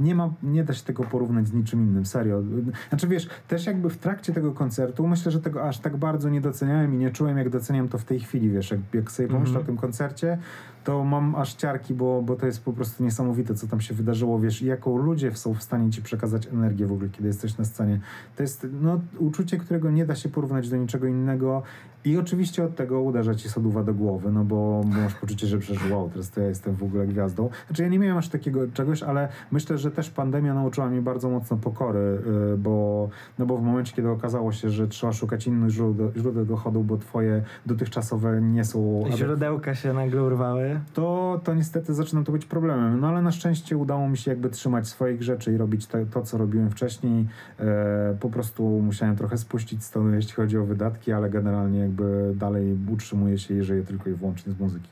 nie 0.00 0.14
ma, 0.14 0.30
nie 0.42 0.64
da 0.64 0.74
się 0.74 0.84
tego 0.84 1.04
porównać 1.14 1.48
z 1.48 1.52
niczym 1.52 1.80
innym, 1.80 2.06
serio. 2.06 2.42
Znaczy 2.88 3.08
wiesz, 3.08 3.28
też 3.48 3.66
jakby 3.66 3.90
w 3.90 3.98
trakcie 3.98 4.32
tego 4.32 4.52
koncertu, 4.52 5.06
myślę, 5.08 5.32
że 5.32 5.40
tego 5.40 5.68
aż 5.68 5.78
tak 5.78 5.96
bardzo 5.96 6.28
nie 6.28 6.40
doceniałem 6.40 6.94
i 6.94 6.96
nie 6.96 7.10
czułem 7.10 7.38
jak 7.38 7.50
doceniam 7.50 7.88
to 7.88 7.98
w 7.98 8.04
tej 8.04 8.20
chwili, 8.20 8.50
wiesz, 8.50 8.70
jak, 8.70 8.80
jak 8.94 9.10
sobie 9.12 9.28
pomyślę 9.28 9.50
Mhm. 9.56 9.64
o 9.64 9.66
tym 9.66 9.76
koncercie, 9.76 10.38
to 10.84 11.04
mam 11.04 11.34
aż 11.34 11.54
ciarki, 11.54 11.94
bo, 11.94 12.22
bo 12.22 12.36
to 12.36 12.46
jest 12.46 12.64
po 12.64 12.72
prostu 12.72 13.04
niesamowite, 13.04 13.54
co 13.54 13.66
tam 13.66 13.80
się 13.80 13.94
wydarzyło, 13.94 14.38
wiesz, 14.38 14.62
jaką 14.62 14.96
ludzie 14.96 15.32
są 15.32 15.54
w 15.54 15.62
stanie 15.62 15.90
ci 15.90 16.02
przekazać 16.02 16.46
energię 16.46 16.86
w 16.86 16.92
ogóle, 16.92 17.08
kiedy 17.08 17.28
jesteś 17.28 17.58
na 17.58 17.64
scenie. 17.64 18.00
To 18.36 18.42
jest 18.42 18.66
no, 18.80 19.00
uczucie, 19.18 19.58
którego 19.58 19.90
nie 19.90 20.06
da 20.06 20.14
się 20.14 20.28
porównać 20.28 20.68
do 20.68 20.76
niczego 20.76 21.06
innego 21.06 21.62
i 22.04 22.18
oczywiście 22.18 22.64
od 22.64 22.76
tego 22.76 23.02
uderza 23.02 23.34
ci 23.34 23.48
soduwa 23.48 23.82
do 23.82 23.94
głowy, 23.94 24.32
no 24.32 24.44
bo 24.44 24.82
masz 25.02 25.14
poczucie, 25.14 25.46
że 25.46 25.58
przecież 25.58 25.90
wow, 25.90 26.10
teraz 26.10 26.30
to 26.30 26.40
ja 26.40 26.46
jestem 26.46 26.74
w 26.74 26.82
ogóle 26.82 27.06
gwiazdą. 27.06 27.50
Znaczy 27.66 27.82
ja 27.82 27.88
nie 27.88 27.98
miałem 27.98 28.18
aż 28.18 28.28
takiego 28.28 28.60
czegoś, 28.74 29.02
ale 29.02 29.28
myślę, 29.52 29.78
że 29.78 29.90
też 29.90 30.10
pandemia 30.10 30.54
nauczyła 30.54 30.86
mnie 30.86 31.02
bardzo 31.02 31.30
mocno 31.30 31.56
pokory, 31.56 32.18
yy, 32.50 32.58
bo, 32.58 33.08
no 33.38 33.46
bo 33.46 33.56
w 33.56 33.62
momencie, 33.62 33.92
kiedy 33.96 34.10
okazało 34.10 34.52
się, 34.52 34.70
że 34.70 34.88
trzeba 34.88 35.12
szukać 35.12 35.46
innych 35.46 35.70
źródeł, 35.70 36.12
źródeł 36.16 36.44
dochodu, 36.44 36.84
bo 36.84 36.96
twoje 36.96 37.42
dotychczatowe 37.66 38.42
nie 38.42 38.64
są 38.64 39.04
Źródełka 39.16 39.74
się 39.74 39.92
nagle 39.92 40.22
urwały. 40.22 40.73
To, 40.94 41.40
to 41.44 41.54
niestety 41.54 41.94
zaczyna 41.94 42.24
to 42.24 42.32
być 42.32 42.46
problemem. 42.46 43.00
No 43.00 43.08
ale 43.08 43.22
na 43.22 43.32
szczęście 43.32 43.76
udało 43.76 44.08
mi 44.08 44.18
się 44.18 44.30
jakby 44.30 44.50
trzymać 44.50 44.88
swoich 44.88 45.22
rzeczy 45.22 45.52
i 45.52 45.56
robić 45.56 45.86
te, 45.86 46.06
to, 46.06 46.22
co 46.22 46.38
robiłem 46.38 46.70
wcześniej. 46.70 47.26
E, 47.60 48.16
po 48.20 48.30
prostu 48.30 48.62
musiałem 48.62 49.16
trochę 49.16 49.38
spuścić 49.38 49.84
stonu, 49.84 50.14
jeśli 50.14 50.32
chodzi 50.32 50.58
o 50.58 50.64
wydatki, 50.64 51.12
ale 51.12 51.30
generalnie 51.30 51.78
jakby 51.78 52.32
dalej 52.36 52.78
utrzymuję 52.92 53.38
się 53.38 53.54
i 53.54 53.62
żyję 53.62 53.82
tylko 53.82 54.10
i 54.10 54.12
wyłącznie 54.12 54.52
z 54.52 54.60
muzyki. 54.60 54.88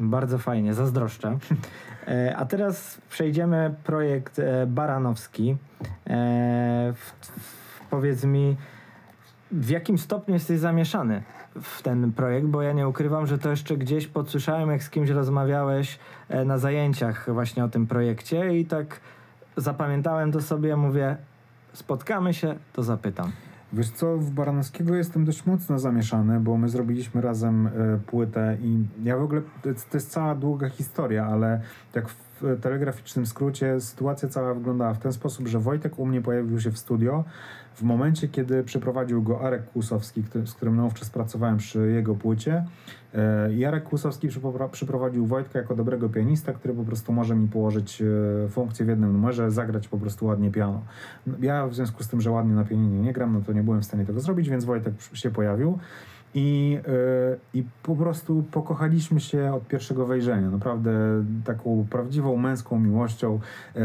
Bardzo 0.00 0.38
fajnie, 0.38 0.74
zazdroszczę. 0.74 1.38
E, 2.08 2.36
a 2.36 2.44
teraz 2.44 3.00
przejdziemy 3.10 3.74
projekt 3.84 4.38
e, 4.38 4.66
Baranowski. 4.66 5.56
E, 6.06 6.92
w, 6.96 7.12
w, 7.30 7.80
powiedz 7.90 8.24
mi, 8.24 8.56
w 9.52 9.68
jakim 9.70 9.98
stopniu 9.98 10.34
jesteś 10.34 10.58
zamieszany 10.58 11.22
w 11.62 11.82
ten 11.82 12.12
projekt, 12.12 12.46
bo 12.46 12.62
ja 12.62 12.72
nie 12.72 12.88
ukrywam, 12.88 13.26
że 13.26 13.38
to 13.38 13.50
jeszcze 13.50 13.76
gdzieś 13.76 14.06
podsłyszałem, 14.06 14.70
jak 14.70 14.82
z 14.82 14.90
kimś 14.90 15.10
rozmawiałeś 15.10 15.98
e, 16.28 16.44
na 16.44 16.58
zajęciach 16.58 17.34
właśnie 17.34 17.64
o 17.64 17.68
tym 17.68 17.86
projekcie 17.86 18.58
i 18.58 18.64
tak 18.64 19.00
zapamiętałem 19.56 20.32
to 20.32 20.40
sobie, 20.40 20.76
mówię, 20.76 21.16
spotkamy 21.72 22.34
się, 22.34 22.54
to 22.72 22.82
zapytam. 22.82 23.32
Wiesz 23.72 23.90
co, 23.90 24.18
w 24.18 24.30
Baranowskiego 24.30 24.94
jestem 24.94 25.24
dość 25.24 25.46
mocno 25.46 25.78
zamieszany, 25.78 26.40
bo 26.40 26.56
my 26.56 26.68
zrobiliśmy 26.68 27.20
razem 27.20 27.66
e, 27.66 27.70
płytę 28.06 28.56
i 28.62 28.86
ja 29.04 29.16
w 29.16 29.22
ogóle, 29.22 29.42
to 29.62 29.68
jest, 29.68 30.10
cała 30.10 30.34
długa 30.34 30.68
historia, 30.68 31.26
ale 31.26 31.60
jak 31.94 32.08
w, 32.08 32.16
w 32.40 32.60
telegraficznym 32.60 33.26
skrócie 33.26 33.80
sytuacja 33.80 34.28
cała 34.28 34.54
wyglądała 34.54 34.94
w 34.94 34.98
ten 34.98 35.12
sposób, 35.12 35.48
że 35.48 35.58
Wojtek 35.58 35.98
u 35.98 36.06
mnie 36.06 36.20
pojawił 36.20 36.60
się 36.60 36.70
w 36.70 36.78
studio 36.78 37.24
w 37.74 37.82
momencie, 37.82 38.28
kiedy 38.28 38.64
przyprowadził 38.64 39.22
go 39.22 39.40
Arek 39.40 39.64
Kłusowski, 39.64 40.22
z 40.44 40.54
którym 40.54 40.76
naówczas 40.76 41.10
pracowałem 41.10 41.56
przy 41.56 41.92
jego 41.92 42.14
płycie. 42.14 42.64
E, 43.14 43.54
Jarek 43.54 43.84
Kłusowski 43.84 44.28
przyprowadził 44.72 45.26
Wojtka 45.26 45.58
jako 45.58 45.74
dobrego 45.74 46.08
pianista, 46.08 46.52
który 46.52 46.74
po 46.74 46.84
prostu 46.84 47.12
może 47.12 47.34
mi 47.34 47.48
położyć 47.48 48.02
e, 48.02 48.48
funkcję 48.48 48.86
w 48.86 48.88
jednym 48.88 49.12
numerze, 49.12 49.50
zagrać 49.50 49.88
po 49.88 49.98
prostu 49.98 50.26
ładnie 50.26 50.50
piano. 50.50 50.82
Ja 51.40 51.66
w 51.66 51.74
związku 51.74 52.02
z 52.02 52.08
tym, 52.08 52.20
że 52.20 52.30
ładnie 52.30 52.54
na 52.54 52.64
pianinie 52.64 53.00
nie 53.00 53.12
gram, 53.12 53.32
no 53.32 53.40
to 53.40 53.52
nie 53.52 53.62
byłem 53.62 53.80
w 53.82 53.84
stanie 53.84 54.04
tego 54.04 54.20
zrobić, 54.20 54.48
więc 54.48 54.64
Wojtek 54.64 54.94
się 55.12 55.30
pojawił. 55.30 55.78
I, 56.34 56.78
yy, 57.54 57.60
I 57.60 57.64
po 57.82 57.96
prostu 57.96 58.44
pokochaliśmy 58.50 59.20
się 59.20 59.52
od 59.54 59.66
pierwszego 59.66 60.06
wejrzenia. 60.06 60.50
Naprawdę 60.50 60.90
taką 61.44 61.86
prawdziwą 61.90 62.36
męską 62.36 62.80
miłością, 62.80 63.40
yy, 63.74 63.80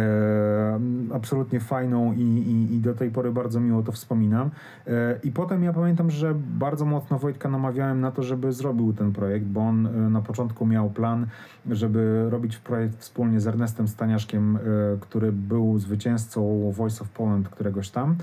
absolutnie 1.14 1.60
fajną 1.60 2.14
i, 2.14 2.22
i, 2.22 2.76
i, 2.76 2.80
do 2.80 2.94
tej 2.94 3.12
pory 3.12 3.32
bardzo 3.32 3.60
miło 3.60 3.84
to 3.84 3.92
wspominam. 3.92 4.50
Yy, 4.86 4.94
I 5.24 5.32
potem 5.32 5.64
ja 5.64 5.74
pamiętam, 5.74 6.12
że 6.12 6.36
bardzo 6.60 6.86
mocno 6.86 7.20
Wojtka 7.20 7.50
namawiałem 7.50 8.02
na 8.02 8.12
to, 8.12 8.24
żeby 8.24 8.52
zrobił 8.52 8.94
ten 8.94 9.12
projekt, 9.12 9.46
bo 9.46 9.62
on 9.62 10.12
na 10.12 10.22
początku 10.22 10.66
miał 10.66 10.90
plan, 10.90 11.28
żeby 11.70 12.28
robić 12.30 12.58
projekt 12.58 13.00
wspólnie 13.00 13.40
z 13.40 13.48
Ernestem 13.48 13.88
Staniaszkiem, 13.88 14.60
który 15.00 15.32
był 15.32 15.80
zwycięzcą 15.80 16.72
Voice 16.72 17.02
of 17.02 17.10
Poland 17.10 17.50
któregoś 17.50 17.90
tam. 17.90 18.16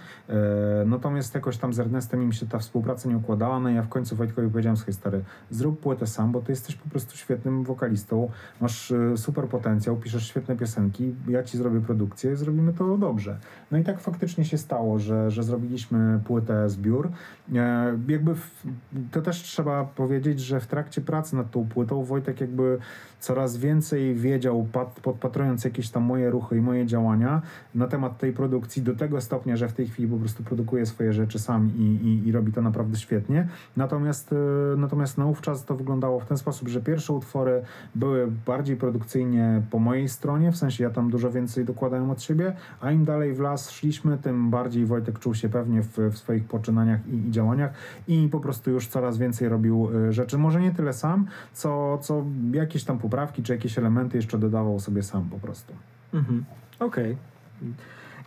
Natomiast 0.87 1.35
jakoś 1.35 1.57
tam 1.57 1.73
z 1.73 1.81
Ernestem 1.81 2.23
im 2.23 2.33
się 2.33 2.47
ta 2.47 2.59
współpraca 2.59 3.09
nie 3.09 3.17
układała, 3.17 3.61
no 3.61 3.71
i 3.71 3.75
ja 3.75 3.83
w 3.83 3.89
końcu 3.89 4.14
Wojtkowi 4.15 4.49
powiedziałem, 4.49 4.77
słuchaj 4.77 4.95
stary, 4.95 5.25
zrób 5.51 5.81
płytę 5.81 6.07
sam, 6.07 6.33
bo 6.33 6.41
ty 6.41 6.53
jesteś 6.53 6.77
po 6.77 6.89
prostu 6.89 7.17
świetnym 7.17 7.65
wokalistą, 7.65 8.31
masz 8.61 8.91
e, 8.91 9.17
super 9.17 9.49
potencjał, 9.49 9.97
piszesz 9.97 10.27
świetne 10.27 10.57
piosenki, 10.57 11.15
ja 11.29 11.43
ci 11.43 11.59
zrobię 11.59 11.81
produkcję, 11.81 12.37
zrobimy 12.37 12.73
to 12.73 12.99
dobrze. 12.99 13.39
No 13.71 13.79
i 13.79 13.85
tak 13.85 14.01
faktycznie 14.01 14.45
się 14.45 14.59
stało, 14.59 14.99
że, 14.99 15.31
że 15.31 15.43
zrobiliśmy 15.43 16.21
płytę 16.25 16.71
zbiór. 16.71 17.11
E, 17.55 17.99
jakby 18.09 18.35
w, 18.35 18.67
to 19.11 19.23
też 19.23 19.43
trzeba 19.43 19.85
powiedzieć, 19.85 20.41
że 20.41 20.61
w 20.61 20.67
trakcie 20.67 21.01
pracy 21.01 21.37
nad 21.37 21.51
tą 21.51 21.69
płytą 21.69 22.05
Wojtek 22.05 22.41
jakby 22.41 22.79
coraz 23.21 23.57
więcej 23.57 24.15
wiedział, 24.15 24.67
pat, 24.73 25.01
podpatrując 25.01 25.65
jakieś 25.65 25.91
tam 25.91 26.03
moje 26.03 26.31
ruchy 26.31 26.57
i 26.57 26.61
moje 26.61 26.87
działania 26.87 27.43
na 27.75 27.87
temat 27.87 28.19
tej 28.19 28.33
produkcji 28.33 28.83
do 28.83 28.95
tego 28.95 29.21
stopnia, 29.21 29.57
że 29.57 29.69
w 29.69 29.73
tej 29.73 29.87
chwili 29.87 30.09
po 30.09 30.17
prostu 30.17 30.43
produkuje 30.43 30.87
swoje 30.87 31.13
rzeczy 31.13 31.39
sam 31.39 31.71
i, 31.77 31.83
i, 31.83 32.29
i 32.29 32.33
robi 32.33 32.53
to 32.53 32.63
naprawdę 32.63 32.97
świetnie. 32.97 33.49
Natomiast, 33.77 34.04
e, 34.13 34.37
natomiast 34.77 35.19
naówczas 35.19 35.65
to 35.65 35.77
wyglądało 35.77 36.21
w 36.21 36.27
ten 36.27 36.39
sposób, 36.39 36.69
że 36.69 36.81
pierwsze 36.81 37.13
utwory 37.13 37.63
były 37.95 38.29
bardziej 38.47 38.77
produkcyjnie 38.77 39.63
po 39.71 39.79
mojej 39.79 40.09
stronie, 40.09 40.53
w 40.53 40.57
sensie 40.57 40.85
ja 40.85 40.91
tam 40.91 41.11
dużo 41.11 41.31
więcej 41.31 41.65
dokładałem 41.65 42.11
od 42.11 42.23
siebie, 42.23 42.57
a 42.81 42.91
im 42.91 43.05
dalej 43.05 43.35
w 43.35 43.41
las 43.41 43.71
szliśmy, 43.71 44.19
tym 44.19 44.51
bardziej 44.51 44.87
Wojtek 44.87 45.19
czuł 45.19 45.35
się 45.35 45.49
pewnie 45.49 45.83
w, 45.83 45.99
w 45.99 46.19
swoich 46.19 46.45
poczynaniach 46.45 47.07
i, 47.07 47.29
i 47.29 47.31
działaniach 47.31 47.73
i 48.09 48.29
po 48.33 48.41
prostu 48.41 48.71
już 48.71 48.87
coraz 48.87 49.19
więcej 49.19 49.49
robił 49.49 49.89
e, 50.09 50.13
rzeczy. 50.13 50.39
Może 50.39 50.61
nie 50.61 50.73
tyle 50.73 50.93
sam, 50.93 51.27
co, 51.53 51.99
co 51.99 52.25
jakieś 52.53 52.85
tam 52.85 52.99
poprawki, 52.99 53.43
czy 53.43 53.53
jakieś 53.53 53.79
elementy 53.79 54.17
jeszcze 54.17 54.39
dodawał 54.39 54.81
sobie 54.81 55.03
sam 55.03 55.29
po 55.31 55.39
prostu. 55.39 55.73
Mhm. 56.15 56.45
Okej. 56.81 57.17
Okay. 57.61 57.75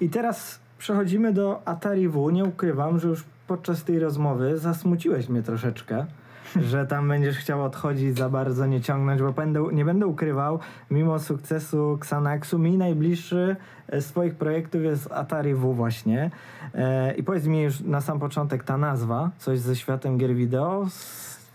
I 0.02 0.10
teraz 0.10 0.60
przechodzimy 0.78 1.34
do 1.34 1.68
Atari 1.68 2.10
W. 2.10 2.32
Nie 2.32 2.44
ukrywam, 2.44 3.00
że 3.00 3.08
już 3.08 3.24
podczas 3.48 3.84
tej 3.84 4.00
rozmowy 4.00 4.58
zasmuciłeś 4.58 5.30
mnie 5.30 5.44
troszeczkę, 5.44 6.06
że 6.56 6.86
tam 6.86 7.08
będziesz 7.08 7.38
chciał 7.38 7.64
odchodzić 7.64 8.18
za 8.18 8.30
bardzo, 8.30 8.66
nie 8.66 8.82
ciągnąć, 8.82 9.22
bo 9.22 9.34
będę, 9.34 9.64
nie 9.72 9.86
będę 9.86 10.08
ukrywał, 10.08 10.60
mimo 10.92 11.20
sukcesu 11.20 11.94
Xanaxu, 12.02 12.60
mi 12.60 12.78
najbliższy 12.78 13.56
z 13.92 14.06
swoich 14.06 14.36
projektów 14.36 14.84
jest 14.84 15.12
Atari 15.12 15.54
W 15.54 15.74
właśnie. 15.74 16.32
E, 16.74 17.14
I 17.14 17.24
powiedz 17.24 17.46
mi 17.46 17.62
już 17.62 17.80
na 17.80 18.02
sam 18.02 18.20
początek 18.20 18.64
ta 18.64 18.78
nazwa, 18.78 19.32
coś 19.38 19.60
ze 19.60 19.76
światem 19.76 20.18
gier 20.18 20.36
wideo, 20.36 20.88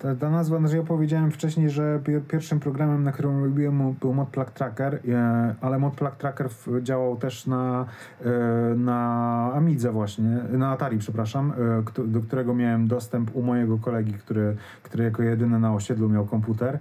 ta, 0.02 0.14
ta 0.14 0.30
nazwa, 0.30 0.66
że 0.66 0.76
ja 0.76 0.82
powiedziałem 0.82 1.30
wcześniej, 1.30 1.70
że 1.70 2.00
pierwszym 2.28 2.60
programem, 2.60 3.04
na 3.04 3.12
którym 3.12 3.44
robiłem 3.44 3.94
był 4.00 4.14
Modplug 4.14 4.50
Tracker, 4.50 5.00
e, 5.08 5.54
ale 5.60 5.78
Modplug 5.78 6.16
Tracker 6.16 6.48
działał 6.82 7.16
też 7.16 7.46
na, 7.46 7.86
e, 8.24 8.30
na 8.76 9.50
Amidze 9.54 9.92
właśnie, 9.92 10.40
na 10.52 10.70
Atari, 10.70 10.98
przepraszam, 10.98 11.52
e, 11.98 12.06
do 12.06 12.20
którego 12.20 12.54
miałem 12.54 12.88
dostęp 12.88 13.36
u 13.36 13.42
mojego 13.42 13.78
kolegi, 13.78 14.12
który, 14.12 14.56
który 14.82 15.04
jako 15.04 15.22
jedyny 15.22 15.58
na 15.58 15.74
osiedlu 15.74 16.08
miał 16.08 16.26
komputer. 16.26 16.78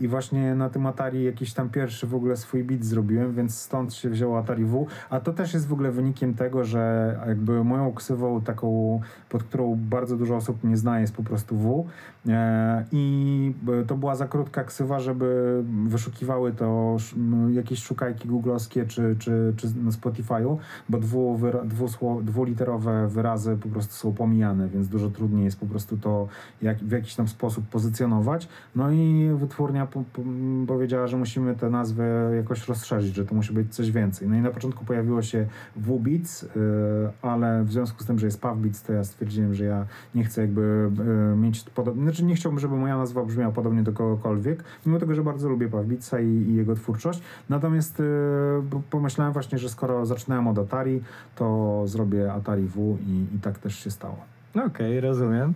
I 0.00 0.08
właśnie 0.08 0.54
na 0.54 0.70
tym 0.70 0.86
Atari 0.86 1.24
jakiś 1.24 1.52
tam 1.52 1.68
pierwszy 1.68 2.06
w 2.06 2.14
ogóle 2.14 2.36
swój 2.36 2.64
bit 2.64 2.84
zrobiłem, 2.84 3.34
więc 3.34 3.58
stąd 3.58 3.94
się 3.94 4.10
wzięło 4.10 4.38
Atari 4.38 4.64
W, 4.64 4.86
a 5.10 5.20
to 5.20 5.32
też 5.32 5.54
jest 5.54 5.68
w 5.68 5.72
ogóle 5.72 5.90
wynikiem 5.90 6.34
tego, 6.34 6.64
że 6.64 7.16
jakby 7.26 7.64
moją 7.64 7.92
ksywą 7.92 8.40
taką, 8.40 9.00
pod 9.28 9.42
którą 9.42 9.76
bardzo 9.76 10.16
dużo 10.16 10.36
osób 10.36 10.64
nie 10.64 10.76
zna 10.76 11.00
jest 11.00 11.16
po 11.16 11.22
prostu 11.22 11.56
W, 11.56 11.86
I 12.92 13.54
to 13.86 13.96
była 13.96 14.16
za 14.16 14.28
krótka 14.28 14.64
ksywa, 14.64 15.00
żeby 15.00 15.60
wyszukiwały 15.86 16.52
to 16.52 16.96
jakieś 17.50 17.82
szukajki 17.82 18.28
googlowskie 18.28 18.86
czy, 18.86 19.16
czy, 19.18 19.54
czy 19.56 19.66
na 19.76 19.90
Spotify'u, 19.90 20.56
bo 20.88 20.98
dwu, 20.98 21.40
dwu, 21.64 22.22
dwuliterowe 22.22 23.08
wyrazy 23.08 23.56
po 23.56 23.68
prostu 23.68 23.94
są 23.94 24.12
pomijane, 24.12 24.68
więc 24.68 24.88
dużo 24.88 25.10
trudniej 25.10 25.44
jest 25.44 25.60
po 25.60 25.66
prostu 25.66 25.96
to 25.96 26.28
jak, 26.62 26.78
w 26.78 26.90
jakiś 26.90 27.14
tam 27.14 27.28
sposób 27.28 27.68
pozycjonować. 27.68 28.48
No 28.76 28.90
i 28.92 29.30
wytwórnia 29.34 29.86
po, 29.86 30.04
po, 30.12 30.22
powiedziała, 30.66 31.06
że 31.06 31.16
musimy 31.16 31.54
tę 31.54 31.70
nazwę 31.70 32.32
jakoś 32.36 32.68
rozszerzyć, 32.68 33.14
że 33.14 33.24
to 33.24 33.34
musi 33.34 33.52
być 33.52 33.74
coś 33.74 33.90
więcej. 33.90 34.28
No 34.28 34.36
i 34.36 34.40
na 34.40 34.50
początku 34.50 34.84
pojawiło 34.84 35.22
się 35.22 35.46
WBeats, 35.76 36.44
e, 36.44 36.48
ale 37.22 37.64
w 37.64 37.72
związku 37.72 38.02
z 38.02 38.06
tym, 38.06 38.18
że 38.18 38.26
jest 38.26 38.40
PavBeats, 38.40 38.82
to 38.82 38.92
ja 38.92 39.04
stwierdziłem, 39.04 39.54
że 39.54 39.64
ja 39.64 39.86
nie 40.14 40.24
chcę 40.24 40.40
jakby 40.40 40.90
e, 41.32 41.36
mieć 41.36 41.64
podobne, 41.70 42.02
znaczy 42.02 42.24
nie 42.30 42.36
chciałbym, 42.36 42.58
żeby 42.58 42.76
moja 42.76 42.96
nazwa 42.96 43.24
brzmiała 43.24 43.52
podobnie 43.52 43.82
do 43.82 43.92
kogokolwiek, 43.92 44.64
mimo 44.86 44.98
tego, 44.98 45.14
że 45.14 45.22
bardzo 45.22 45.48
lubię 45.48 45.68
Pawlica 45.68 46.20
i, 46.20 46.26
i 46.26 46.54
jego 46.54 46.74
twórczość. 46.74 47.22
Natomiast 47.48 47.98
yy, 47.98 48.82
pomyślałem 48.90 49.32
właśnie, 49.32 49.58
że 49.58 49.68
skoro 49.68 50.06
zaczynałem 50.06 50.48
od 50.48 50.58
Atari, 50.58 51.00
to 51.36 51.82
zrobię 51.86 52.32
Atari 52.32 52.66
W 52.66 52.98
i, 53.06 53.36
i 53.36 53.38
tak 53.38 53.58
też 53.58 53.84
się 53.84 53.90
stało. 53.90 54.16
Okej, 54.54 54.66
okay, 54.66 55.00
rozumiem. 55.00 55.54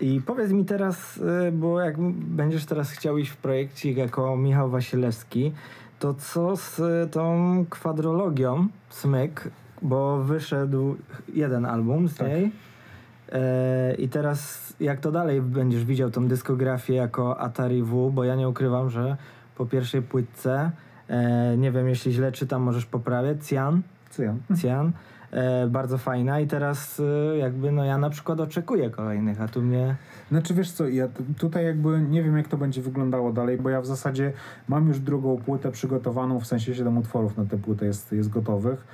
I 0.00 0.20
powiedz 0.26 0.52
mi 0.52 0.64
teraz, 0.64 1.16
y, 1.16 1.52
bo 1.52 1.80
jak 1.80 1.98
będziesz 2.10 2.64
teraz 2.64 2.90
chciał 2.90 3.18
iść 3.18 3.30
w 3.30 3.36
projekcie 3.36 3.92
jako 3.92 4.36
Michał 4.36 4.70
Wasilewski, 4.70 5.52
to 5.98 6.14
co 6.14 6.56
z 6.56 6.80
tą 7.12 7.64
kwadrologią 7.70 8.68
Smyk, 8.88 9.50
bo 9.82 10.22
wyszedł 10.22 10.96
jeden 11.34 11.64
album 11.64 12.08
z 12.08 12.14
tak. 12.14 12.28
niej. 12.28 12.52
E, 13.32 13.94
I 13.98 14.08
teraz 14.08 14.72
jak 14.80 15.00
to 15.00 15.12
dalej 15.12 15.42
będziesz 15.42 15.84
widział 15.84 16.10
tą 16.10 16.28
dyskografię 16.28 16.94
jako 16.94 17.40
Atari 17.40 17.82
W, 17.82 18.10
bo 18.10 18.24
ja 18.24 18.34
nie 18.34 18.48
ukrywam, 18.48 18.90
że 18.90 19.16
po 19.56 19.66
pierwszej 19.66 20.02
płytce, 20.02 20.70
e, 21.08 21.56
nie 21.56 21.72
wiem 21.72 21.88
jeśli 21.88 22.12
źle 22.12 22.32
czytam, 22.32 22.62
możesz 22.62 22.86
poprawiać, 22.86 23.46
Cian. 23.46 23.82
Cian. 24.16 24.38
Cian. 24.62 24.92
E, 25.32 25.66
bardzo 25.66 25.98
fajna 25.98 26.40
i 26.40 26.46
teraz 26.46 27.00
e, 27.00 27.36
jakby 27.38 27.72
no 27.72 27.84
ja 27.84 27.98
na 27.98 28.10
przykład 28.10 28.40
oczekuję 28.40 28.90
kolejnych, 28.90 29.40
a 29.40 29.48
tu 29.48 29.62
mnie... 29.62 29.96
Znaczy 30.30 30.54
wiesz 30.54 30.72
co, 30.72 30.88
ja 30.88 31.08
tutaj 31.38 31.64
jakby 31.64 32.00
nie 32.00 32.22
wiem 32.22 32.36
jak 32.36 32.48
to 32.48 32.56
będzie 32.56 32.82
wyglądało 32.82 33.32
dalej, 33.32 33.58
bo 33.58 33.70
ja 33.70 33.80
w 33.80 33.86
zasadzie 33.86 34.32
mam 34.68 34.88
już 34.88 34.98
drugą 34.98 35.36
płytę 35.36 35.70
przygotowaną, 35.72 36.40
w 36.40 36.46
sensie 36.46 36.74
7 36.74 36.98
utworów 36.98 37.36
na 37.36 37.44
tę 37.44 37.58
płytę 37.58 37.86
jest, 37.86 38.12
jest 38.12 38.28
gotowych. 38.28 38.86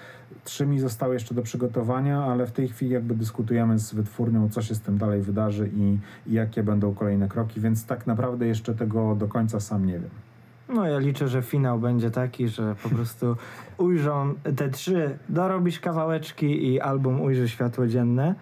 Trzy 0.45 0.66
mi 0.66 0.80
zostały 0.80 1.14
jeszcze 1.14 1.34
do 1.34 1.43
przygotowania, 1.43 2.24
ale 2.24 2.47
w 2.47 2.53
tej 2.53 2.68
chwili 2.68 2.93
jakby 2.93 3.14
dyskutujemy 3.14 3.78
z 3.78 3.95
wytwórnią, 3.95 4.49
co 4.49 4.62
się 4.62 4.74
z 4.74 4.80
tym 4.80 4.99
dalej 4.99 5.22
wydarzy 5.22 5.70
i, 5.76 5.99
i 6.26 6.32
jakie 6.32 6.62
będą 6.62 6.95
kolejne 6.95 7.28
kroki, 7.28 7.61
więc 7.61 7.87
tak 7.87 8.07
naprawdę 8.07 8.47
jeszcze 8.47 8.74
tego 8.74 9.14
do 9.14 9.28
końca 9.28 9.61
sam 9.61 9.87
nie 9.87 9.99
wiem. 9.99 10.25
No 10.68 10.86
ja 10.86 10.98
liczę, 10.98 11.28
że 11.28 11.42
finał 11.42 11.78
będzie 11.78 12.10
taki, 12.10 12.48
że 12.48 12.74
po 12.82 12.88
prostu 12.88 13.36
ujrzą 13.78 14.34
te 14.56 14.68
trzy, 14.68 15.18
dorobisz 15.28 15.80
kawałeczki 15.80 16.66
i 16.72 16.80
album 16.80 17.20
ujrzy 17.20 17.48
światło 17.48 17.86
dzienne. 17.86 18.34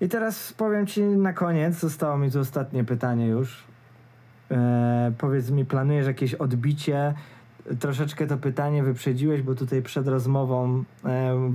I 0.00 0.08
teraz 0.08 0.52
powiem 0.52 0.86
ci 0.86 1.02
na 1.02 1.32
koniec, 1.32 1.74
zostało 1.74 2.18
mi 2.18 2.30
tu 2.30 2.40
ostatnie 2.40 2.84
pytanie 2.84 3.26
już. 3.26 3.64
E, 4.50 5.12
powiedz 5.18 5.50
mi, 5.50 5.64
planujesz 5.64 6.06
jakieś 6.06 6.34
odbicie? 6.34 7.14
Troszeczkę 7.80 8.26
to 8.26 8.36
pytanie 8.36 8.82
wyprzedziłeś, 8.82 9.42
bo 9.42 9.54
tutaj 9.54 9.82
przed 9.82 10.08
rozmową 10.08 10.84
e, 11.04 11.52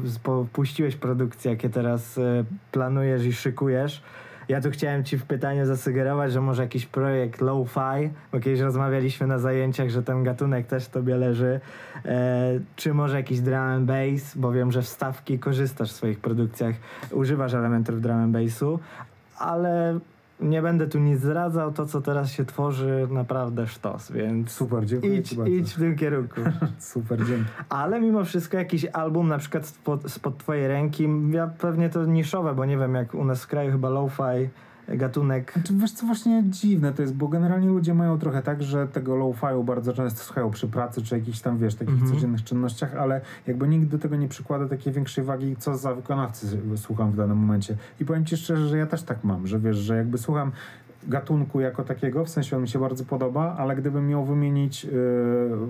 puściłeś 0.53 0.95
produkcję, 0.95 1.51
jakie 1.51 1.69
teraz 1.69 2.17
e, 2.17 2.43
planujesz 2.71 3.25
i 3.25 3.33
szykujesz. 3.33 4.03
Ja 4.49 4.61
tu 4.61 4.71
chciałem 4.71 5.03
ci 5.03 5.17
w 5.17 5.25
pytaniu 5.25 5.65
zasugerować, 5.65 6.31
że 6.31 6.41
może 6.41 6.63
jakiś 6.63 6.85
projekt 6.85 7.41
low-fi, 7.41 8.09
bo 8.31 8.39
kiedyś 8.39 8.59
rozmawialiśmy 8.59 9.27
na 9.27 9.39
zajęciach, 9.39 9.89
że 9.89 10.03
ten 10.03 10.23
gatunek 10.23 10.67
też 10.67 10.87
tobie 10.87 11.15
leży. 11.15 11.59
E, 12.05 12.59
czy 12.75 12.93
może 12.93 13.17
jakiś 13.17 13.39
drum 13.39 13.59
and 13.59 13.85
bass, 13.85 14.35
bo 14.35 14.51
wiem, 14.51 14.71
że 14.71 14.81
wstawki 14.81 15.39
korzystasz 15.39 15.91
w 15.91 15.95
swoich 15.95 16.19
produkcjach, 16.19 16.75
używasz 17.11 17.53
elementów 17.53 18.01
drum 18.01 18.17
and 18.17 18.33
bassu, 18.33 18.79
ale 19.37 19.99
nie 20.41 20.61
będę 20.61 20.87
tu 20.87 20.99
nic 20.99 21.19
zdradzał, 21.19 21.71
to 21.71 21.85
co 21.85 22.01
teraz 22.01 22.31
się 22.31 22.45
tworzy 22.45 23.07
naprawdę 23.11 23.67
sztos, 23.67 24.11
więc 24.11 24.51
Super, 24.51 24.85
dziękuję 24.85 25.17
idź, 25.17 25.35
idź 25.47 25.73
w 25.73 25.79
tym 25.79 25.95
kierunku. 25.95 26.41
Super, 26.79 27.25
dzięki. 27.25 27.45
Ale 27.69 28.01
mimo 28.01 28.25
wszystko 28.25 28.57
jakiś 28.57 28.85
album 28.85 29.27
na 29.27 29.37
przykład 29.37 29.65
spod, 29.65 30.11
spod 30.11 30.37
twojej 30.37 30.67
ręki, 30.67 31.09
ja 31.31 31.47
pewnie 31.47 31.89
to 31.89 32.05
niszowe, 32.05 32.55
bo 32.55 32.65
nie 32.65 32.77
wiem 32.77 32.95
jak 32.95 33.13
u 33.13 33.25
nas 33.25 33.43
w 33.43 33.47
kraju 33.47 33.71
chyba 33.71 33.89
lo-fi 33.89 34.49
gatunek. 34.87 35.53
Znaczy, 35.53 35.73
wiesz 35.77 35.91
co, 35.91 36.05
właśnie 36.05 36.43
dziwne 36.45 36.93
to 36.93 37.01
jest, 37.01 37.13
bo 37.15 37.27
generalnie 37.27 37.67
ludzie 37.67 37.93
mają 37.93 38.19
trochę 38.19 38.41
tak, 38.41 38.63
że 38.63 38.87
tego 38.87 39.15
low-fi'u 39.15 39.65
bardzo 39.65 39.93
często 39.93 40.23
słuchają 40.23 40.51
przy 40.51 40.67
pracy, 40.67 41.01
czy 41.01 41.15
jakichś 41.15 41.39
tam, 41.39 41.57
wiesz, 41.57 41.75
takich 41.75 41.93
Mhm. 41.93 42.11
codziennych 42.13 42.43
czynnościach, 42.43 42.95
ale 42.95 43.21
jakby 43.47 43.67
nikt 43.67 43.85
do 43.87 43.99
tego 43.99 44.15
nie 44.15 44.27
przykłada 44.27 44.67
takiej 44.67 44.93
większej 44.93 45.23
wagi, 45.23 45.55
co 45.59 45.77
za 45.77 45.95
wykonawcy 45.95 46.61
słucham 46.75 47.11
w 47.11 47.15
danym 47.15 47.37
momencie. 47.37 47.75
I 47.99 48.05
powiem 48.05 48.25
ci 48.25 48.37
szczerze, 48.37 48.67
że 48.67 48.77
ja 48.77 48.85
też 48.85 49.03
tak 49.03 49.23
mam, 49.23 49.47
że 49.47 49.59
wiesz, 49.59 49.77
że 49.77 49.97
jakby 49.97 50.17
słucham 50.17 50.51
gatunku 51.07 51.59
jako 51.59 51.83
takiego, 51.83 52.25
w 52.25 52.29
sensie 52.29 52.55
on 52.55 52.61
mi 52.61 52.67
się 52.67 52.79
bardzo 52.79 53.05
podoba, 53.05 53.55
ale 53.57 53.75
gdybym 53.75 54.07
miał 54.07 54.25
wymienić 54.25 54.85
y, 54.85 54.89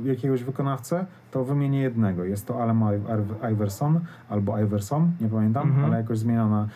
jakiegoś 0.04 0.44
wykonawcę, 0.44 1.06
to 1.32 1.44
wymienię 1.46 1.80
jednego. 1.82 2.24
Jest 2.24 2.48
to 2.48 2.64
Alem 2.64 2.80
Iv- 2.80 3.52
Iverson 3.54 4.00
albo 4.30 4.60
Iverson, 4.60 5.12
nie 5.22 5.28
pamiętam, 5.30 5.68
Mhm. 5.68 5.86
ale 5.86 5.98
jakoś 5.98 6.18
zmieniona. 6.20 6.68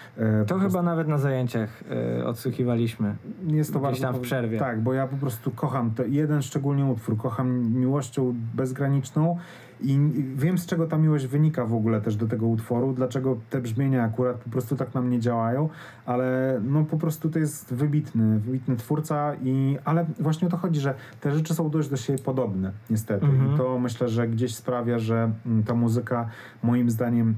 y, 0.44 0.46
To 0.46 0.60
chyba 0.60 0.82
nawet 0.82 1.08
na 1.08 1.18
zajęciach 1.18 1.84
y, 2.20 2.26
odsłuchiwaliśmy. 2.26 3.16
jest 3.48 3.74
to 3.74 3.80
bardzo. 3.80 4.02
tam 4.02 4.16
w 4.16 4.20
przerwie. 4.20 4.60
Tak, 4.60 4.82
bo 4.82 4.94
ja 4.94 5.08
po 5.08 5.18
prostu 5.18 5.52
kocham 5.52 5.92
te, 5.92 6.08
jeden 6.10 6.42
szczególnie 6.42 6.86
utwór, 6.86 7.18
kocham 7.18 7.72
miłością 7.76 8.34
bezgraniczną 8.54 9.38
i 9.82 10.00
wiem 10.36 10.58
z 10.58 10.66
czego 10.66 10.88
ta 10.88 10.98
miłość 10.98 11.28
wynika 11.28 11.66
w 11.66 11.74
ogóle 11.74 12.02
też 12.02 12.16
do 12.16 12.28
tego 12.28 12.48
utworu, 12.48 12.94
dlaczego 12.94 13.38
te 13.50 13.62
brzmienia 13.62 14.04
akurat 14.04 14.38
po 14.38 14.50
prostu 14.50 14.76
tak 14.76 14.94
na 14.94 15.02
mnie 15.02 15.20
działają, 15.20 15.70
ale 16.06 16.60
no 16.64 16.84
po 16.86 16.98
prostu 16.98 17.30
to 17.30 17.40
jest 17.40 17.74
wybitny, 17.74 18.40
wybitny 18.40 18.76
twórca 18.76 19.36
i 19.44 19.78
ale 19.86 20.06
właśnie 20.20 20.48
o 20.48 20.52
to 20.52 20.58
chodzi, 20.58 20.80
że 20.80 20.94
te 21.22 21.32
rzeczy 21.32 21.54
są 21.56 21.70
dość 21.70 21.90
do 21.90 21.98
siebie 21.98 22.20
podobne 22.24 22.72
niestety 22.90 23.26
Mhm. 23.26 23.54
i 23.54 23.58
to 23.58 23.80
myślę, 23.80 24.10
że 24.10 24.28
gdzieś 24.28 24.56
sprawia, 24.56 25.00
że 25.00 25.32
mm, 25.46 25.64
ta 25.64 25.74
muzyka 25.74 26.30
moim 26.64 26.90
zdaniem 26.90 27.36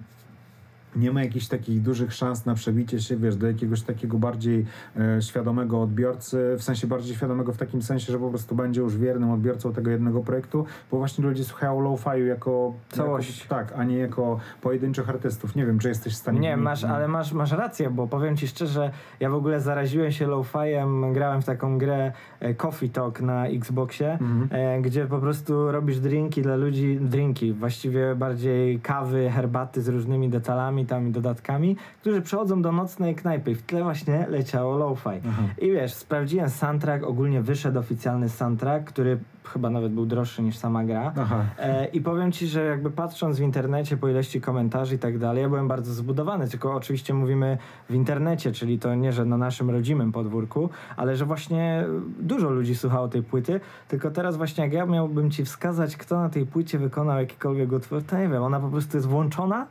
nie 0.95 1.11
ma 1.11 1.23
jakichś 1.23 1.47
takich 1.47 1.81
dużych 1.81 2.13
szans 2.13 2.45
na 2.45 2.53
przebicie 2.53 3.01
się, 3.01 3.17
wiesz, 3.17 3.35
do 3.35 3.47
jakiegoś 3.47 3.81
takiego 3.81 4.17
bardziej 4.17 4.65
e, 4.99 5.21
świadomego 5.21 5.81
odbiorcy, 5.81 6.55
w 6.59 6.63
sensie 6.63 6.88
bardziej 6.88 7.15
świadomego 7.15 7.53
w 7.53 7.57
takim 7.57 7.81
sensie, 7.81 8.11
że 8.11 8.19
po 8.19 8.29
prostu 8.29 8.55
będzie 8.55 8.81
już 8.81 8.97
wiernym 8.97 9.31
odbiorcą 9.31 9.73
tego 9.73 9.91
jednego 9.91 10.21
projektu, 10.21 10.65
bo 10.91 10.97
właśnie 10.97 11.23
ludzie 11.25 11.43
słuchają 11.43 11.81
low-fi'u 11.81 12.25
jako 12.25 12.73
Całość. 12.89 13.41
Jako, 13.41 13.55
tak, 13.55 13.73
a 13.79 13.83
nie 13.83 13.97
jako 13.97 14.39
pojedynczych 14.61 15.09
artystów. 15.09 15.55
Nie 15.55 15.65
wiem, 15.65 15.79
czy 15.79 15.88
jesteś 15.89 16.13
w 16.13 16.17
stanie... 16.17 16.39
Nie, 16.39 16.57
masz, 16.57 16.83
ale 16.83 17.07
masz, 17.07 17.33
masz 17.33 17.51
rację, 17.51 17.89
bo 17.89 18.07
powiem 18.07 18.38
ci 18.38 18.47
szczerze, 18.47 18.91
ja 19.19 19.29
w 19.29 19.33
ogóle 19.35 19.61
zaraziłem 19.61 20.11
się 20.11 20.27
lo-fiem, 20.27 21.13
grałem 21.13 21.41
w 21.41 21.45
taką 21.45 21.77
grę 21.77 22.11
e, 22.39 22.53
Coffee 22.53 22.89
Talk 22.89 23.21
na 23.21 23.47
Xboxie, 23.47 24.11
Mhm. 24.21 24.47
e, 24.51 24.81
gdzie 24.81 25.05
po 25.05 25.19
prostu 25.19 25.71
robisz 25.71 25.99
drinki 25.99 26.41
dla 26.41 26.55
ludzi, 26.55 26.99
drinki, 27.01 27.53
właściwie 27.53 28.15
bardziej 28.15 28.79
kawy, 28.79 29.29
herbaty 29.29 29.81
z 29.81 29.88
różnymi 29.88 30.29
detalami 30.29 30.85
tam 30.88 31.07
i 31.07 31.11
dodatkami, 31.11 31.75
którzy 32.01 32.21
przychodzą 32.21 32.61
do 32.61 32.71
nocnej 32.71 33.15
knajpy 33.15 33.51
i 33.51 33.55
w 33.55 33.61
tle 33.61 33.83
właśnie 33.83 34.25
leciało 34.29 34.77
lo-fi. 34.77 35.09
Aha. 35.29 35.43
I 35.57 35.71
wiesz, 35.71 35.93
sprawdziłem 35.93 36.49
soundtrack, 36.49 37.03
ogólnie 37.03 37.41
wyszedł 37.41 37.79
oficjalny 37.79 38.29
soundtrack, 38.29 38.85
który 38.85 39.17
chyba 39.53 39.69
nawet 39.69 39.93
był 39.93 40.05
droższy 40.05 40.41
niż 40.41 40.57
sama 40.57 40.83
gra. 40.83 41.13
E, 41.59 41.85
I 41.85 42.01
powiem 42.01 42.31
ci, 42.31 42.47
że 42.47 42.65
jakby 42.65 42.91
patrząc 42.91 43.38
w 43.38 43.41
internecie 43.41 43.97
po 43.97 44.09
ilości 44.09 44.41
komentarzy 44.41 44.95
i 44.95 44.99
tak 44.99 45.17
dalej, 45.17 45.41
ja 45.43 45.49
byłem 45.49 45.67
bardzo 45.67 45.93
zbudowany, 45.93 46.47
tylko 46.47 46.75
oczywiście 46.75 47.13
mówimy 47.13 47.57
w 47.89 47.93
internecie, 47.93 48.51
czyli 48.51 48.79
to 48.79 48.95
nie, 48.95 49.13
że 49.13 49.25
na 49.25 49.38
naszym 49.38 49.69
rodzimym 49.69 50.11
podwórku, 50.11 50.69
ale 50.97 51.15
że 51.15 51.25
właśnie 51.25 51.85
dużo 52.19 52.49
ludzi 52.49 52.75
słuchało 52.75 53.07
tej 53.07 53.23
płyty, 53.23 53.59
tylko 53.88 54.11
teraz 54.11 54.38
właśnie 54.38 54.63
jak 54.63 54.73
ja 54.73 54.85
miałbym 54.85 55.31
ci 55.31 55.45
wskazać, 55.45 55.97
kto 55.97 56.19
na 56.19 56.29
tej 56.29 56.45
płycie 56.45 56.79
wykonał 56.79 57.19
jakikolwiek 57.19 57.71
utwór, 57.71 58.03
to 58.03 58.17
nie 58.17 58.29
wiem, 58.29 58.43
ona 58.43 58.59
po 58.59 58.69
prostu 58.69 58.97
jest 58.97 59.07
włączona, 59.07 59.67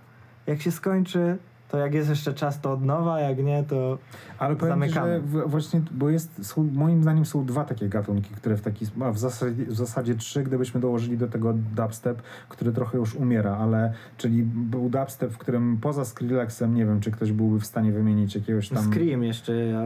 jak 0.47 0.63
się 0.63 0.73
skończy, 0.73 1.39
to 1.71 1.79
jak 1.79 1.95
jest 1.95 2.09
jeszcze 2.09 2.35
czas, 2.35 2.61
to 2.61 2.73
od 2.73 2.85
nowa, 2.85 3.21
jak 3.21 3.39
nie, 3.39 3.65
to 3.65 3.99
Ale 4.39 4.57
powiem 4.57 4.75
ci, 4.75 4.81
Zamykamy. 4.81 5.13
że 5.13 5.21
w, 5.21 5.51
właśnie, 5.51 5.81
bo 5.91 6.11
jest, 6.11 6.47
są, 6.47 6.69
moim 6.75 7.03
zdaniem 7.03 7.25
są 7.27 7.45
dwa 7.45 7.65
takie 7.65 7.89
gatunki, 7.89 8.35
które 8.35 8.57
w 8.57 8.61
taki, 8.61 8.87
a 9.05 9.11
w 9.13 9.19
zasadzie, 9.19 9.67
w 9.67 9.75
zasadzie 9.77 10.15
trzy, 10.15 10.43
gdybyśmy 10.43 10.81
dołożyli 10.81 11.19
do 11.19 11.29
tego 11.29 11.53
dubstep, 11.77 12.23
który 12.49 12.73
trochę 12.73 12.99
już 12.99 13.15
umiera, 13.15 13.57
ale, 13.57 13.93
czyli 14.17 14.43
był 14.43 14.89
dubstep, 14.89 15.31
w 15.33 15.39
którym 15.39 15.79
poza 15.81 16.05
Skrillexem, 16.05 16.75
nie 16.75 16.87
wiem, 16.87 17.01
czy 17.01 17.11
ktoś 17.11 17.33
byłby 17.33 17.61
w 17.61 17.67
stanie 17.67 17.93
wymienić 17.93 18.35
jakiegoś 18.35 18.69
tam... 18.69 18.93
Scream 18.93 19.23
jeszcze 19.25 19.57
ja 19.57 19.83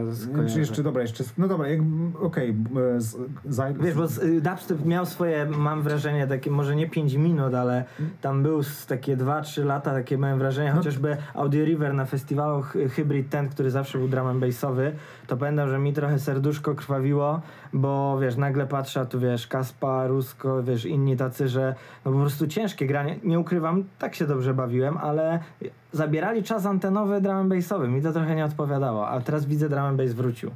Czy 0.53 0.59
jeszcze, 0.59 0.83
dobra, 0.83 1.01
jeszcze, 1.01 1.23
no 1.37 1.47
dobra, 1.47 1.67
jak, 1.67 1.79
okej, 2.21 2.55
e, 2.95 3.01
z- 3.01 3.17
za- 3.49 3.73
Wiesz, 3.73 3.95
bo 3.95 4.05
y, 4.23 4.41
dubstep 4.41 4.85
miał 4.85 5.05
swoje, 5.05 5.45
mam 5.45 5.81
wrażenie, 5.81 6.27
takie 6.27 6.51
może 6.51 6.75
nie 6.75 6.89
5 6.89 7.13
minut, 7.13 7.53
ale 7.53 7.83
tam 8.21 8.43
był 8.43 8.63
z 8.63 8.85
takie 8.85 9.17
2-3 9.17 9.65
lata, 9.65 9.91
takie 9.93 10.17
miałem 10.17 10.39
wrażenie, 10.39 10.69
No- 10.69 10.75
chociażby 10.77 11.17
Audio 11.33 11.70
River 11.71 11.93
na 11.93 12.05
festiwalu 12.05 12.61
Hy- 12.61 12.89
Hybrid 12.89 13.29
ten, 13.29 13.49
który 13.49 13.71
zawsze 13.71 13.97
był 13.97 14.07
drum 14.07 14.39
bassowy, 14.39 14.91
to 15.27 15.37
pamiętam, 15.37 15.69
że 15.69 15.79
mi 15.79 15.93
trochę 15.93 16.19
serduszko 16.19 16.75
krwawiło, 16.75 17.41
bo 17.73 18.19
wiesz, 18.19 18.35
nagle 18.37 18.67
patrzę, 18.67 19.05
tu 19.05 19.19
wiesz, 19.19 19.47
Kaspa, 19.47 20.07
Rusko, 20.07 20.63
wiesz, 20.63 20.85
inni 20.85 21.17
tacy, 21.17 21.47
że 21.47 21.75
no 22.05 22.11
po 22.11 22.17
prostu 22.19 22.47
ciężkie 22.47 22.87
granie, 22.87 23.15
nie 23.23 23.39
ukrywam, 23.39 23.83
tak 23.99 24.15
się 24.15 24.27
dobrze 24.27 24.53
bawiłem, 24.53 24.97
ale 24.97 25.39
zabierali 25.91 26.43
czas 26.43 26.65
antenowy 26.65 27.21
drum 27.21 27.49
bassowy, 27.49 27.87
mi 27.87 28.01
to 28.01 28.11
trochę 28.11 28.35
nie 28.35 28.45
odpowiadało, 28.45 29.07
a 29.07 29.21
teraz 29.21 29.45
widzę 29.45 29.69
drum 29.69 29.97
bass 29.97 30.13
wrócił. 30.13 30.51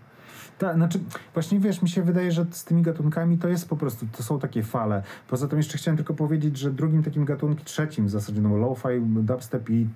Tak, 0.57 0.75
znaczy, 0.75 0.99
właśnie 1.33 1.59
wiesz, 1.59 1.81
mi 1.81 1.89
się 1.89 2.03
wydaje, 2.03 2.31
że 2.31 2.45
z 2.51 2.63
tymi 2.63 2.81
gatunkami 2.81 3.37
to 3.37 3.47
jest 3.47 3.69
po 3.69 3.75
prostu, 3.75 4.05
to 4.17 4.23
są 4.23 4.39
takie 4.39 4.63
fale. 4.63 5.03
Poza 5.27 5.47
tym 5.47 5.57
jeszcze 5.57 5.77
chciałem 5.77 5.97
tylko 5.97 6.13
powiedzieć, 6.13 6.57
że 6.57 6.71
drugim 6.71 7.03
takim 7.03 7.25
gatunkiem, 7.25 7.65
trzecim 7.65 8.05
w 8.05 8.09
zasadzie, 8.09 8.41
no 8.41 8.57
lo-fi, 8.57 9.01
dubstep 9.01 9.69
i 9.69 9.87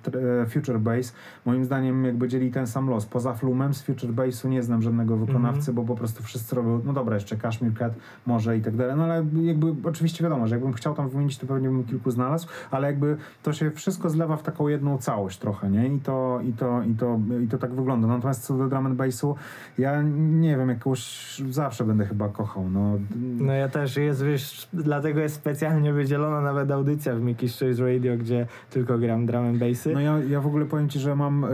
e, 0.42 0.46
future 0.46 0.78
bass, 0.78 1.12
moim 1.44 1.64
zdaniem 1.64 2.04
jakby 2.04 2.28
dzieli 2.28 2.50
ten 2.50 2.66
sam 2.66 2.90
los. 2.90 3.06
Poza 3.06 3.34
Flumem 3.34 3.74
z 3.74 3.82
future 3.82 4.12
bassu 4.12 4.48
nie 4.48 4.62
znam 4.62 4.82
żadnego 4.82 5.16
wykonawcy, 5.16 5.72
bo 5.72 5.84
po 5.84 5.96
prostu 5.96 6.22
wszyscy 6.22 6.56
robią, 6.56 6.80
no 6.84 6.92
dobra, 6.92 7.14
jeszcze 7.14 7.36
Kashmir 7.36 7.74
Cat 7.74 7.92
może 8.26 8.56
i 8.56 8.62
tak 8.62 8.76
dalej, 8.76 8.96
no 8.96 9.04
ale 9.04 9.26
jakby 9.42 9.88
oczywiście 9.88 10.24
wiadomo, 10.24 10.46
że 10.46 10.54
jakbym 10.54 10.72
chciał 10.72 10.94
tam 10.94 11.08
wymienić, 11.08 11.38
to 11.38 11.46
pewnie 11.46 11.68
bym 11.68 11.84
kilku 11.84 12.10
znalazł, 12.10 12.48
ale 12.70 12.86
jakby 12.86 13.16
to 13.42 13.52
się 13.52 13.70
wszystko 13.70 14.10
zlewa 14.10 14.36
w 14.36 14.42
taką 14.42 14.68
jedną 14.68 14.98
całość 14.98 15.38
trochę, 15.38 15.70
nie? 15.70 15.94
I 15.94 16.00
to, 16.00 16.40
i 16.48 16.52
to, 16.52 16.82
i 16.82 16.94
to, 16.94 17.20
i 17.44 17.48
to 17.48 17.58
tak 17.58 17.72
wygląda. 17.74 18.08
Natomiast 18.08 18.42
co 18.42 18.58
do 18.58 18.68
drum 18.68 18.86
and 18.86 18.96
bassu, 18.96 19.36
ja 19.78 20.02
nie 20.02 20.49
wiem, 20.56 20.68
jakąś 20.68 21.36
zawsze 21.50 21.84
będę 21.84 22.06
chyba 22.06 22.28
kochał, 22.28 22.70
no. 22.70 22.98
No 23.38 23.52
ja 23.52 23.68
też, 23.68 23.96
jest, 23.96 24.24
wiesz, 24.24 24.68
dlatego 24.72 25.20
jest 25.20 25.34
specjalnie 25.34 25.92
wydzielona 25.92 26.40
nawet 26.40 26.70
audycja 26.70 27.14
w 27.14 27.20
Mickey's 27.20 27.58
Choice 27.58 27.92
Radio, 27.94 28.16
gdzie 28.16 28.46
tylko 28.70 28.98
gram 28.98 29.26
drum 29.26 29.46
and 29.46 29.58
bassy. 29.58 29.94
No 29.94 30.00
ja, 30.00 30.18
ja 30.18 30.40
w 30.40 30.46
ogóle 30.46 30.66
powiem 30.66 30.88
Ci, 30.88 30.98
że 30.98 31.16
mam 31.16 31.44
e, 31.44 31.48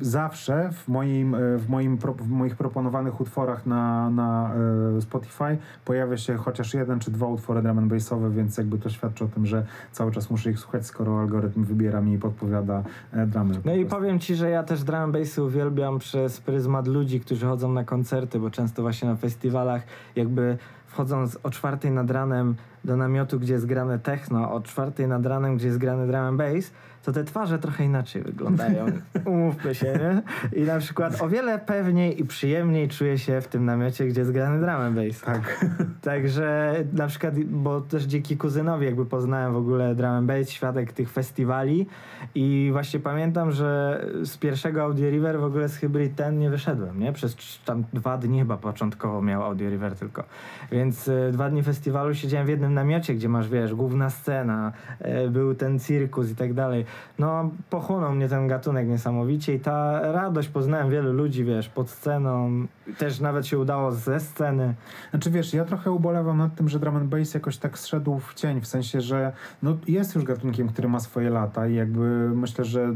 zawsze 0.00 0.70
w, 0.72 0.88
moim, 0.88 1.34
e, 1.34 1.58
w, 1.58 1.68
moim 1.68 1.98
w 2.18 2.28
moich 2.28 2.56
proponowanych 2.56 3.20
utworach 3.20 3.66
na, 3.66 4.10
na 4.10 4.54
e, 4.96 5.00
Spotify 5.00 5.58
pojawia 5.84 6.16
się 6.16 6.36
chociaż 6.36 6.74
jeden 6.74 6.98
czy 6.98 7.10
dwa 7.10 7.26
utwory 7.26 7.62
drum 7.62 7.78
and 7.78 7.92
bassowe, 7.92 8.30
więc 8.30 8.58
jakby 8.58 8.78
to 8.78 8.90
świadczy 8.90 9.24
o 9.24 9.28
tym, 9.28 9.46
że 9.46 9.66
cały 9.92 10.12
czas 10.12 10.30
muszę 10.30 10.50
ich 10.50 10.58
słuchać, 10.58 10.86
skoro 10.86 11.20
algorytm 11.20 11.64
wybiera 11.64 12.00
mi 12.00 12.12
i 12.12 12.18
podpowiada 12.18 12.82
e, 13.12 13.26
dramy. 13.26 13.54
po 13.54 13.60
No 13.64 13.74
i 13.74 13.86
powiem 13.86 14.18
ci, 14.18 14.34
że 14.34 14.50
ja 14.50 14.62
też 14.62 14.84
drum 14.84 15.00
and 15.00 15.12
bassy 15.12 15.42
uwielbiam 15.42 15.98
przez 15.98 16.40
pryzmat 16.40 16.86
ludzi, 16.86 17.20
którzy 17.20 17.46
chodzą 17.46 17.72
na 17.72 17.84
koncerty, 17.84 18.40
bo 18.40 18.50
często 18.50 18.82
właśnie 18.82 19.08
na 19.08 19.16
festiwalach 19.16 19.82
jakby 20.16 20.58
wchodząc 20.86 21.38
o 21.42 21.50
czwartej 21.50 21.90
nad 21.90 22.10
ranem 22.10 22.54
do 22.84 22.96
namiotu, 22.96 23.40
gdzie 23.40 23.52
jest 23.52 23.66
grane 23.66 23.98
techno, 23.98 24.52
o 24.52 24.60
czwartej 24.60 25.08
nad 25.08 25.26
ranem, 25.26 25.56
gdzie 25.56 25.66
jest 25.66 25.78
grane 25.78 26.06
drum 26.06 26.20
and 26.20 26.38
bass, 26.38 26.70
to 27.06 27.12
te 27.12 27.24
twarze 27.24 27.58
trochę 27.58 27.84
inaczej 27.84 28.22
wyglądają. 28.22 28.86
Umówmy 29.24 29.74
się, 29.74 29.86
nie? 29.86 30.22
I 30.62 30.64
na 30.64 30.78
przykład 30.78 31.22
o 31.22 31.28
wiele 31.28 31.58
pewniej 31.58 32.20
i 32.20 32.24
przyjemniej 32.24 32.88
czuję 32.88 33.18
się 33.18 33.40
w 33.40 33.48
tym 33.48 33.64
namiocie, 33.64 34.06
gdzie 34.06 34.20
jest 34.20 34.32
grany 34.32 34.60
drum 34.60 34.80
and 34.80 34.96
bass. 34.96 35.20
Tak. 35.20 35.66
Także 36.02 36.74
na 36.92 37.06
przykład, 37.06 37.38
bo 37.38 37.80
też 37.80 38.04
dzięki 38.04 38.36
kuzynowi 38.36 38.86
jakby 38.86 39.06
poznałem 39.06 39.52
w 39.52 39.56
ogóle 39.56 39.94
drum 39.94 40.10
and 40.10 40.26
bass, 40.26 40.50
świadek 40.50 40.92
tych 40.92 41.10
festiwali 41.10 41.86
i 42.34 42.68
właśnie 42.72 43.00
pamiętam, 43.00 43.52
że 43.52 44.00
z 44.22 44.36
pierwszego 44.36 44.82
Audio 44.82 45.10
River 45.10 45.40
w 45.40 45.44
ogóle 45.44 45.68
z 45.68 45.76
Hybrid 45.76 46.16
ten 46.16 46.38
nie 46.38 46.50
wyszedłem, 46.50 46.98
nie? 46.98 47.12
Przez 47.12 47.36
tam 47.64 47.84
dwa 47.92 48.18
dni 48.18 48.38
chyba 48.38 48.56
początkowo 48.56 49.22
miał 49.22 49.42
Audio 49.42 49.70
River 49.70 49.94
tylko. 49.94 50.24
Więc 50.72 51.08
y, 51.08 51.30
dwa 51.32 51.50
dni 51.50 51.62
festiwalu 51.62 52.14
siedziałem 52.14 52.46
w 52.46 52.50
jednym 52.50 52.74
namiocie, 52.74 53.14
gdzie 53.14 53.28
masz, 53.28 53.48
wiesz, 53.48 53.74
główna 53.74 54.10
scena, 54.10 54.72
e, 54.98 55.28
był 55.28 55.54
ten 55.54 55.78
cirkus 55.78 56.30
i 56.30 56.36
tak 56.36 56.54
dalej. 56.54 56.84
No, 57.18 57.50
pochłonął 57.70 58.12
mnie 58.12 58.28
ten 58.28 58.48
gatunek 58.48 58.88
niesamowicie 58.88 59.54
i 59.54 59.60
ta 59.60 60.00
radość, 60.12 60.48
poznałem 60.48 60.90
wielu 60.90 61.12
ludzi, 61.12 61.44
wiesz, 61.44 61.68
pod 61.68 61.90
sceną, 61.90 62.66
też 62.98 63.20
nawet 63.20 63.46
się 63.46 63.58
udało 63.58 63.92
ze 63.92 64.20
sceny. 64.20 64.74
Znaczy 65.10 65.30
wiesz, 65.30 65.54
ja 65.54 65.64
trochę 65.64 65.90
ubolewam 65.90 66.38
nad 66.38 66.54
tym, 66.54 66.68
że 66.68 66.78
drum 66.78 66.96
and 66.96 67.08
bass 67.08 67.34
jakoś 67.34 67.56
tak 67.58 67.78
zszedł 67.78 68.18
w 68.18 68.34
cień, 68.34 68.60
w 68.60 68.66
sensie, 68.66 69.00
że 69.00 69.32
no, 69.62 69.76
jest 69.88 70.14
już 70.14 70.24
gatunkiem, 70.24 70.68
który 70.68 70.88
ma 70.88 71.00
swoje 71.00 71.30
lata 71.30 71.68
i 71.68 71.74
jakby 71.74 72.30
myślę, 72.34 72.64
że 72.64 72.94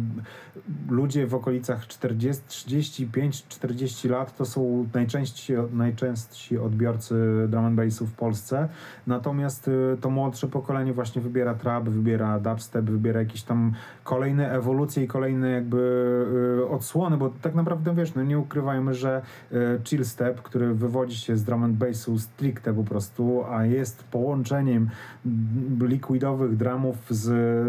ludzie 0.88 1.26
w 1.26 1.34
okolicach 1.34 1.86
40, 1.86 2.42
35, 2.46 3.44
40 3.48 4.08
lat 4.08 4.36
to 4.36 4.44
są 4.44 4.86
najczęściej, 4.94 5.56
najczęstsi 5.72 6.58
odbiorcy 6.58 7.46
drum 7.48 7.64
and 7.64 7.76
bassu 7.76 8.06
w 8.06 8.12
Polsce, 8.12 8.68
natomiast 9.06 9.68
y, 9.68 9.96
to 10.00 10.10
młodsze 10.10 10.48
pokolenie 10.48 10.92
właśnie 10.92 11.22
wybiera 11.22 11.54
trap, 11.54 11.88
wybiera 11.88 12.40
dubstep, 12.40 12.84
wybiera 12.84 13.20
jakieś 13.20 13.42
tam 13.42 13.72
kolejne 14.04 14.52
ewolucje 14.52 15.04
i 15.04 15.08
kolejne 15.08 15.50
jakby 15.50 15.78
y, 16.60 16.68
odsłony, 16.68 17.16
bo 17.16 17.30
tak 17.42 17.54
naprawdę 17.54 17.94
wiesz, 17.94 18.14
no 18.14 18.22
nie 18.22 18.38
ukrywajmy, 18.38 18.94
że 18.94 19.22
y, 19.52 19.56
chill 19.84 20.04
step, 20.04 20.42
który 20.42 20.74
wywodzi 20.74 21.16
się 21.16 21.36
z 21.36 21.44
drum 21.44 21.64
and 21.64 21.76
bassu 21.76 22.18
stricte 22.18 22.74
po 22.74 22.84
prostu, 22.84 23.44
a 23.50 23.64
jest 23.64 24.04
połączeniem 24.04 24.90
likwidowych 25.80 26.56
dramów 26.56 26.96
z, 27.10 27.22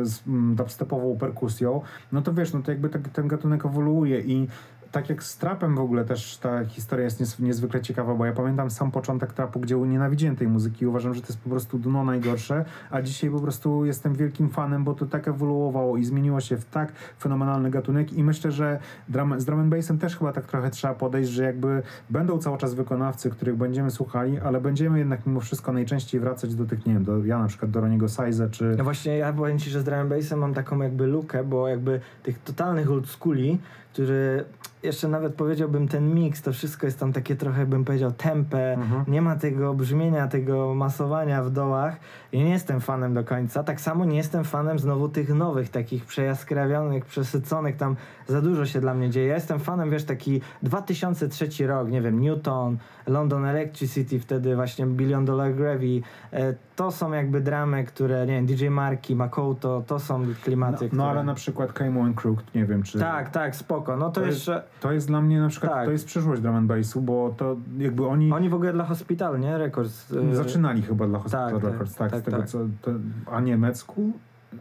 z 0.09 0.27
mm, 0.27 0.55
dubstepową 0.55 1.17
perkusją, 1.17 1.81
no 2.11 2.21
to 2.21 2.33
wiesz, 2.33 2.53
no 2.53 2.61
to 2.61 2.71
jakby 2.71 2.89
tak, 2.89 3.09
ten 3.09 3.27
gatunek 3.27 3.65
ewoluuje 3.65 4.21
i 4.21 4.47
tak 4.91 5.09
jak 5.09 5.23
z 5.23 5.37
trapem 5.37 5.75
w 5.75 5.79
ogóle 5.79 6.05
też 6.05 6.37
ta 6.37 6.65
historia 6.65 7.03
jest 7.03 7.39
niezwykle 7.39 7.81
ciekawa, 7.81 8.15
bo 8.15 8.25
ja 8.25 8.33
pamiętam 8.33 8.69
sam 8.71 8.91
początek 8.91 9.33
trapu, 9.33 9.59
gdzie 9.59 9.75
nienawidziłem 9.75 10.35
tej 10.35 10.47
muzyki, 10.47 10.87
uważam, 10.87 11.13
że 11.13 11.21
to 11.21 11.27
jest 11.27 11.39
po 11.39 11.49
prostu 11.49 11.79
dno 11.79 12.03
najgorsze, 12.03 12.65
a 12.89 13.01
dzisiaj 13.01 13.29
po 13.29 13.39
prostu 13.39 13.85
jestem 13.85 14.15
wielkim 14.15 14.49
fanem, 14.49 14.83
bo 14.83 14.93
to 14.93 15.05
tak 15.05 15.27
ewoluowało 15.27 15.97
i 15.97 16.03
zmieniło 16.05 16.41
się 16.41 16.57
w 16.57 16.65
tak 16.65 16.91
fenomenalny 17.19 17.71
gatunek 17.71 18.13
i 18.13 18.23
myślę, 18.23 18.51
że 18.51 18.79
drum, 19.09 19.39
z 19.39 19.45
drum 19.45 19.59
and 19.59 19.69
bassem 19.69 19.97
też 19.97 20.17
chyba 20.17 20.33
tak 20.33 20.45
trochę 20.45 20.69
trzeba 20.69 20.93
podejść, 20.93 21.29
że 21.29 21.43
jakby 21.43 21.83
będą 22.09 22.37
cały 22.37 22.57
czas 22.57 22.73
wykonawcy, 22.73 23.29
których 23.29 23.55
będziemy 23.55 23.91
słuchali, 23.91 24.39
ale 24.39 24.61
będziemy 24.61 24.99
jednak 24.99 25.25
mimo 25.25 25.39
wszystko 25.39 25.73
najczęściej 25.73 26.21
wracać 26.21 26.55
do 26.55 26.65
tych, 26.65 26.85
nie 26.85 26.93
wiem, 26.93 27.03
do, 27.03 27.25
ja 27.25 27.39
na 27.39 27.47
przykład 27.47 27.71
do 27.71 27.81
Roniego 27.81 28.07
Size, 28.07 28.49
czy... 28.49 28.75
No 28.77 28.83
właśnie, 28.83 29.17
ja 29.17 29.33
powiem 29.33 29.59
Ci, 29.59 29.69
że 29.69 29.81
z 29.81 29.83
drum 29.83 29.99
and 29.99 30.09
bassem 30.09 30.39
mam 30.39 30.53
taką 30.53 30.81
jakby 30.81 31.07
lukę, 31.07 31.43
bo 31.43 31.67
jakby 31.67 31.99
tych 32.23 32.39
totalnych 32.39 32.91
old 32.91 33.07
schooli, 33.07 33.59
który 33.93 34.45
jeszcze 34.83 35.07
nawet 35.07 35.35
powiedziałbym 35.35 35.87
ten 35.87 36.13
miks, 36.13 36.41
to 36.41 36.53
wszystko 36.53 36.85
jest 36.85 36.99
tam 36.99 37.13
takie 37.13 37.35
trochę, 37.35 37.65
bym 37.65 37.85
powiedział, 37.85 38.11
tempe, 38.11 38.73
Mhm. 38.73 39.03
nie 39.07 39.21
ma 39.21 39.35
tego 39.35 39.73
brzmienia, 39.73 40.27
tego 40.27 40.75
masowania 40.75 41.43
w 41.43 41.49
dołach. 41.51 41.95
Ja 42.31 42.39
nie 42.43 42.49
jestem 42.49 42.81
fanem 42.81 43.13
do 43.13 43.23
końca. 43.23 43.63
Tak 43.63 43.81
samo 43.81 44.05
nie 44.05 44.17
jestem 44.17 44.43
fanem 44.43 44.79
znowu 44.79 45.09
tych 45.09 45.29
nowych, 45.29 45.69
takich 45.69 46.05
przejaskrawionych, 46.05 47.05
przesyconych, 47.05 47.77
tam 47.77 47.95
za 48.27 48.41
dużo 48.41 48.65
się 48.65 48.81
dla 48.81 48.93
mnie 48.93 49.09
dzieje. 49.09 49.27
Ja 49.27 49.35
jestem 49.35 49.59
fanem, 49.59 49.89
wiesz, 49.89 50.03
taki 50.03 50.41
2003 50.63 51.67
rok, 51.67 51.89
nie 51.89 52.01
wiem, 52.01 52.19
Newton, 52.19 52.77
London 53.07 53.45
Electricity, 53.45 54.19
wtedy 54.19 54.55
właśnie 54.55 54.85
Billion 54.85 55.25
Dollar 55.25 55.53
Gravy. 55.55 56.01
E, 56.33 56.53
to 56.75 56.91
są 56.91 57.11
jakby 57.11 57.41
dramy, 57.41 57.83
które, 57.83 58.25
nie 58.25 58.33
wiem, 58.33 58.45
DJ 58.45 58.67
Marki, 58.67 59.15
Makoto, 59.15 59.83
to 59.87 59.99
są 59.99 60.19
No, 60.19 60.33
klimaty, 60.43 60.83
no 60.85 60.89
które... 60.89 61.03
ale 61.03 61.23
na 61.23 61.33
przykład 61.33 61.73
Camo 61.73 62.03
and 62.03 62.15
Crooked, 62.21 62.55
nie 62.55 62.65
wiem, 62.65 62.83
czy... 62.83 62.99
Tak, 62.99 63.29
tak, 63.29 63.55
spoko. 63.55 63.80
No 63.87 64.05
to, 64.11 64.21
To 64.21 64.25
jest- 64.25 64.37
jeszcze... 64.37 64.63
To 64.81 64.91
jest 64.91 65.07
dla 65.07 65.21
mnie 65.21 65.39
na 65.39 65.47
przykład, 65.49 65.71
Tak. 65.71 65.85
to 65.85 65.91
jest 65.91 66.05
przyszłość 66.05 66.41
drum 66.41 66.55
and 66.55 66.67
bassu, 66.67 67.01
bo 67.01 67.33
to 67.37 67.57
jakby 67.77 68.07
oni, 68.07 68.31
Oni 68.33 68.49
w 68.49 68.53
ogóle 68.53 68.73
dla 68.73 68.85
Hospital, 68.85 69.39
nie? 69.39 69.57
Records. 69.57 70.13
e, 70.31 70.35
zaczynali 70.35 70.81
chyba 70.81 71.07
dla 71.07 71.19
Hospital 71.19 71.51
tak, 71.51 71.61
tak, 71.61 71.71
Records, 71.71 71.95
tak, 71.95 72.11
tak, 72.11 72.21
z 72.21 72.23
tego 72.23 72.37
tak. 72.37 72.47
co, 72.47 72.59
to, 72.81 72.91
a 73.31 73.39
nie 73.41 73.57
School? 73.77 74.11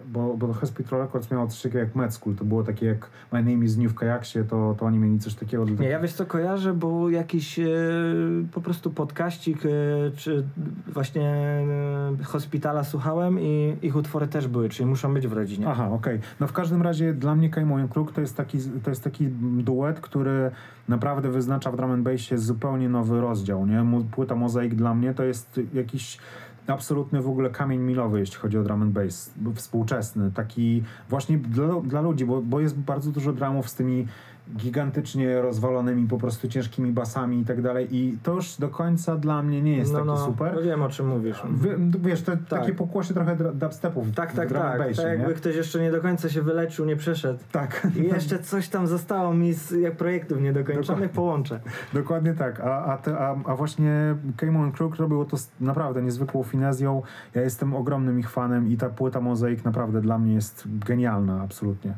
Bo, 0.06 0.36
bo 0.36 0.52
Hospital 0.52 1.00
Records 1.00 1.30
miało 1.30 1.46
coś 1.46 1.62
takiego 1.62 1.78
jak 1.78 1.94
Med 1.94 2.14
School, 2.14 2.36
to 2.36 2.44
było 2.44 2.62
takie 2.62 2.86
jak 2.86 3.10
My 3.32 3.42
Name 3.42 3.64
is 3.64 3.76
New 3.76 3.92
w 3.92 3.94
Kajaksie, 3.94 4.44
to, 4.44 4.74
to 4.78 4.86
oni 4.86 4.98
mieli 4.98 5.18
coś 5.18 5.34
takiego. 5.34 5.64
Nie, 5.64 5.88
ja 5.88 6.00
wiesz 6.00 6.12
co 6.12 6.26
kojarzę, 6.26 6.74
bo 6.74 7.10
jakiś 7.10 7.58
e, 7.58 7.66
po 8.52 8.60
prostu 8.60 8.90
podkaścik, 8.90 9.58
e, 9.66 9.68
czy 10.16 10.44
właśnie 10.86 11.30
e, 12.20 12.24
Hospitala 12.24 12.84
słuchałem 12.84 13.40
i 13.40 13.76
ich 13.82 13.96
utwory 13.96 14.26
też 14.28 14.48
były, 14.48 14.68
czyli 14.68 14.86
muszą 14.86 15.14
być 15.14 15.26
w 15.26 15.32
rodzinie. 15.32 15.68
Aha, 15.68 15.90
okej. 15.90 16.20
No 16.40 16.46
w 16.46 16.52
każdym 16.52 16.82
razie 16.82 17.14
dla 17.14 17.34
mnie 17.34 17.50
and 17.56 17.92
Crook 17.92 18.12
to 18.12 18.20
jest 18.20 18.36
taki, 18.36 18.58
to 18.82 18.90
jest 18.90 19.04
taki 19.04 19.26
duet, 19.62 20.00
który 20.00 20.50
naprawdę 20.88 21.30
wyznacza 21.30 21.70
w 21.72 21.76
drum 21.76 21.90
and 21.90 22.02
bassie 22.02 22.38
zupełnie 22.38 22.88
nowy 22.88 23.20
rozdział, 23.20 23.66
nie? 23.66 23.84
Płyta 24.10 24.34
Mozaik 24.34 24.74
dla 24.74 24.94
mnie 24.94 25.14
to 25.14 25.24
jest 25.24 25.60
jakiś 25.74 26.18
absolutny 26.72 27.22
w 27.22 27.28
ogóle 27.28 27.50
kamień 27.50 27.80
milowy, 27.80 28.20
jeśli 28.20 28.36
chodzi 28.36 28.58
o 28.58 28.62
drum 28.62 28.82
and 28.82 28.92
bass, 28.92 29.34
współczesny, 29.54 30.30
taki 30.30 30.82
właśnie 31.08 31.38
dla, 31.38 31.80
dla 31.80 32.00
ludzi, 32.00 32.24
bo, 32.24 32.42
bo 32.42 32.60
jest 32.60 32.78
bardzo 32.78 33.10
dużo 33.10 33.32
dramów 33.32 33.68
z 33.68 33.74
tymi 33.74 34.06
gigantycznie 34.56 35.42
rozwalonymi 35.42 36.08
po 36.08 36.18
prostu 36.18 36.48
ciężkimi 36.48 36.92
basami 36.92 37.40
i 37.40 37.44
tak 37.44 37.62
dalej 37.62 37.96
i 37.96 38.18
to 38.22 38.34
już 38.34 38.56
do 38.56 38.68
końca 38.68 39.16
dla 39.16 39.42
mnie 39.42 39.62
nie 39.62 39.76
jest 39.76 39.92
no, 39.92 39.98
taki 39.98 40.08
no, 40.08 40.26
super. 40.26 40.54
No 40.54 40.62
wiem 40.62 40.82
o 40.82 40.88
czym 40.88 41.08
mówisz. 41.08 41.42
Wy, 41.50 41.76
wiesz, 42.00 42.22
to 42.22 42.32
takie 42.48 42.74
pokłosie 42.74 43.14
trochę 43.14 43.36
dubstepów 43.54 44.06
Tak, 44.14 44.32
tak, 44.32 44.52
tak. 44.52 44.78
bassie, 44.78 45.02
Tak 45.02 45.18
jakby 45.18 45.34
ktoś 45.34 45.56
jeszcze 45.56 45.80
nie 45.80 45.90
do 45.90 46.00
końca 46.00 46.28
się 46.28 46.42
wyleczył, 46.42 46.86
nie 46.86 46.96
przeszedł. 46.96 47.38
Tak. 47.52 47.86
I 47.96 48.02
jeszcze 48.02 48.38
coś 48.38 48.68
tam 48.68 48.86
zostało 48.86 49.34
mi 49.34 49.52
z 49.52 49.70
jak 49.70 49.96
projektów 49.96 50.40
niedokończonych, 50.40 50.86
Dokładnie. 50.86 51.08
połączę. 51.08 51.60
Dokładnie 51.94 52.34
tak, 52.34 52.60
a, 52.60 52.84
a, 52.84 52.98
te, 52.98 53.18
a, 53.18 53.36
a 53.44 53.56
właśnie 53.56 54.16
Came 54.36 54.60
on 54.60 54.72
Crook 54.72 54.96
robiło 54.96 55.24
to 55.24 55.36
z 55.36 55.50
naprawdę 55.60 56.02
niezwykłą 56.02 56.42
finezją. 56.42 57.02
Ja 57.34 57.42
jestem 57.42 57.74
ogromnym 57.74 58.18
ich 58.18 58.30
fanem 58.30 58.68
i 58.68 58.76
ta 58.76 58.88
płyta 58.88 59.20
Mozaik 59.20 59.64
naprawdę 59.64 60.00
dla 60.00 60.18
mnie 60.18 60.34
jest 60.34 60.64
genialna, 60.86 61.42
absolutnie. 61.42 61.94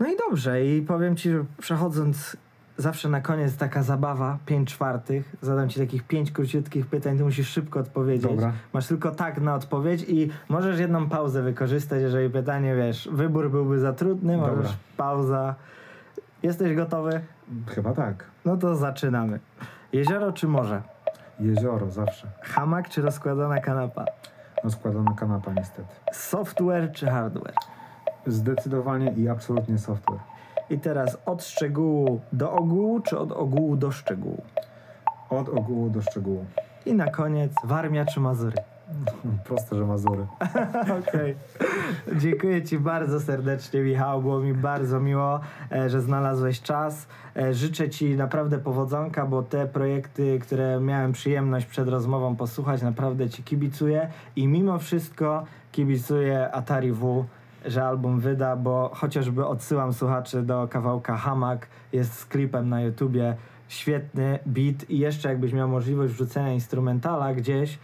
No 0.00 0.06
i 0.06 0.16
dobrze, 0.16 0.64
i 0.64 0.82
powiem 0.82 1.16
ci, 1.16 1.30
że 1.30 1.44
przechodząc 1.58 2.36
zawsze 2.76 3.08
na 3.08 3.20
koniec 3.20 3.56
taka 3.56 3.82
zabawa, 3.82 4.38
5 4.46 4.68
czwartych, 4.68 5.36
zadam 5.42 5.68
ci 5.68 5.80
takich 5.80 6.02
pięć 6.02 6.32
króciutkich 6.32 6.86
pytań, 6.86 7.18
ty 7.18 7.24
musisz 7.24 7.48
szybko 7.48 7.80
odpowiedzieć. 7.80 8.30
Dobra. 8.30 8.52
Masz 8.72 8.86
tylko 8.86 9.10
tak 9.10 9.40
na 9.40 9.54
odpowiedź 9.54 10.04
i 10.08 10.30
możesz 10.48 10.78
jedną 10.80 11.08
pauzę 11.08 11.42
wykorzystać, 11.42 12.02
jeżeli 12.02 12.30
pytanie, 12.30 12.76
wiesz, 12.76 13.08
wybór 13.12 13.50
byłby 13.50 13.78
za 13.78 13.92
trudny, 13.92 14.36
Dobra. 14.36 14.54
możesz 14.56 14.76
pauza. 14.96 15.54
Jesteś 16.42 16.76
gotowy? 16.76 17.20
Chyba 17.66 17.92
tak. 17.92 18.24
No 18.44 18.56
to 18.56 18.76
zaczynamy. 18.76 19.40
Jezioro 19.92 20.32
czy 20.32 20.48
morze? 20.48 20.82
Jezioro 21.40 21.90
zawsze. 21.90 22.28
Hamak 22.42 22.88
czy 22.88 23.02
rozkładana 23.02 23.60
kanapa? 23.60 24.04
Rozkładana 24.64 25.14
kanapa 25.16 25.52
niestety. 25.52 25.88
Software 26.12 26.92
czy 26.92 27.06
hardware? 27.06 27.54
Zdecydowanie 28.26 29.12
i 29.16 29.28
absolutnie 29.28 29.78
software. 29.78 30.20
I 30.70 30.78
teraz 30.78 31.18
od 31.26 31.44
szczegółu 31.44 32.20
do 32.32 32.52
ogółu, 32.52 33.00
czy 33.00 33.18
od 33.18 33.32
ogółu 33.32 33.76
do 33.76 33.90
szczegółu? 33.90 34.42
Od 35.30 35.48
ogółu 35.48 35.90
do 35.90 36.02
szczegółu. 36.02 36.44
I 36.86 36.94
na 36.94 37.10
koniec 37.10 37.52
Warmia 37.64 38.04
czy 38.04 38.20
Mazury? 38.20 38.56
Proste, 39.46 39.76
że 39.76 39.86
Mazury. 39.86 40.26
Okej. 41.00 41.36
Dziękuję 42.16 42.62
Ci 42.62 42.78
bardzo 42.78 43.20
serdecznie, 43.20 43.80
Michał. 43.80 44.22
Było 44.22 44.40
mi 44.40 44.54
bardzo 44.54 45.00
miło, 45.00 45.40
e, 45.72 45.90
że 45.90 46.00
znalazłeś 46.00 46.62
czas. 46.62 47.06
E, 47.36 47.54
Życzę 47.54 47.90
Ci 47.90 48.16
naprawdę 48.16 48.58
powodzonka, 48.58 49.26
bo 49.26 49.42
te 49.42 49.66
projekty, 49.66 50.38
które 50.38 50.80
miałem 50.80 51.12
przyjemność 51.12 51.66
przed 51.66 51.88
rozmową 51.88 52.36
posłuchać, 52.36 52.82
naprawdę 52.82 53.30
Ci 53.30 53.42
kibicuję. 53.42 54.08
I 54.36 54.48
mimo 54.48 54.78
wszystko 54.78 55.44
kibicuję 55.72 56.52
Atari 56.52 56.92
W, 56.92 57.24
że 57.66 57.84
album 57.84 58.20
wyda, 58.20 58.56
bo 58.56 58.90
chociażby 58.94 59.46
odsyłam 59.46 59.92
słuchaczy 59.92 60.42
do 60.42 60.68
kawałka 60.68 61.16
Hamak, 61.16 61.68
jest 61.92 62.18
z 62.18 62.26
klipem 62.26 62.68
na 62.68 62.80
YouTubie. 62.82 63.36
Świetny 63.68 64.38
beat 64.46 64.90
i 64.90 64.98
jeszcze 64.98 65.28
jakbyś 65.28 65.52
miał 65.52 65.68
możliwość 65.68 66.12
wrzucenia 66.12 66.52
instrumentala 66.52 67.34
gdzieś, 67.34 67.78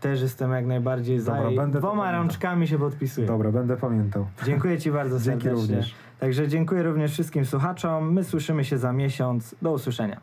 też 0.00 0.22
jestem 0.22 0.52
jak 0.52 0.66
najbardziej 0.66 1.20
za 1.20 1.34
Dobra, 1.34 1.50
i 1.50 1.56
będę 1.56 1.78
dwoma 1.78 2.12
rączkami 2.12 2.68
się 2.68 2.78
podpisuję. 2.78 3.26
Dobra, 3.26 3.52
będę 3.52 3.76
pamiętał. 3.76 4.26
Dziękuję 4.44 4.78
Ci 4.78 4.90
bardzo 4.90 5.20
Dzięki 5.20 5.44
serdecznie. 5.44 5.74
również. 5.74 5.94
Także 6.20 6.48
dziękuję 6.48 6.82
również 6.82 7.12
wszystkim 7.12 7.44
słuchaczom. 7.44 8.12
My 8.12 8.24
słyszymy 8.24 8.64
się 8.64 8.78
za 8.78 8.92
miesiąc. 8.92 9.54
Do 9.62 9.72
usłyszenia. 9.72 10.20